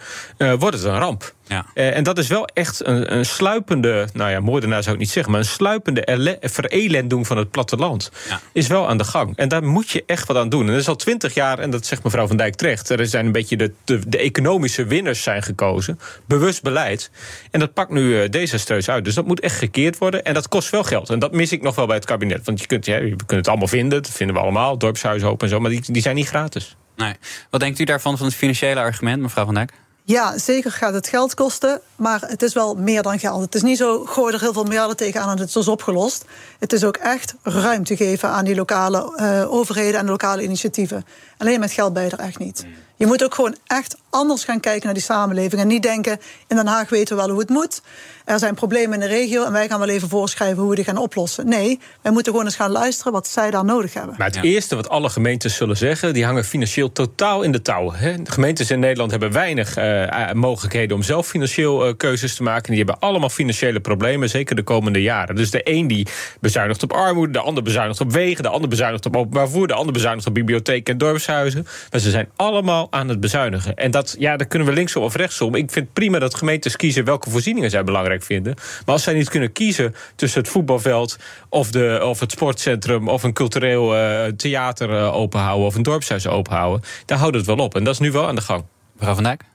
wordt 0.59 0.77
het 0.77 0.85
een 0.85 0.99
ramp. 0.99 1.33
Ja. 1.47 1.67
Uh, 1.75 1.97
en 1.97 2.05
dat 2.05 2.19
is 2.19 2.27
wel 2.27 2.47
echt 2.47 2.87
een, 2.87 3.17
een, 3.17 3.25
sluipende, 3.25 4.09
nou 4.13 4.31
ja, 4.31 4.41
moordenaar 4.41 4.83
zou 4.83 4.95
ik 4.95 5.01
niet 5.01 5.11
zeggen, 5.11 5.33
maar 5.33 5.41
een 5.41 5.47
sluipende 5.47 6.39
verelending 6.41 7.27
van 7.27 7.37
het 7.37 7.51
platteland 7.51 8.11
ja. 8.29 8.41
is 8.53 8.67
wel 8.67 8.89
aan 8.89 8.99
de 8.99 9.05
gang. 9.05 9.37
En 9.37 9.49
daar 9.49 9.65
moet 9.65 9.91
je 9.91 10.03
echt 10.07 10.27
wat 10.27 10.37
aan 10.37 10.49
doen. 10.49 10.61
En 10.61 10.73
dat 10.73 10.81
is 10.81 10.89
al 10.89 10.97
twintig 10.97 11.35
jaar, 11.35 11.59
en 11.59 11.71
dat 11.71 11.87
zegt 11.87 12.05
mevrouw 12.05 12.27
Van 12.27 12.37
Dijk 12.37 12.55
terecht, 12.55 12.91
er 12.91 13.07
zijn 13.07 13.27
een 13.27 13.33
beetje 13.33 13.57
de, 13.57 13.73
de, 13.85 14.09
de 14.09 14.19
economische 14.19 14.85
winnaars 14.85 15.23
zijn 15.23 15.43
gekozen, 15.43 15.99
bewust 16.27 16.63
beleid. 16.63 17.11
En 17.51 17.61
dat 17.61 17.73
pakt 17.73 17.91
nu 17.91 18.23
uh, 18.23 18.31
desastreus 18.31 18.89
uit. 18.89 19.05
Dus 19.05 19.15
dat 19.15 19.27
moet 19.27 19.41
echt 19.41 19.59
gekeerd 19.59 19.99
worden. 19.99 20.25
En 20.25 20.35
dat 20.35 20.49
kost 20.49 20.71
wel 20.71 20.85
geld. 20.85 21.11
En 21.11 21.19
dat 21.19 21.33
mis 21.33 21.53
ik 21.53 21.63
nog 21.63 21.75
wel 21.75 21.87
bij 21.87 21.97
het 21.97 22.05
kabinet. 22.05 22.45
Want 22.45 22.61
je 22.61 22.67
kunt, 22.67 22.87
ja, 22.87 22.97
je 22.97 23.17
kunt 23.17 23.31
het 23.31 23.49
allemaal 23.49 23.69
vinden, 23.69 24.03
dat 24.03 24.13
vinden 24.13 24.37
we 24.37 24.43
allemaal, 24.43 24.79
dorpshuizen 24.79 25.29
open 25.29 25.47
en 25.47 25.53
zo, 25.55 25.61
maar 25.61 25.71
die, 25.71 25.83
die 25.93 26.03
zijn 26.03 26.15
niet 26.15 26.29
gratis. 26.29 26.77
Nee. 26.97 27.15
Wat 27.51 27.61
denkt 27.61 27.79
u 27.79 27.85
daarvan 27.85 28.17
van 28.17 28.27
het 28.27 28.35
financiële 28.35 28.81
argument, 28.81 29.23
mevrouw 29.23 29.45
Van 29.45 29.55
Dijk? 29.55 29.73
Ja, 30.07 30.39
zeker 30.39 30.73
gaat 30.73 30.95
het 30.95 31.09
geld 31.09 31.35
kosten, 31.35 31.81
maar 31.97 32.21
het 32.27 32.43
is 32.43 32.55
wel 32.55 32.75
meer 32.75 33.03
dan 33.03 33.19
geld. 33.19 33.41
Het 33.41 33.55
is 33.55 33.63
niet 33.63 33.79
zo, 33.79 34.05
gooi 34.05 34.35
er 34.35 34.41
heel 34.41 34.53
veel 34.53 34.65
miljarden 34.65 34.97
tegenaan 34.97 35.31
en 35.31 35.39
het 35.39 35.49
is 35.49 35.53
dus 35.53 35.69
opgelost. 35.69 36.25
Het 36.59 36.73
is 36.73 36.85
ook 36.85 36.97
echt 36.97 37.35
ruimte 37.43 37.97
geven 37.97 38.29
aan 38.29 38.45
die 38.45 38.55
lokale 38.55 39.13
uh, 39.17 39.53
overheden 39.53 40.01
en 40.01 40.05
de 40.05 40.11
lokale 40.11 40.43
initiatieven. 40.43 41.05
Alleen 41.39 41.61
met 41.61 41.73
geld 41.73 41.93
ben 41.93 42.05
je 42.05 42.11
er 42.11 42.19
echt 42.19 42.39
niet. 42.39 42.67
Je 42.97 43.07
moet 43.07 43.25
ook 43.25 43.35
gewoon 43.35 43.57
echt 43.67 43.97
anders 44.15 44.45
gaan 44.45 44.61
kijken 44.61 44.85
naar 44.85 44.95
die 44.95 45.03
samenleving. 45.03 45.61
En 45.61 45.67
niet 45.67 45.83
denken, 45.83 46.21
in 46.49 46.57
Den 46.57 46.67
Haag 46.67 46.89
weten 46.89 47.17
we 47.17 47.23
wel 47.23 47.31
hoe 47.31 47.41
het 47.41 47.49
moet. 47.49 47.83
Er 48.25 48.39
zijn 48.39 48.55
problemen 48.55 48.95
in 48.95 49.01
de 49.09 49.15
regio 49.15 49.45
en 49.45 49.53
wij 49.53 49.69
gaan 49.69 49.79
wel 49.79 49.89
even 49.89 50.09
voorschrijven 50.09 50.59
hoe 50.59 50.71
we 50.71 50.75
die 50.75 50.85
gaan 50.85 50.97
oplossen. 50.97 51.49
Nee, 51.49 51.81
wij 52.03 52.13
moeten 52.13 52.33
gewoon 52.33 52.47
eens 52.47 52.57
gaan 52.57 52.71
luisteren 52.71 53.13
wat 53.13 53.29
zij 53.29 53.51
daar 53.51 53.65
nodig 53.65 53.95
hebben. 53.95 54.15
Maar 54.19 54.27
het 54.27 54.37
ja. 54.37 54.43
eerste 54.43 54.77
wat 54.77 54.89
alle 54.89 55.09
gemeentes 55.09 55.57
zullen 55.57 55.77
zeggen, 55.77 56.13
die 56.13 56.25
hangen 56.25 56.45
financieel 56.45 56.93
totaal 56.93 57.43
in 57.43 57.53
de 57.53 57.63
touwen. 57.63 57.95
Hè? 57.95 58.23
De 58.23 58.31
gemeentes 58.31 58.71
in 58.71 58.79
Nederland 58.79 59.11
hebben 59.11 59.33
weinig 59.33 59.79
uh, 59.79 60.33
mogelijkheden 60.33 60.97
om 60.97 61.03
zelf 61.03 61.27
financieel 61.27 61.87
uh, 61.87 61.93
keuzes 61.97 62.37
te 62.37 62.43
maken. 62.43 62.69
Die 62.69 62.77
hebben 62.77 62.99
allemaal 62.99 63.29
financiële 63.29 63.81
problemen, 63.81 64.29
zeker 64.29 64.57
de 64.57 64.63
komende 64.63 65.03
jaren. 65.03 65.37
Dus 65.37 65.51
de 65.51 65.61
een 65.65 65.87
die 65.87 66.07
bezuinigt 66.41 66.83
op 66.83 66.93
armoede, 66.93 67.33
de 67.33 67.39
ander 67.39 67.63
bezuinigt 67.63 68.01
op 68.01 68.13
wegen, 68.13 68.43
de 68.43 68.49
ander 68.49 68.69
bezuinigt 68.69 69.07
op 69.07 69.17
openbaar 69.17 69.49
vervoer, 69.49 69.67
de 69.67 69.75
ander 69.75 69.93
bezuinigt 69.93 70.27
op 70.27 70.35
bibliotheken 70.35 70.93
en 70.93 70.99
dorpshuizen. 70.99 71.67
Maar 71.91 72.01
ze 72.01 72.11
zijn 72.11 72.29
allemaal 72.37 72.87
aan 72.91 73.09
het 73.09 73.21
bezuinigen. 73.21 73.75
En 73.75 73.91
dat, 73.91 74.04
ja, 74.19 74.37
daar 74.37 74.47
kunnen 74.47 74.69
we 74.69 74.75
linksom 74.75 75.03
of 75.03 75.15
rechtsom. 75.15 75.55
Ik 75.55 75.71
vind 75.71 75.93
prima 75.93 76.19
dat 76.19 76.35
gemeentes 76.35 76.77
kiezen 76.77 77.05
welke 77.05 77.31
voorzieningen 77.31 77.71
zij 77.71 77.85
belangrijk 77.85 78.23
vinden. 78.23 78.55
Maar 78.55 78.95
als 78.95 79.03
zij 79.03 79.15
niet 79.15 79.29
kunnen 79.29 79.53
kiezen 79.53 79.95
tussen 80.17 80.41
het 80.41 80.51
voetbalveld 80.51 81.17
of, 81.49 81.71
de, 81.71 82.01
of 82.03 82.21
het 82.21 82.31
sportcentrum 82.31 83.09
of 83.09 83.23
een 83.23 83.33
cultureel 83.33 83.97
uh, 83.97 84.25
theater 84.25 84.91
uh, 84.91 85.15
openhouden 85.15 85.67
of 85.67 85.75
een 85.75 85.83
dorpshuis 85.83 86.27
openhouden, 86.27 86.83
dan 87.07 87.19
houdt 87.19 87.37
het 87.37 87.47
wel 87.47 87.57
op. 87.57 87.75
En 87.75 87.85
dat 87.85 87.95
is 87.95 88.01
nu 88.01 88.13
wel 88.13 88.27
aan 88.27 88.35
de 88.35 88.41
gang. 88.41 88.65
Mevrouw 88.93 89.15
Van 89.15 89.25
Dijk? 89.25 89.54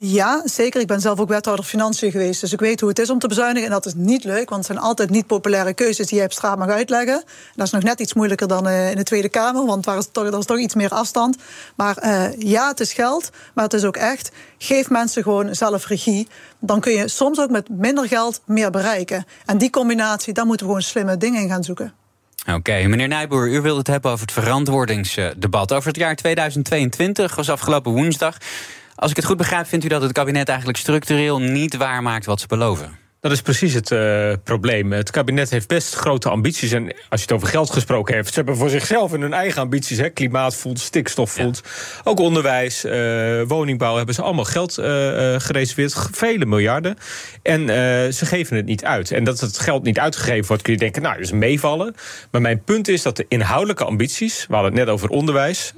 Ja, 0.00 0.42
zeker. 0.44 0.80
Ik 0.80 0.86
ben 0.86 1.00
zelf 1.00 1.20
ook 1.20 1.28
wethouder 1.28 1.64
financiën 1.64 2.10
geweest. 2.10 2.40
Dus 2.40 2.52
ik 2.52 2.60
weet 2.60 2.80
hoe 2.80 2.88
het 2.88 2.98
is 2.98 3.10
om 3.10 3.18
te 3.18 3.28
bezuinigen. 3.28 3.64
En 3.64 3.74
dat 3.74 3.86
is 3.86 3.94
niet 3.94 4.24
leuk, 4.24 4.48
want 4.48 4.66
het 4.66 4.76
zijn 4.76 4.78
altijd 4.78 5.10
niet 5.10 5.26
populaire 5.26 5.74
keuzes 5.74 6.06
die 6.06 6.18
je 6.18 6.24
op 6.24 6.32
straat 6.32 6.58
mag 6.58 6.68
uitleggen. 6.68 7.22
Dat 7.54 7.66
is 7.66 7.72
nog 7.72 7.82
net 7.82 8.00
iets 8.00 8.14
moeilijker 8.14 8.48
dan 8.48 8.66
uh, 8.68 8.90
in 8.90 8.96
de 8.96 9.02
Tweede 9.02 9.28
Kamer, 9.28 9.66
want 9.66 9.84
daar 9.84 9.98
is, 9.98 10.08
toch, 10.12 10.38
is 10.38 10.44
toch 10.44 10.58
iets 10.58 10.74
meer 10.74 10.90
afstand. 10.90 11.36
Maar 11.76 11.96
uh, 12.04 12.24
ja, 12.38 12.68
het 12.68 12.80
is 12.80 12.92
geld, 12.92 13.30
maar 13.54 13.64
het 13.64 13.72
is 13.72 13.84
ook 13.84 13.96
echt. 13.96 14.30
Geef 14.58 14.90
mensen 14.90 15.22
gewoon 15.22 15.54
zelf 15.54 15.86
regie. 15.86 16.28
Dan 16.58 16.80
kun 16.80 16.92
je 16.92 17.08
soms 17.08 17.40
ook 17.40 17.50
met 17.50 17.68
minder 17.68 18.08
geld 18.08 18.40
meer 18.44 18.70
bereiken. 18.70 19.26
En 19.46 19.58
die 19.58 19.70
combinatie, 19.70 20.32
daar 20.32 20.46
moeten 20.46 20.66
we 20.66 20.72
gewoon 20.72 20.88
slimme 20.88 21.16
dingen 21.16 21.42
in 21.42 21.48
gaan 21.48 21.64
zoeken. 21.64 21.92
Oké, 22.54 22.86
meneer 22.86 23.08
Nijboer, 23.08 23.48
u 23.48 23.60
wilde 23.60 23.78
het 23.78 23.86
hebben 23.86 24.10
over 24.10 24.26
het 24.26 24.34
verantwoordingsdebat. 24.34 25.72
Over 25.72 25.88
het 25.88 25.96
jaar 25.96 26.16
2022 26.16 27.34
was 27.34 27.50
afgelopen 27.50 27.92
woensdag. 27.92 28.36
Als 28.98 29.10
ik 29.10 29.16
het 29.16 29.26
goed 29.26 29.36
begrijp, 29.36 29.66
vindt 29.66 29.84
u 29.84 29.88
dat 29.88 30.02
het 30.02 30.12
kabinet 30.12 30.48
eigenlijk 30.48 30.78
structureel 30.78 31.40
niet 31.40 31.76
waarmaakt 31.76 32.26
wat 32.26 32.40
ze 32.40 32.46
beloven? 32.46 33.07
Dat 33.28 33.36
is 33.36 33.42
precies 33.42 33.74
het 33.74 33.90
uh, 33.90 34.32
probleem. 34.44 34.92
Het 34.92 35.10
kabinet 35.10 35.50
heeft 35.50 35.68
best 35.68 35.94
grote 35.94 36.28
ambities. 36.28 36.72
En 36.72 36.84
als 36.84 37.20
je 37.20 37.26
het 37.26 37.32
over 37.32 37.48
geld 37.48 37.70
gesproken 37.70 38.14
heeft, 38.14 38.28
ze 38.28 38.34
hebben 38.34 38.56
voor 38.56 38.70
zichzelf 38.70 39.12
en 39.12 39.20
hun 39.20 39.32
eigen 39.32 39.62
ambities: 39.62 39.98
hè, 39.98 40.08
klimaatfonds, 40.08 40.84
stikstoffonds, 40.84 41.60
ja. 41.64 42.00
ook 42.04 42.18
onderwijs, 42.18 42.84
uh, 42.84 43.42
woningbouw, 43.46 43.96
hebben 43.96 44.14
ze 44.14 44.22
allemaal 44.22 44.44
geld 44.44 44.78
uh, 44.78 44.84
gereserveerd, 45.38 46.08
vele 46.12 46.46
miljarden. 46.46 46.96
En 47.42 47.66
ze 48.14 48.26
geven 48.26 48.56
het 48.56 48.64
niet 48.64 48.84
uit. 48.84 49.10
En 49.10 49.24
dat 49.24 49.40
het 49.40 49.58
geld 49.58 49.82
niet 49.82 49.98
uitgegeven 49.98 50.46
wordt, 50.46 50.62
kun 50.62 50.72
je 50.72 50.78
denken: 50.78 51.02
nou, 51.02 51.14
dat 51.14 51.24
is 51.24 51.32
meevallen. 51.32 51.94
Maar 52.30 52.40
mijn 52.40 52.62
punt 52.64 52.88
is 52.88 53.02
dat 53.02 53.16
de 53.16 53.24
inhoudelijke 53.28 53.84
ambities, 53.84 54.46
we 54.46 54.54
hadden 54.54 54.72
het 54.72 54.80
net 54.80 54.94
over 54.94 55.08
onderwijs, 55.08 55.72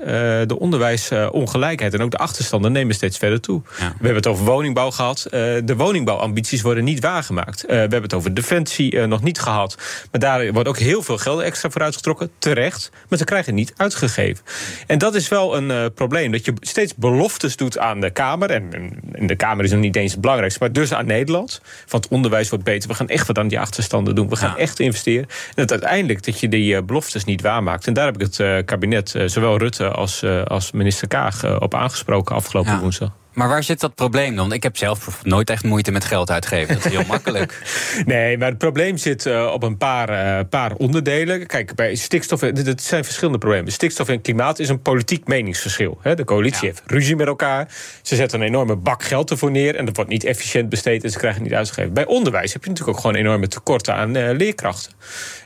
de 0.46 0.57
onderwijsongelijkheid 0.59 1.94
en 1.94 2.03
ook 2.03 2.11
de 2.11 2.18
achterstanden 2.18 2.72
nemen 2.72 2.94
steeds 2.94 3.18
verder 3.18 3.40
toe. 3.40 3.62
Ja. 3.64 3.76
We 3.78 3.92
hebben 3.92 4.14
het 4.14 4.26
over 4.26 4.44
woningbouw 4.44 4.90
gehad. 4.90 5.26
de 5.64 5.74
woningbouwambities 5.76 6.62
worden 6.62 6.84
niet 6.84 7.01
waargemaakt. 7.01 7.39
Gemaakt. 7.41 7.62
we 7.66 7.74
hebben 7.74 8.03
het 8.03 8.14
over 8.14 8.34
defensie 8.34 9.07
nog 9.07 9.22
niet 9.22 9.41
gehad. 9.41 9.76
Maar 10.11 10.20
daar 10.20 10.53
wordt 10.53 10.68
ook 10.68 10.78
heel 10.78 11.03
veel 11.03 11.18
geld 11.18 11.41
extra 11.41 11.70
voor 11.70 11.82
uitgetrokken. 11.82 12.30
Terecht. 12.38 12.91
Maar 13.09 13.18
ze 13.18 13.24
krijgen 13.24 13.55
niet 13.55 13.72
uitgegeven. 13.76 14.45
En 14.86 14.99
dat 14.99 15.14
is 15.14 15.28
wel 15.28 15.57
een 15.57 15.93
probleem. 15.93 16.32
Dat 16.32 16.45
je 16.45 16.53
steeds 16.61 16.95
beloftes 16.95 17.57
doet 17.57 17.78
aan 17.78 18.01
de 18.01 18.11
Kamer. 18.11 18.51
En, 18.51 18.93
en 19.12 19.26
de 19.26 19.36
Kamer 19.36 19.64
is 19.64 19.70
nog 19.70 19.80
niet 19.80 19.97
eens 19.97 20.12
het 20.12 20.20
belangrijkste. 20.20 20.61
Maar 20.61 20.72
dus 20.72 20.93
aan 20.93 21.07
Nederland. 21.07 21.61
Van 21.86 22.01
het 22.01 22.11
onderwijs 22.11 22.49
wordt 22.49 22.64
beter. 22.64 22.88
We 22.88 22.95
gaan 22.95 23.09
echt 23.09 23.26
wat 23.26 23.38
aan 23.38 23.49
die 23.49 23.61
achterstanden 23.61 24.14
doen. 24.14 24.28
We 24.28 24.36
gaan 24.36 24.57
echt 24.57 24.80
investeren. 24.80 25.28
En 25.28 25.55
dat 25.55 25.70
uiteindelijk 25.70 26.24
dat 26.24 26.41
je 26.41 26.49
die 26.49 26.82
beloftes 26.82 27.24
niet 27.24 27.41
waarmaakt. 27.41 27.86
En 27.86 27.93
daar 27.93 28.07
heb 28.07 28.20
ik 28.20 28.32
het 28.32 28.64
kabinet, 28.64 29.14
zowel 29.26 29.59
Rutte 29.59 29.88
als, 29.88 30.24
als 30.45 30.72
minister 30.72 31.09
Kaag, 31.09 31.61
op 31.61 31.74
aangesproken 31.74 32.34
afgelopen 32.34 32.80
woensdag. 32.80 33.11
Maar 33.41 33.49
waar 33.49 33.62
zit 33.62 33.80
dat 33.80 33.95
probleem 33.95 34.36
dan? 34.36 34.53
Ik 34.53 34.62
heb 34.62 34.76
zelf 34.76 35.24
nooit 35.24 35.51
echt 35.51 35.64
moeite 35.64 35.91
met 35.91 36.05
geld 36.05 36.30
uitgeven. 36.30 36.74
Dat 36.74 36.84
is 36.84 36.93
heel 36.93 37.07
makkelijk. 37.07 37.59
Nee, 38.07 38.38
maar 38.38 38.49
het 38.49 38.59
probleem 38.59 38.97
zit 38.97 39.26
uh, 39.26 39.51
op 39.53 39.62
een 39.62 39.76
paar, 39.76 40.11
uh, 40.11 40.41
paar 40.51 40.74
onderdelen. 40.74 41.47
Kijk, 41.47 41.74
bij 41.74 41.95
stikstof, 41.95 42.41
het 42.41 42.82
zijn 42.82 43.05
verschillende 43.05 43.38
problemen. 43.38 43.72
Stikstof 43.72 44.09
en 44.09 44.20
klimaat 44.20 44.59
is 44.59 44.68
een 44.68 44.82
politiek 44.82 45.26
meningsverschil. 45.26 45.99
De 46.03 46.24
coalitie 46.24 46.68
heeft 46.68 46.82
ruzie 46.86 47.16
met 47.16 47.26
elkaar. 47.26 47.68
Ze 48.03 48.16
zetten 48.16 48.41
een 48.41 48.47
enorme 48.47 48.76
bak 48.76 49.03
geld 49.03 49.30
ervoor 49.30 49.51
neer... 49.51 49.76
en 49.76 49.84
dat 49.84 49.97
wordt 49.97 50.11
niet 50.11 50.24
efficiënt 50.24 50.68
besteed 50.68 51.05
en 51.05 51.11
ze 51.11 51.18
krijgen 51.18 51.41
het 51.41 51.49
niet 51.51 51.59
uitgegeven. 51.59 51.93
Bij 51.93 52.07
onderwijs 52.07 52.53
heb 52.53 52.64
je 52.64 52.70
natuurlijk 52.70 52.97
ook 52.97 53.05
gewoon 53.05 53.20
enorme 53.20 53.49
tekorten 53.49 53.95
aan 53.95 54.16
uh, 54.16 54.30
leerkrachten. 54.30 54.93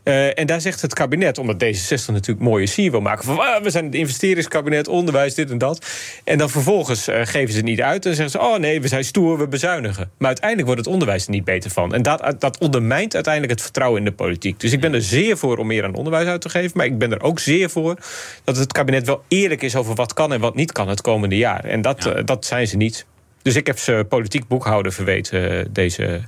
En 0.05 0.47
daar 0.47 0.61
zegt 0.61 0.83
het 0.83 0.95
kabinet, 0.95 1.39
omdat 1.39 1.65
D66 1.65 2.13
natuurlijk 2.13 2.41
mooie 2.41 2.67
sier 2.67 2.91
wil 2.91 3.01
maken... 3.01 3.25
van 3.25 3.39
ah, 3.39 3.63
we 3.63 3.71
zijn 3.71 3.85
het 3.85 3.95
investeringskabinet, 3.95 4.89
onderwijs, 4.89 5.35
dit 5.35 5.51
en 5.51 5.59
dat. 5.59 5.87
En 6.25 6.39
dan 6.39 6.51
vervolgens 6.51 7.09
geven 7.11 7.51
ze 7.51 7.57
het 7.57 7.65
niet 7.65 7.81
uit 7.81 8.07
en 8.07 8.15
zeggen 8.15 8.31
ze: 8.31 8.41
Oh 8.41 8.59
nee, 8.59 8.81
we 8.81 8.89
zijn 8.89 9.05
stoer, 9.05 9.39
we 9.39 9.49
bezuinigen. 9.49 10.11
Maar 10.19 10.29
uiteindelijk 10.29 10.67
wordt 10.67 10.85
het 10.85 10.93
onderwijs 10.93 11.25
er 11.25 11.31
niet 11.31 11.45
beter 11.45 11.71
van. 11.71 11.95
En 11.95 12.03
dat, 12.03 12.35
dat 12.39 12.59
ondermijnt 12.59 13.15
uiteindelijk 13.15 13.53
het 13.53 13.63
vertrouwen 13.63 13.99
in 13.99 14.05
de 14.05 14.13
politiek. 14.13 14.61
Dus 14.61 14.73
ik 14.73 14.81
ben 14.81 14.95
er 14.95 15.03
zeer 15.03 15.37
voor 15.37 15.59
om 15.59 15.67
meer 15.67 15.85
aan 15.85 15.95
onderwijs 15.95 16.27
uit 16.27 16.41
te 16.41 16.49
geven. 16.49 16.73
Maar 16.75 16.87
ik 16.87 16.99
ben 16.99 17.13
er 17.13 17.23
ook 17.23 17.39
zeer 17.39 17.71
voor 17.71 17.97
dat 18.45 18.57
het 18.57 18.73
kabinet 18.73 19.07
wel 19.07 19.23
eerlijk 19.29 19.63
is 19.63 19.77
over 19.77 19.95
wat 19.95 20.13
kan 20.13 20.33
en 20.33 20.41
wat 20.41 20.55
niet 20.55 20.73
kan 20.73 20.89
het 20.89 21.01
komende 21.01 21.37
jaar. 21.37 21.65
En 21.65 21.83
dat, 21.83 22.07
eh, 22.07 22.25
dat 22.25 22.45
zijn 22.45 22.67
ze 22.67 22.77
niet. 22.77 23.07
Dus 23.43 23.57
ik 23.57 23.67
heb 23.67 23.79
ze 23.79 24.07
politiek 24.09 24.49
boekhouden 24.49 24.93
verweten, 24.93 25.51
eh, 25.51 25.65
deze, 25.71 26.21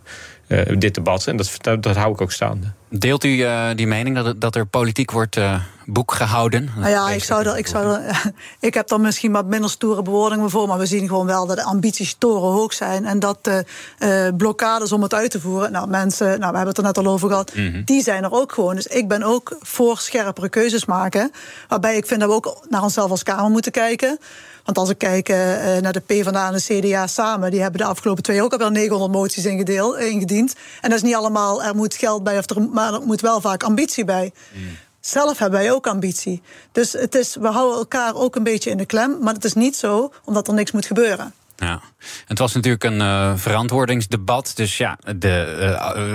uh, 0.49 0.79
dit 0.79 0.95
debat. 0.95 1.27
En 1.27 1.37
dat, 1.37 1.57
dat, 1.61 1.83
dat 1.83 1.97
hou 1.97 2.13
ik 2.13 2.21
ook 2.21 2.33
staande. 2.33 2.67
Deelt 2.89 3.25
u 3.25 3.29
uh, 3.29 3.69
die 3.75 3.87
mening 3.87 4.17
dat, 4.17 4.41
dat 4.41 4.55
er 4.55 4.67
politiek 4.67 5.11
wordt 5.11 5.37
uh, 5.37 5.61
boek 5.85 6.13
gehouden? 6.13 6.71
Nou 6.77 6.91
ja, 6.91 7.11
ik, 7.11 7.25
zou 7.25 7.47
er, 7.47 7.59
ik, 7.59 7.67
zou 7.67 8.01
ik 8.61 8.75
heb 8.75 8.89
daar 8.89 9.01
misschien 9.01 9.33
wat 9.33 9.47
minder 9.47 9.71
stoere 9.71 10.03
bewoordingen 10.03 10.51
voor. 10.51 10.69
Maar 10.69 10.79
we 10.79 10.87
zien 10.87 11.09
gewoon 11.09 11.27
wel 11.27 11.47
dat 11.47 11.57
de 11.57 11.63
ambities 11.63 12.15
torenhoog 12.15 12.73
zijn. 12.73 13.05
En 13.05 13.19
dat 13.19 13.45
de 13.45 13.65
uh, 13.99 14.37
blokkades 14.37 14.93
om 14.93 15.03
het 15.03 15.15
uit 15.15 15.31
te 15.31 15.41
voeren. 15.41 15.73
Nou, 15.73 15.89
mensen, 15.89 16.27
nou, 16.27 16.39
we 16.39 16.45
hebben 16.45 16.67
het 16.67 16.79
er 16.79 16.83
net 16.83 16.99
al 16.99 17.07
over 17.07 17.29
gehad. 17.29 17.55
Mm 17.55 17.73
-hmm. 17.73 17.85
Die 17.85 18.03
zijn 18.03 18.25
er 18.25 18.33
ook 18.33 18.53
gewoon. 18.53 18.75
Dus 18.75 18.87
ik 18.87 19.09
ben 19.09 19.23
ook 19.23 19.57
voor 19.61 19.99
scherpere 19.99 20.49
keuzes 20.49 20.85
maken. 20.85 21.31
Waarbij 21.69 21.97
ik 21.97 22.07
vind 22.07 22.21
dat 22.21 22.29
we 22.29 22.35
ook 22.35 22.67
naar 22.69 22.83
onszelf 22.83 23.11
als 23.11 23.23
Kamer 23.23 23.51
moeten 23.51 23.73
kijken. 23.73 24.19
Want 24.67 24.79
als 24.79 24.91
ik 24.91 24.99
kijk 24.99 25.29
uh, 25.29 25.37
naar 25.81 25.93
de 25.93 26.01
PvdA 26.01 26.47
en 26.47 26.53
de 26.53 26.81
CDA 26.81 27.07
samen, 27.07 27.51
die 27.51 27.61
hebben 27.61 27.81
de 27.81 27.87
afgelopen 27.87 28.23
twee 28.23 28.43
ook 28.43 28.53
al 28.53 28.59
wel 28.59 28.71
900 28.71 29.13
moties 29.13 29.45
ingediend. 29.45 30.55
En 30.81 30.91
dat 30.91 30.99
is 30.99 31.03
niet 31.03 31.15
allemaal, 31.15 31.63
er 31.63 31.77
moet 31.77 31.95
geld 31.95 32.25
bij, 32.25 32.39
of 32.39 32.51
er, 32.51 32.63
maar 32.63 32.95
er 32.95 33.01
moet 33.01 33.21
wel 33.21 33.41
vaak 33.41 33.63
ambitie 33.63 34.05
bij. 34.05 34.33
Mm. 34.53 34.77
Zelf 35.01 35.39
hebben 35.39 35.61
wij 35.61 35.73
ook 35.73 35.87
ambitie. 35.87 36.43
Dus 36.73 36.93
het 36.93 37.15
is, 37.15 37.37
we 37.41 37.49
houden 37.49 37.79
elkaar 37.79 38.15
ook 38.15 38.37
een 38.37 38.43
beetje 38.43 38.71
in 38.71 38.77
de 38.77 38.87
klem. 38.87 39.19
Maar 39.21 39.35
het 39.35 39.45
is 39.45 39.55
niet 39.55 39.77
zo 39.77 40.13
omdat 40.25 40.49
er 40.49 40.55
niks 40.55 40.73
moet 40.73 40.87
gebeuren. 40.87 41.33
Ja, 41.57 41.81
het 42.27 42.39
was 42.39 42.55
natuurlijk 42.55 42.85
een 42.85 43.01
uh, 43.01 43.33
verantwoordingsdebat. 43.37 44.53
Dus 44.55 44.77
ja, 44.77 44.99
de, 45.17 45.57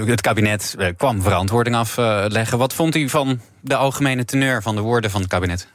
uh, 0.02 0.08
het 0.08 0.22
kabinet 0.22 0.76
kwam 0.98 1.22
verantwoording 1.22 1.76
afleggen. 1.76 2.58
Wat 2.58 2.74
vond 2.74 2.96
u 2.96 3.10
van 3.10 3.40
de 3.60 3.76
algemene 3.76 4.26
teneur 4.26 4.62
van 4.62 4.76
de 4.76 4.82
woorden 4.82 5.12
van 5.12 5.22
het 5.22 5.30
kabinet? 5.30 5.68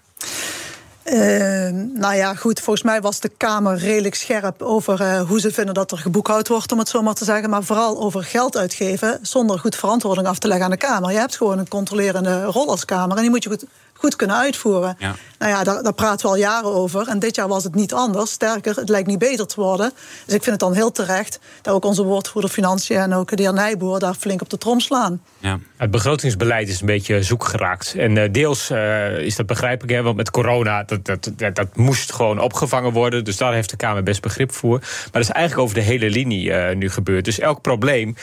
Uh, 1.12 1.68
nou 2.00 2.14
ja, 2.14 2.34
goed, 2.34 2.60
volgens 2.60 2.84
mij 2.84 3.00
was 3.00 3.20
de 3.20 3.28
Kamer 3.28 3.76
redelijk 3.78 4.14
scherp 4.14 4.62
over 4.62 5.00
uh, 5.00 5.20
hoe 5.20 5.40
ze 5.40 5.50
vinden 5.50 5.74
dat 5.74 5.92
er 5.92 5.98
geboekhoud 5.98 6.48
wordt, 6.48 6.72
om 6.72 6.78
het 6.78 6.88
zo 6.88 7.02
maar 7.02 7.14
te 7.14 7.24
zeggen. 7.24 7.50
Maar 7.50 7.62
vooral 7.62 7.98
over 8.00 8.24
geld 8.24 8.56
uitgeven 8.56 9.18
zonder 9.22 9.58
goed 9.58 9.76
verantwoording 9.76 10.26
af 10.26 10.38
te 10.38 10.48
leggen 10.48 10.64
aan 10.64 10.70
de 10.70 10.76
Kamer. 10.76 11.12
Je 11.12 11.18
hebt 11.18 11.36
gewoon 11.36 11.58
een 11.58 11.68
controlerende 11.68 12.44
rol 12.44 12.68
als 12.68 12.84
Kamer 12.84 13.16
en 13.16 13.22
die 13.22 13.30
moet 13.30 13.42
je 13.42 13.48
goed 13.48 13.64
goed 13.96 14.16
kunnen 14.16 14.36
uitvoeren. 14.36 14.96
Ja. 14.98 15.14
Nou 15.38 15.50
ja, 15.50 15.64
daar, 15.64 15.82
daar, 15.82 15.94
praten 15.94 16.26
we 16.26 16.32
al 16.32 16.38
jaren 16.38 16.74
over. 16.74 17.08
En 17.08 17.18
dit 17.18 17.36
jaar 17.36 17.48
was 17.48 17.64
het 17.64 17.74
niet 17.74 17.92
anders. 17.92 18.30
Sterker, 18.30 18.76
het 18.76 18.88
lijkt 18.88 19.08
niet 19.08 19.18
beter 19.18 19.46
te 19.46 19.60
worden. 19.60 19.92
Dus 20.24 20.34
ik 20.34 20.42
vind 20.42 20.46
het 20.46 20.60
dan 20.60 20.74
heel 20.74 20.92
terecht 20.92 21.40
dat 21.62 21.74
ook 21.74 21.84
onze 21.84 22.02
woordvoerder 22.02 22.50
Financiën 22.50 22.96
en 22.96 23.12
ook 23.12 23.36
de 23.36 23.42
heer 23.42 23.52
Nijboer 23.52 23.98
daar 23.98 24.14
flink 24.14 24.42
op 24.42 24.50
de 24.50 24.58
trom 24.58 24.80
slaan. 24.80 25.22
Ja. 25.38 25.58
Het 25.76 25.90
begrotingsbeleid 25.90 26.68
is 26.68 26.80
een 26.80 26.86
beetje 26.86 27.22
zoek 27.22 27.44
geraakt. 27.44 27.94
En 27.96 28.16
uh, 28.16 28.24
deels 28.32 28.70
uh, 28.70 29.18
is 29.18 29.36
dat 29.36 29.46
begrijpelijk, 29.46 29.92
hè, 29.92 30.02
want 30.02 30.16
met 30.16 30.30
corona 30.30 30.82
dat, 30.82 31.04
dat, 31.04 31.30
dat, 31.36 31.54
dat, 31.54 31.76
moest 31.76 32.12
gewoon 32.12 32.40
opgevangen 32.40 32.92
worden. 32.92 33.24
Dus 33.24 33.36
daar 33.36 33.52
heeft 33.52 33.70
de 33.70 33.76
Kamer 33.76 34.02
best 34.02 34.22
begrip 34.22 34.52
voor. 34.52 34.78
Maar 34.78 35.08
dat 35.12 35.22
is 35.22 35.30
eigenlijk 35.30 35.64
over 35.64 35.74
de 35.78 35.84
hele 35.84 36.10
linie 36.10 36.48
uh, 36.48 36.74
nu 36.74 36.90
gebeurd. 36.90 37.24
Dus 37.24 37.38
elk 37.38 37.60
probleem 37.60 38.16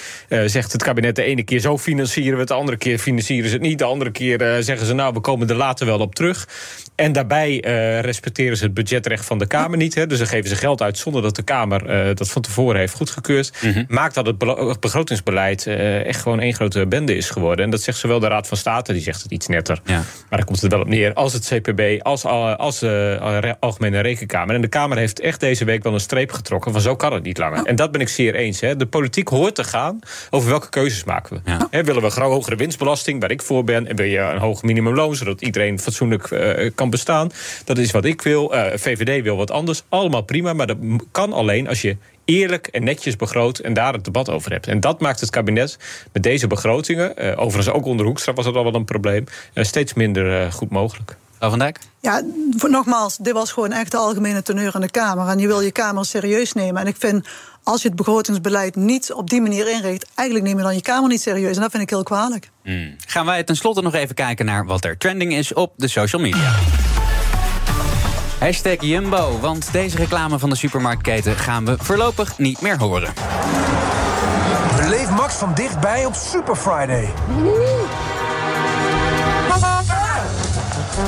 zegt 0.45 0.71
het 0.71 0.83
kabinet 0.83 1.15
de 1.15 1.23
ene 1.23 1.43
keer 1.43 1.59
zo 1.59 1.77
financieren 1.77 2.33
we 2.33 2.39
het, 2.39 2.47
de 2.47 2.53
andere 2.53 2.77
keer 2.77 2.97
financieren 2.97 3.49
ze 3.49 3.55
het 3.55 3.63
niet. 3.63 3.77
De 3.77 3.83
andere 3.83 4.11
keer 4.11 4.63
zeggen 4.63 4.85
ze 4.85 4.93
nou 4.93 5.13
we 5.13 5.19
komen 5.19 5.49
er 5.49 5.55
later 5.55 5.85
wel 5.85 5.99
op 5.99 6.15
terug. 6.15 6.47
En 7.03 7.11
daarbij 7.11 7.63
uh, 7.65 7.99
respecteren 7.99 8.57
ze 8.57 8.63
het 8.63 8.73
budgetrecht 8.73 9.25
van 9.25 9.37
de 9.37 9.47
Kamer 9.47 9.77
niet. 9.77 9.95
Hè. 9.95 10.07
Dus 10.07 10.17
dan 10.17 10.27
geven 10.27 10.49
ze 10.49 10.55
geld 10.55 10.81
uit 10.81 10.97
zonder 10.97 11.21
dat 11.21 11.35
de 11.35 11.43
Kamer 11.43 12.07
uh, 12.07 12.15
dat 12.15 12.29
van 12.29 12.41
tevoren 12.41 12.79
heeft 12.79 12.93
goedgekeurd. 12.93 13.51
Mm 13.61 13.85
Maakt 13.87 14.15
dat 14.15 14.25
het 14.25 14.37
begrotingsbeleid 14.79 15.65
uh, 15.65 16.05
echt 16.05 16.21
gewoon 16.21 16.39
één 16.39 16.53
grote 16.53 16.87
bende 16.87 17.15
is 17.15 17.29
geworden. 17.29 17.65
En 17.65 17.71
dat 17.71 17.81
zegt 17.81 17.97
zowel 17.97 18.19
de 18.19 18.27
Raad 18.27 18.47
van 18.47 18.57
State, 18.57 18.93
die 18.93 19.01
zegt 19.01 19.23
het 19.23 19.31
iets 19.31 19.47
netter. 19.47 19.81
Ja. 19.85 19.93
Maar 19.93 20.05
daar 20.29 20.45
komt 20.45 20.61
het 20.61 20.71
wel 20.71 20.81
op 20.81 20.87
neer. 20.87 21.13
Als 21.13 21.33
het 21.33 21.45
CPB, 21.53 22.01
als, 22.01 22.25
als 22.25 22.79
de 22.79 23.55
Algemene 23.59 23.99
Rekenkamer. 23.99 24.55
En 24.55 24.61
de 24.61 24.67
Kamer 24.67 24.97
heeft 24.97 25.19
echt 25.19 25.39
deze 25.39 25.65
week 25.65 25.83
wel 25.83 25.93
een 25.93 25.99
streep 25.99 26.31
getrokken 26.31 26.71
van 26.71 26.81
zo 26.81 26.95
kan 26.95 27.13
het 27.13 27.23
niet 27.23 27.37
langer. 27.37 27.65
En 27.65 27.75
dat 27.75 27.91
ben 27.91 28.01
ik 28.01 28.09
zeer 28.09 28.35
eens. 28.35 28.59
Hè. 28.59 28.75
De 28.75 28.85
politiek 28.85 29.27
hoort 29.27 29.55
te 29.55 29.63
gaan 29.63 29.99
over 30.29 30.49
welke 30.49 30.69
keuzes 30.69 31.03
maken 31.03 31.35
we. 31.35 31.51
Ja. 31.51 31.67
Hè, 31.69 31.83
willen 31.83 32.01
we 32.01 32.11
een 32.15 32.21
hogere 32.21 32.55
winstbelasting, 32.55 33.21
waar 33.21 33.31
ik 33.31 33.41
voor 33.41 33.63
ben? 33.63 33.87
En 33.87 33.95
wil 33.95 34.05
je 34.05 34.19
een 34.19 34.37
hoog 34.37 34.63
minimumloon, 34.63 35.15
zodat 35.15 35.41
iedereen 35.41 35.79
fatsoenlijk 35.79 36.27
kan 36.75 36.91
bestaan? 36.93 37.31
Dat 37.65 37.77
is 37.77 37.91
wat 37.91 38.05
ik 38.05 38.21
wil. 38.21 38.53
Uh, 38.53 38.73
eh, 38.73 38.79
VVD 38.79 39.23
wil 39.23 39.37
wat 39.37 39.51
anders. 39.51 39.83
Allemaal 39.89 40.21
prima, 40.21 40.53
maar 40.53 40.67
dat 40.67 40.77
kan 41.11 41.33
alleen 41.33 41.67
als 41.67 41.81
je 41.81 41.97
eerlijk 42.25 42.67
en 42.67 42.83
netjes 42.83 43.15
begroot 43.15 43.59
en 43.59 43.73
daar 43.73 43.93
het 43.93 44.05
debat 44.05 44.29
over 44.29 44.51
hebt. 44.51 44.67
En 44.67 44.79
dat 44.79 44.99
maakt 44.99 45.19
het 45.19 45.29
kabinet 45.29 45.77
met 46.11 46.23
deze 46.23 46.47
begrotingen, 46.47 47.13
uh, 47.17 47.39
overigens 47.39 47.75
ook 47.75 47.85
onder 47.85 48.05
Hoekstra 48.05 48.33
was 48.33 48.45
dat 48.45 48.55
al 48.55 48.63
wel 48.63 48.75
een 48.75 48.85
probleem, 48.85 49.25
uh, 49.53 49.63
steeds 49.63 49.93
minder 49.93 50.51
goed 50.51 50.69
mogelijk. 50.69 51.17
Van 51.49 51.59
Dijk? 51.59 51.79
Ja, 51.99 52.21
nogmaals, 52.61 53.17
dit 53.17 53.33
was 53.33 53.51
gewoon 53.51 53.71
echt 53.71 53.91
de 53.91 53.97
algemene 53.97 54.41
teneur 54.41 54.75
in 54.75 54.81
de 54.81 54.91
Kamer. 54.91 55.27
En 55.27 55.39
je 55.39 55.47
wil 55.47 55.61
je 55.61 55.71
Kamer 55.71 56.05
serieus 56.05 56.53
nemen. 56.53 56.81
En 56.81 56.87
ik 56.87 56.95
vind, 56.99 57.27
als 57.63 57.81
je 57.81 57.87
het 57.87 57.97
begrotingsbeleid 57.97 58.75
niet 58.75 59.13
op 59.13 59.29
die 59.29 59.41
manier 59.41 59.71
inricht... 59.71 60.05
eigenlijk 60.15 60.47
neem 60.47 60.57
je 60.57 60.63
dan 60.63 60.75
je 60.75 60.81
Kamer 60.81 61.09
niet 61.09 61.21
serieus. 61.21 61.55
En 61.55 61.61
dat 61.61 61.71
vind 61.71 61.83
ik 61.83 61.89
heel 61.89 62.03
kwalijk. 62.03 62.49
Hmm. 62.63 62.95
Gaan 63.07 63.25
wij 63.25 63.43
tenslotte 63.43 63.81
nog 63.81 63.93
even 63.93 64.15
kijken 64.15 64.45
naar 64.45 64.65
wat 64.65 64.85
er 64.85 64.97
trending 64.97 65.33
is 65.33 65.53
op 65.53 65.73
de 65.75 65.87
social 65.87 66.21
media. 66.21 66.51
Hashtag 68.39 68.75
Jumbo, 68.79 69.39
want 69.39 69.71
deze 69.71 69.97
reclame 69.97 70.39
van 70.39 70.49
de 70.49 70.55
supermarktketen 70.55 71.35
gaan 71.35 71.65
we 71.65 71.75
voorlopig 71.79 72.37
niet 72.37 72.61
meer 72.61 72.77
horen. 72.77 73.13
Beleef 74.75 75.09
Max 75.09 75.35
van 75.35 75.53
dichtbij 75.53 76.05
op 76.05 76.13
Super 76.13 76.55
Friday. 76.55 77.13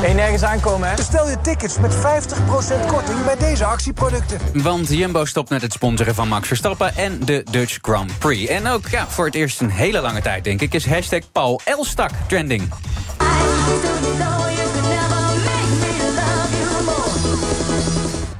En 0.04 0.16
nergens 0.16 0.44
aankomen, 0.44 0.90
hè? 0.90 0.96
Bestel 0.96 1.30
je 1.30 1.42
tickets 1.42 1.80
met 1.80 1.96
50% 1.96 1.98
korting 2.88 3.26
bij 3.26 3.38
deze 3.38 3.66
actieproducten. 3.66 4.40
Want 4.54 4.90
Jumbo 4.90 5.26
stopt 5.26 5.50
met 5.50 5.62
het 5.62 5.74
sponsoren 5.74 6.16
van 6.16 6.28
Max 6.28 6.48
Verstappen 6.48 6.96
en 6.96 7.20
de 7.26 7.46
Dutch 7.52 7.78
Grand 7.82 8.18
Prix. 8.20 8.50
En 8.50 8.68
ook 8.68 8.88
ja, 8.88 9.08
voor 9.08 9.26
het 9.26 9.36
eerst 9.36 9.62
een 9.62 9.70
hele 9.70 10.02
lange 10.02 10.22
tijd, 10.22 10.44
denk 10.44 10.62
ik, 10.62 10.74
is 10.74 10.88
hashtag 10.88 11.32
Paul 11.32 11.62
Elstak 11.64 12.12
trending. 12.28 12.70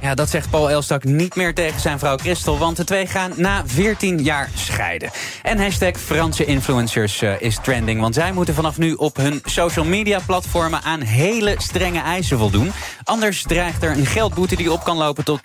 Ja, 0.06 0.16
dat 0.16 0.30
zegt 0.30 0.50
Paul 0.50 0.70
Elstak 0.70 1.04
niet 1.04 1.36
meer 1.36 1.54
tegen 1.54 1.80
zijn 1.80 2.00
vrouw 2.00 2.18
Christel... 2.18 2.58
want 2.58 2.78
de 2.78 2.84
twee 2.84 3.08
gaan 3.08 3.32
na 3.36 3.64
14 3.66 4.24
jaar 4.24 4.50
scheiden. 4.56 5.10
En 5.42 5.60
hashtag 5.60 5.98
Franse 5.98 6.46
influencers 6.46 7.22
uh, 7.22 7.42
is 7.42 7.60
trending... 7.62 8.02
want 8.02 8.14
zij 8.14 8.34
moeten 8.34 8.54
vanaf 8.54 8.78
nu 8.78 8.94
op 8.94 9.18
hun 9.18 9.42
social 9.46 9.86
media 9.86 10.20
platformen... 10.26 10.82
aan 10.82 11.02
hele 11.02 11.56
strenge 11.58 12.02
eisen 12.02 12.38
voldoen. 12.38 12.72
Anders 13.04 13.44
dreigt 13.44 13.84
er 13.84 13.98
een 13.98 14.06
geldboete 14.06 14.56
die 14.56 14.72
op 14.72 14.84
kan 14.84 14.98
lopen 14.98 15.24
tot 15.24 15.42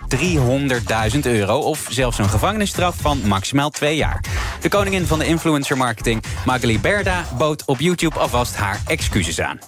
300.000 1.15 1.21
euro... 1.23 1.59
of 1.59 1.87
zelfs 1.91 2.19
een 2.19 2.29
gevangenisstraf 2.29 2.97
van 3.01 3.21
maximaal 3.27 3.71
twee 3.71 3.97
jaar. 3.97 4.25
De 4.61 4.69
koningin 4.69 5.07
van 5.07 5.19
de 5.19 5.27
influencer 5.27 5.77
marketing, 5.77 6.23
Magali 6.45 6.81
Berda... 6.81 7.25
bood 7.39 7.65
op 7.65 7.81
YouTube 7.81 8.19
alvast 8.19 8.57
haar 8.57 8.81
excuses 8.87 9.41
aan. 9.41 9.59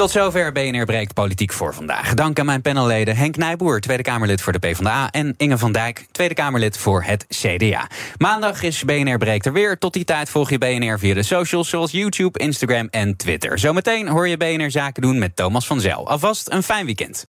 Tot 0.00 0.10
zover 0.10 0.52
BNR 0.52 0.84
Breekt 0.84 1.14
Politiek 1.14 1.52
voor 1.52 1.74
vandaag. 1.74 2.14
Dank 2.14 2.38
aan 2.38 2.46
mijn 2.46 2.62
panelleden 2.62 3.16
Henk 3.16 3.36
Nijboer, 3.36 3.80
Tweede 3.80 4.02
Kamerlid 4.02 4.42
voor 4.42 4.52
de 4.52 4.58
PvdA... 4.58 5.10
en 5.10 5.34
Inge 5.36 5.58
van 5.58 5.72
Dijk, 5.72 6.06
Tweede 6.12 6.34
Kamerlid 6.34 6.78
voor 6.78 7.02
het 7.02 7.26
CDA. 7.28 7.88
Maandag 8.18 8.62
is 8.62 8.84
BNR 8.84 9.18
Breekt 9.18 9.46
er 9.46 9.52
weer. 9.52 9.78
Tot 9.78 9.92
die 9.92 10.04
tijd 10.04 10.30
volg 10.30 10.50
je 10.50 10.58
BNR 10.58 10.98
via 10.98 11.14
de 11.14 11.22
socials 11.22 11.68
zoals 11.68 11.90
YouTube, 11.90 12.38
Instagram 12.38 12.88
en 12.90 13.16
Twitter. 13.16 13.58
Zometeen 13.58 14.08
hoor 14.08 14.28
je 14.28 14.36
BNR 14.36 14.70
Zaken 14.70 15.02
doen 15.02 15.18
met 15.18 15.36
Thomas 15.36 15.66
van 15.66 15.80
Zel. 15.80 16.08
Alvast 16.08 16.50
een 16.50 16.62
fijn 16.62 16.86
weekend. 16.86 17.18